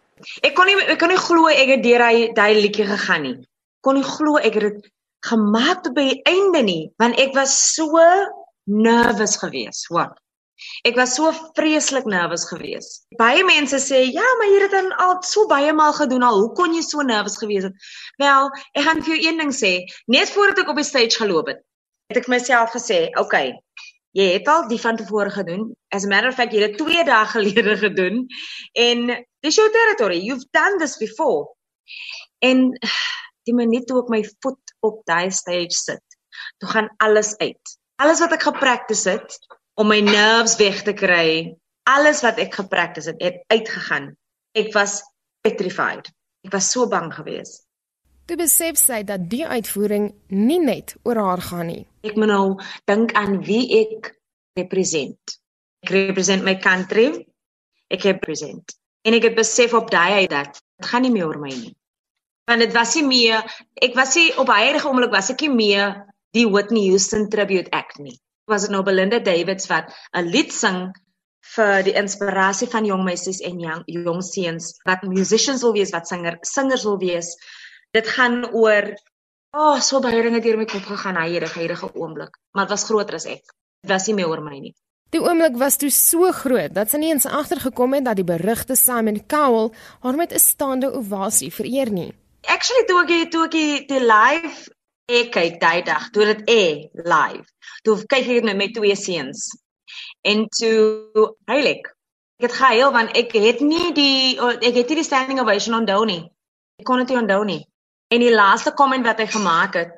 Ek 0.46 0.54
kon 0.54 0.68
nie 0.68 0.78
ek 0.86 0.98
kon 1.00 1.12
nie 1.12 1.20
glo 1.20 1.48
ek 1.52 1.74
het 1.76 1.84
deur 1.84 2.06
hy 2.06 2.30
daai 2.36 2.54
liedjie 2.60 2.86
gegaan 2.86 3.22
nie. 3.26 3.36
Kon 3.84 3.96
nie 3.96 4.06
glo 4.06 4.38
ek 4.38 4.54
het 4.58 4.66
dit 4.68 4.90
gemaak 5.26 5.84
tot 5.84 5.94
by 5.96 6.06
die 6.08 6.20
einde 6.28 6.62
nie, 6.64 6.82
want 7.00 7.18
ek 7.20 7.34
was 7.36 7.54
so 7.74 8.00
nervous 8.70 9.36
geweest, 9.40 9.88
hoor. 9.92 10.12
Ek 10.84 10.96
was 10.96 11.14
so 11.16 11.32
vreeslik 11.56 12.04
nervous 12.08 12.44
geweest. 12.48 13.06
Baie 13.16 13.44
mense 13.44 13.80
sê, 13.80 14.00
"Ja, 14.12 14.26
maar 14.38 14.48
jy 14.48 14.60
het 14.60 14.70
dit 14.70 14.92
al 14.98 15.22
so 15.22 15.46
baie 15.46 15.72
maal 15.72 15.92
gedoen 15.92 16.22
al. 16.22 16.40
Hoe 16.40 16.52
kon 16.52 16.74
jy 16.74 16.82
so 16.82 17.00
nervous 17.00 17.38
gewees 17.38 17.64
het?" 17.64 17.72
Wel, 18.18 18.50
ek 18.74 18.84
gaan 18.84 19.02
vir 19.02 19.16
jou 19.16 19.28
een 19.28 19.38
ding 19.38 19.52
sê. 19.52 19.84
Net 20.06 20.30
voordat 20.30 20.58
ek 20.58 20.68
op 20.68 20.76
die 20.76 20.84
stage 20.84 21.16
geloop 21.16 21.46
het, 21.46 21.64
het 22.08 22.18
ek 22.18 22.28
myself 22.28 22.70
gesê, 22.72 23.08
"Oké, 23.08 23.20
okay, 23.20 23.60
jy 24.16 24.26
het 24.32 24.48
al 24.48 24.66
die 24.68 24.80
van 24.80 24.98
tevore 24.98 25.30
gedoen. 25.30 25.70
As 25.94 26.04
a 26.04 26.08
matter 26.08 26.30
of 26.30 26.38
fact, 26.38 26.54
jy 26.54 26.64
het 26.64 26.76
dit 26.78 26.86
2 26.86 27.04
dae 27.10 27.26
gelede 27.34 27.76
gedoen 27.76 28.26
en 28.72 29.06
dis 29.44 29.58
jou 29.58 29.68
territory. 29.70 30.20
You've 30.24 30.48
done 30.50 30.78
this 30.78 30.98
before." 31.00 31.54
En 32.40 32.70
die 33.48 33.54
minuut 33.56 33.86
toe 33.88 34.00
ek 34.02 34.12
my 34.12 34.22
voet 34.42 34.74
op 34.86 35.00
daai 35.08 35.30
stage 35.34 35.76
sit, 35.76 36.18
toe 36.62 36.70
gaan 36.70 36.88
alles 37.04 37.34
uit. 37.40 37.76
Alles 38.00 38.20
wat 38.22 38.32
ek 38.36 38.46
gepractice 38.48 39.16
het 39.18 39.36
om 39.80 39.90
my 39.90 40.00
nerves 40.04 40.56
weg 40.60 40.82
te 40.84 40.94
kry, 40.96 41.56
alles 41.88 42.22
wat 42.24 42.38
ek 42.40 42.54
gepractice 42.60 43.12
het, 43.12 43.20
het 43.22 43.42
uitgegaan. 43.52 44.12
Ek 44.56 44.72
was 44.76 45.00
petrified. 45.44 46.08
Ek 46.46 46.54
was 46.54 46.70
so 46.72 46.88
bang 46.88 47.10
geweest. 47.14 47.66
Toe 48.30 48.38
besef 48.38 48.78
sy 48.78 49.02
dat 49.04 49.26
die 49.30 49.44
uitvoering 49.46 50.12
nie 50.32 50.60
net 50.62 50.94
oor 51.02 51.18
haar 51.18 51.42
gaan 51.42 51.66
nie. 51.66 51.84
Ek 52.06 52.16
moet 52.16 52.30
nou 52.30 52.44
dink 52.88 53.12
aan 53.18 53.40
wie 53.44 53.64
ek 53.80 54.12
represent. 54.58 55.36
Ek 55.84 55.92
represent 55.94 56.44
my 56.44 56.56
country. 56.60 57.10
Ek 57.92 58.06
represent. 58.08 58.76
En 59.04 59.16
ek 59.16 59.30
het 59.30 59.36
besef 59.36 59.74
op 59.76 59.90
daai 59.92 60.24
uit 60.24 60.32
dat 60.32 60.60
dit 60.60 60.88
gaan 60.88 61.04
nie 61.04 61.12
meer 61.12 61.28
oor 61.28 61.40
my 61.40 61.52
nie. 61.52 61.74
Want 62.48 62.64
dit 62.64 62.72
was 62.74 62.94
nie 62.98 63.06
meer 63.06 63.44
ek 63.84 63.94
was 63.98 64.16
nie 64.18 64.30
op 64.40 64.50
huidige 64.52 64.88
oomblik 64.88 65.12
was 65.14 65.30
ek 65.32 65.44
nie 65.46 65.54
meer 65.54 65.94
die 66.36 66.46
Whitney 66.48 66.88
Houston 66.88 67.28
tribute 67.30 67.70
act 67.76 67.98
nie. 67.98 68.16
Was 68.50 68.66
dit 68.66 68.74
nou 68.74 68.82
Belinda 68.86 69.20
Davids 69.22 69.68
wat 69.70 69.92
'n 70.16 70.30
lied 70.30 70.52
sing 70.52 70.90
vir 71.56 71.82
die 71.86 71.96
inspirasie 71.98 72.68
van 72.70 72.86
jong 72.86 73.04
meisies 73.04 73.40
en 73.46 73.60
jong, 73.60 73.82
jong 73.86 74.22
seuns 74.22 74.74
wat 74.86 75.02
musicians 75.02 75.62
wil 75.62 75.72
wees, 75.72 75.92
wat 75.92 76.08
singer 76.08 76.38
singers 76.42 76.84
wil 76.84 76.98
wees. 76.98 77.34
Dit 77.96 78.06
gaan 78.06 78.44
oor 78.52 78.92
oh, 79.52 79.80
so 79.80 80.00
baie 80.00 80.22
dinge 80.22 80.40
deur 80.44 80.58
my 80.60 80.66
kop 80.68 80.86
gegaan 80.88 81.18
hy 81.20 81.28
hierdie 81.34 81.54
huidige 81.54 81.90
oomblik, 81.94 82.38
maar 82.54 82.68
dit 82.68 82.76
was 82.76 82.86
groter 82.88 83.18
as 83.18 83.26
ek. 83.26 83.44
Dit 83.82 83.92
was 83.92 84.06
nie 84.06 84.16
meer 84.18 84.30
oor 84.30 84.42
my 84.44 84.58
nie. 84.58 84.74
Die 85.10 85.20
oomblik 85.22 85.56
was 85.58 85.76
toe 85.76 85.90
so 85.90 86.30
groot 86.30 86.74
dat 86.74 86.90
sy 86.90 87.00
nie 87.02 87.10
eens 87.10 87.26
agtergekom 87.26 87.96
het 87.96 88.04
dat 88.06 88.18
die 88.20 88.26
berugte 88.26 88.76
Simon 88.78 89.18
Cowell 89.26 89.72
haar 90.04 90.16
met 90.16 90.32
'n 90.32 90.38
staande 90.38 90.92
ovasie 90.94 91.50
vereer 91.52 91.90
nie. 91.90 92.12
Actually 92.46 92.84
toe 92.86 93.00
ek 93.02 93.30
toe 93.30 93.44
ek 93.44 93.50
die, 93.50 93.86
die 93.86 94.00
live 94.00 94.70
ek 95.10 95.32
kyk 95.34 95.60
daai 95.60 95.82
dag, 95.82 96.10
toe 96.14 96.24
dit 96.30 96.50
e 96.50 96.62
live. 97.04 97.46
Toe 97.82 97.96
kyk 98.06 98.28
ek 98.36 98.44
met 98.44 98.56
my 98.56 98.68
twee 98.70 98.96
seuns. 98.96 99.48
En 100.22 100.46
toe 100.48 101.34
heilig. 101.50 101.82
Ek 102.38 102.48
het 102.48 102.56
gehuil 102.56 102.92
want 102.92 103.16
ek 103.16 103.32
het 103.32 103.60
nie 103.60 103.92
die 103.92 104.38
ek 104.38 104.74
het 104.74 104.88
nie 104.88 105.00
die 105.02 105.04
standing 105.04 105.40
ovation 105.40 105.74
onthou 105.74 106.04
nie. 106.06 106.22
Ek 106.78 106.86
kon 106.86 107.02
dit 107.02 107.08
nie 107.08 107.18
onthou 107.18 107.44
nie. 107.44 107.64
En 108.10 108.18
die 108.18 108.32
laaste 108.34 108.72
comment 108.74 109.06
wat 109.06 109.20
hy 109.22 109.28
gemaak 109.30 109.76
het 109.78 109.90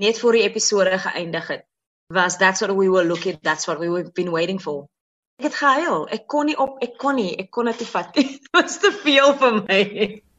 net 0.00 0.16
voor 0.22 0.38
die 0.38 0.44
episode 0.46 0.94
geëindig 1.02 1.48
het, 1.52 1.64
was 2.14 2.38
that's 2.40 2.62
what 2.64 2.72
we 2.72 2.86
were 2.88 3.04
looking 3.04 3.36
that's 3.44 3.68
what 3.68 3.78
we 3.78 3.90
were 3.92 4.08
been 4.16 4.30
waiting 4.32 4.60
for. 4.62 4.86
Ek 5.36 5.50
het 5.50 5.58
gehuil. 5.60 6.06
Ek 6.08 6.24
kon 6.32 6.48
nie 6.48 6.56
op 6.56 6.80
ek 6.80 6.96
kon 6.96 7.18
nie, 7.20 7.34
ek 7.36 7.50
kon 7.52 7.68
dit 7.68 7.82
nie 7.84 7.88
vat 7.90 8.16
nie. 8.16 8.24
Dit 8.38 8.48
was 8.56 8.78
te 8.80 8.92
veel 9.02 9.36
vir 9.42 9.58
my. 9.58 9.82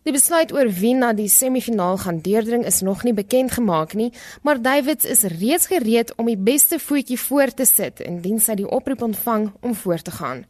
Die 0.08 0.16
besluit 0.16 0.56
oor 0.56 0.72
wie 0.74 0.96
na 0.98 1.12
die 1.14 1.30
semifinaal 1.30 2.00
gaan 2.02 2.24
deurdring 2.26 2.66
is 2.66 2.82
nog 2.82 3.06
nie 3.06 3.14
bekend 3.14 3.54
gemaak 3.54 3.94
nie, 3.94 4.10
maar 4.42 4.58
Davids 4.58 5.06
is 5.06 5.22
reeds 5.38 5.70
gereed 5.70 6.16
om 6.18 6.32
die 6.32 6.40
beste 6.50 6.80
voetjie 6.82 7.20
voor 7.28 7.54
te 7.54 7.70
sit 7.70 8.02
indien 8.02 8.42
sy 8.42 8.58
die 8.58 8.66
oproep 8.66 9.06
ontvang 9.06 9.52
om 9.62 9.78
voor 9.84 10.02
te 10.02 10.16
gaan. 10.18 10.48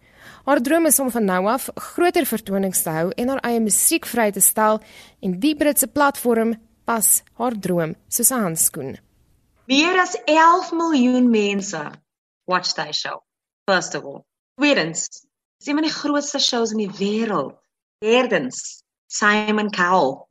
Haar 0.48 0.64
droom 0.64 0.88
is 0.88 1.00
om 1.04 1.12
van 1.12 1.28
nou 1.28 1.44
af 1.52 1.68
groter 1.76 2.26
vertonings 2.26 2.88
te 2.88 2.96
hou 2.96 3.12
en 3.12 3.36
haar 3.36 3.44
eie 3.52 3.60
musiek 3.60 4.08
vry 4.08 4.30
te 4.32 4.40
stel 4.40 4.80
en 5.20 5.36
die 5.44 5.56
Britse 5.60 5.92
platform 5.92 6.56
pas 6.90 7.08
haar 7.38 7.56
droom 7.66 7.94
soos 8.16 8.32
'n 8.32 8.44
handskoen. 8.46 8.98
Meer 9.70 9.96
as 10.02 10.14
11 10.26 10.72
miljoen 10.82 11.30
mense 11.30 11.82
watch 12.50 12.74
daai 12.74 12.94
show. 12.94 13.18
First 13.70 13.96
of 13.96 14.04
all. 14.04 14.26
Tweedens, 14.58 15.00
dis 15.58 15.68
een 15.68 15.78
van 15.80 15.86
die 15.86 15.98
grootste 16.02 16.40
shows 16.40 16.72
in 16.72 16.78
die 16.78 16.94
wêreld. 17.02 17.54
Derdens, 18.02 18.84
Simon 19.08 19.70
Cowell. 19.70 20.26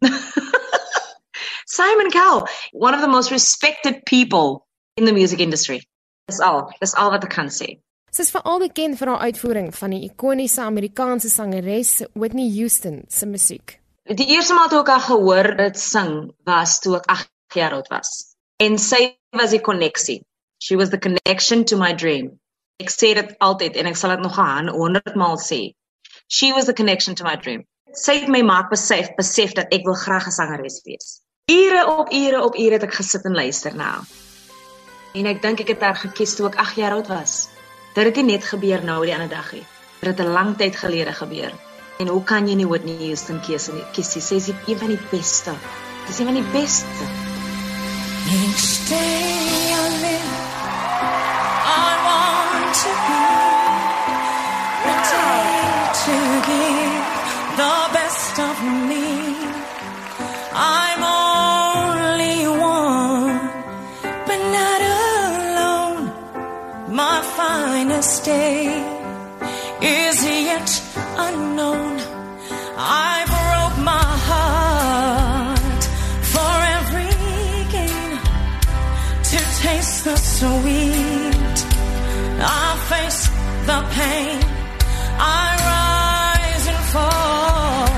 Simon 1.79 2.11
Cowell, 2.11 2.49
one 2.73 2.95
of 2.95 3.01
the 3.01 3.13
most 3.17 3.31
respected 3.31 4.03
people 4.05 4.67
in 4.97 5.05
the 5.05 5.13
music 5.13 5.39
industry. 5.39 5.87
Dis 6.27 6.41
al, 6.41 6.75
dis 6.81 6.95
al 6.95 7.11
wat 7.11 7.25
ek 7.25 7.35
kan 7.35 7.49
sê. 7.49 7.79
Sy 8.11 8.23
is 8.25 8.35
veral 8.35 8.59
bekend 8.59 8.99
vir 8.99 9.09
haar 9.13 9.31
uitvoering 9.31 9.71
van 9.75 9.91
die 9.95 10.05
ikoniese 10.11 10.63
Amerikaanse 10.65 11.31
sangeres 11.31 12.03
Whitney 12.15 12.51
Houston 12.57 13.05
se 13.09 13.27
musiek. 13.27 13.79
Die 14.09 14.25
eerste 14.33 14.55
maal 14.57 14.71
toe 14.73 14.79
ek 14.81 14.89
haar 14.89 15.03
gehoor 15.05 15.47
dit 15.59 15.77
sing 15.77 16.13
was 16.49 16.79
toe 16.81 16.95
ek 16.97 17.11
8 17.13 17.57
jaar 17.61 17.75
oud 17.77 17.91
was. 17.93 18.13
En 18.57 18.79
sy 18.81 19.19
was 19.37 19.53
die 19.53 19.61
koneksie. 19.61 20.23
She 20.65 20.79
was 20.81 20.89
the 20.89 20.99
connection 20.99 21.67
to 21.69 21.77
my 21.77 21.93
dream. 21.93 22.31
Ek 22.81 22.89
sê 22.89 23.13
dit 23.19 23.35
altyd 23.45 23.77
en 23.77 23.91
ek 23.91 24.01
sal 24.01 24.15
dit 24.17 24.25
nog 24.25 24.39
aan 24.41 24.73
100 24.73 25.13
maal 25.21 25.37
sê. 25.37 25.75
She 26.25 26.55
was 26.57 26.65
the 26.65 26.73
connection 26.73 27.21
to 27.21 27.29
my 27.29 27.37
dream. 27.37 27.67
Sy 27.93 28.17
het 28.23 28.33
my 28.33 28.41
maak 28.41 28.73
besef 28.73 29.13
besef 29.21 29.53
dat 29.61 29.69
ek 29.77 29.85
wil 29.85 30.01
graag 30.07 30.33
'n 30.33 30.37
sangeres 30.41 30.81
wees. 30.89 31.21
Ure 31.53 31.85
op 31.99 32.09
ure 32.09 32.43
op 32.49 32.57
ure 32.57 32.81
het 32.81 32.89
ek 32.89 32.97
gesit 33.03 33.29
en 33.29 33.37
luister 33.37 33.77
na 33.77 33.93
haar. 33.93 34.09
En 35.13 35.27
ek 35.27 35.43
dink 35.43 35.61
ek 35.61 35.77
het 35.77 35.85
haar 35.85 36.01
gekies 36.01 36.37
toe 36.37 36.49
ek 36.49 36.57
8 36.57 36.81
jaar 36.81 36.97
oud 36.97 37.13
was. 37.13 37.49
Dit 37.93 38.05
het 38.09 38.17
nie 38.17 38.33
net 38.33 38.45
gebeur 38.45 38.81
nou 38.85 39.05
die 39.05 39.13
ander 39.13 39.29
dag 39.29 39.53
nie. 39.53 39.67
Dit 40.01 40.17
het 40.17 40.21
'n 40.27 40.33
lang 40.33 40.57
tyd 40.57 40.77
gelede 40.77 41.13
gebeur. 41.13 41.53
En 41.99 42.07
hoe 42.07 42.23
kan 42.23 42.47
jy 42.47 42.55
nie 42.55 42.67
Whitney 42.71 42.95
Houston 42.95 43.41
kies 43.43 43.65
nie? 43.75 43.83
Kies 43.91 44.13
sy 44.23 44.37
is 44.39 44.47
een 44.55 44.79
van 44.79 44.93
die 44.93 45.01
beste. 45.11 45.51
Die 46.07 46.45
beste. 46.53 47.07
Each 48.31 48.89
day 48.89 49.73
I 49.75 49.89
live, 50.05 50.31
I 51.67 51.91
want 52.07 52.71
to 52.83 52.91
be 53.09 53.25
ready 54.87 55.27
to 56.05 56.17
give 56.47 57.03
the 57.59 57.77
best 57.99 58.39
of 58.47 58.57
me. 58.87 59.09
I'm 60.55 61.03
only 61.03 62.47
one, 62.47 63.41
but 64.29 64.41
not 64.55 64.81
alone. 65.03 66.13
My 66.95 67.23
finest 67.35 68.25
day 68.25 68.85
is 69.83 70.23
yet 70.25 70.88
unknown. 71.27 71.99
I 72.77 73.15
broke 73.35 73.79
my 73.93 74.09
heart 74.29 75.83
for 76.33 76.55
every 76.77 77.15
gain 77.75 78.13
to 79.31 79.39
taste 79.63 80.05
the 80.05 80.17
sweet. 80.17 81.57
I 82.41 82.69
face 82.91 83.23
the 83.71 83.81
pain. 83.99 84.39
I 85.21 85.47
rise 85.73 86.67
and 86.73 86.83
fall. 86.93 87.89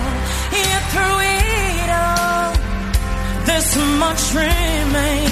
Yet 0.65 0.83
through 0.93 1.19
it 1.43 1.91
all, 2.07 2.51
this 3.49 3.69
much 4.03 4.23
remains. 4.35 5.30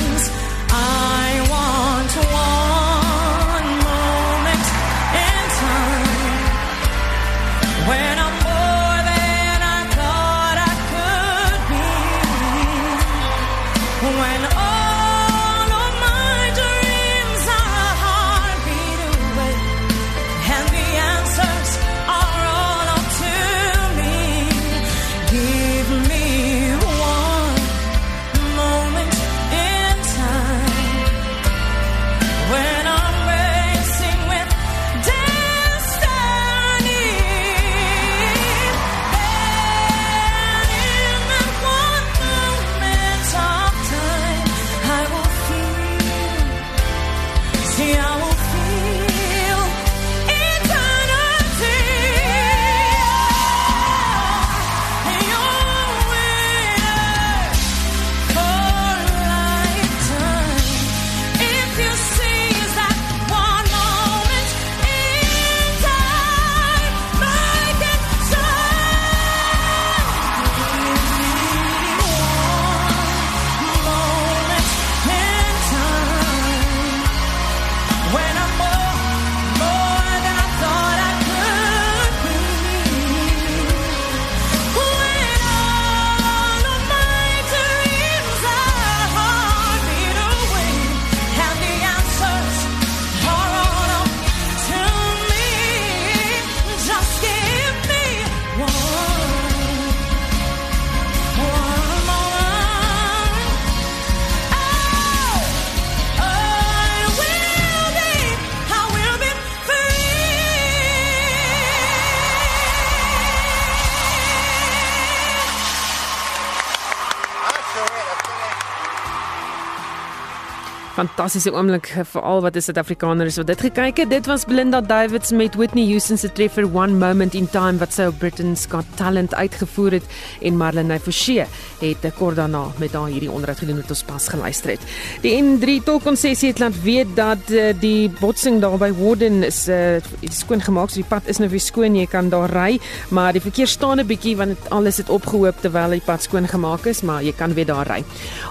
Fantastiese 120.99 121.53
oomblik 121.55 121.93
vir 122.11 122.25
al 122.27 122.41
wat 122.43 122.57
'n 122.57 122.61
Suid-Afrikaner 122.61 123.27
is 123.27 123.37
wat 123.37 123.47
dit 123.47 123.61
gekyk 123.61 123.97
het. 123.97 124.11
Dit 124.11 124.27
was 124.27 124.45
Belinda 124.45 124.81
Davids 124.81 125.31
met 125.31 125.55
Whitney 125.55 125.87
Houston 125.87 126.19
se 126.19 126.33
treffer 126.33 126.65
One 126.65 126.93
Moment 126.99 127.35
in 127.35 127.47
Time 127.51 127.79
wat 127.79 127.93
sy 127.93 128.03
op 128.03 128.19
Britain's 128.19 128.67
Got 128.67 128.85
Talent 128.97 129.35
uitgevoer 129.35 129.93
het 129.93 130.03
en 130.43 130.57
Marlene 130.57 130.99
Forsie 130.99 131.45
het 131.79 132.15
kort 132.19 132.37
daarna 132.37 132.65
met 132.79 132.93
haar 132.93 133.07
hierdie 133.07 133.31
onderhoud 133.31 133.59
gedoen 133.59 133.77
wat 133.77 133.91
ons 133.91 134.03
pas 134.03 134.29
geluister 134.29 134.71
het. 134.71 134.81
Die 135.23 135.43
N3 135.43 135.85
tolkonssessie 135.85 136.49
het 136.49 136.59
laat 136.59 136.83
weet 136.83 137.07
dat 137.15 137.51
uh, 137.51 137.71
die 137.81 138.11
botsing 138.21 138.61
daar 138.61 138.79
by 138.79 138.91
Warden 138.93 139.43
is 139.43 139.69
uh, 139.69 140.03
skoon 140.31 140.61
gemaak, 140.61 140.91
so 140.91 140.95
die 140.95 141.09
pad 141.09 141.23
is 141.27 141.39
nou 141.39 141.49
weer 141.49 141.61
skoon, 141.61 141.95
jy 141.95 142.07
kan 142.07 142.29
daar 142.29 142.51
ry, 142.51 142.81
maar 143.11 143.33
die 143.33 143.41
verkeer 143.41 143.67
staan 143.67 144.01
'n 144.01 144.07
bietjie 144.07 144.37
want 144.37 144.49
het, 144.49 144.71
alles 144.71 144.97
het 144.97 145.09
opgehoop 145.09 145.61
terwyl 145.61 145.91
die 145.91 146.03
pad 146.05 146.23
skoon 146.23 146.49
gemaak 146.49 146.87
is, 146.87 147.03
maar 147.03 147.23
jy 147.23 147.33
kan 147.33 147.55
weer 147.55 147.67
daar 147.67 147.87
ry. 147.87 148.05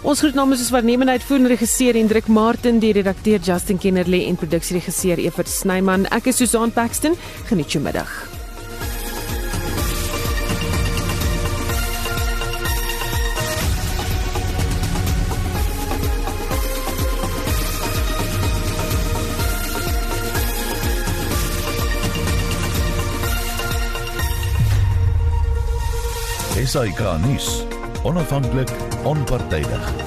Ons 0.03 0.19
groet 0.19 0.33
namens 0.33 0.59
ons 0.59 0.69
waarnemende 0.71 1.11
uitvoerende 1.11 1.49
regisseur 1.49 1.93
Hendrik 1.93 2.27
Martin, 2.37 2.77
die 2.79 2.91
redakteur 2.91 3.39
Justin 3.39 3.79
Kennerley 3.79 4.27
en 4.27 4.35
produksieregisseur 4.37 5.17
Evert 5.17 5.49
Snyman. 5.49 6.03
Ek 6.13 6.27
is 6.29 6.37
Susan 6.37 6.69
Paxton. 6.69 7.15
Geniet 7.49 7.73
jou 7.73 7.81
middag. 7.81 8.11
SAK 26.67 27.01
nuus. 27.25 27.49
Onafhanklik, 28.05 28.69
onpartydig. 29.09 30.06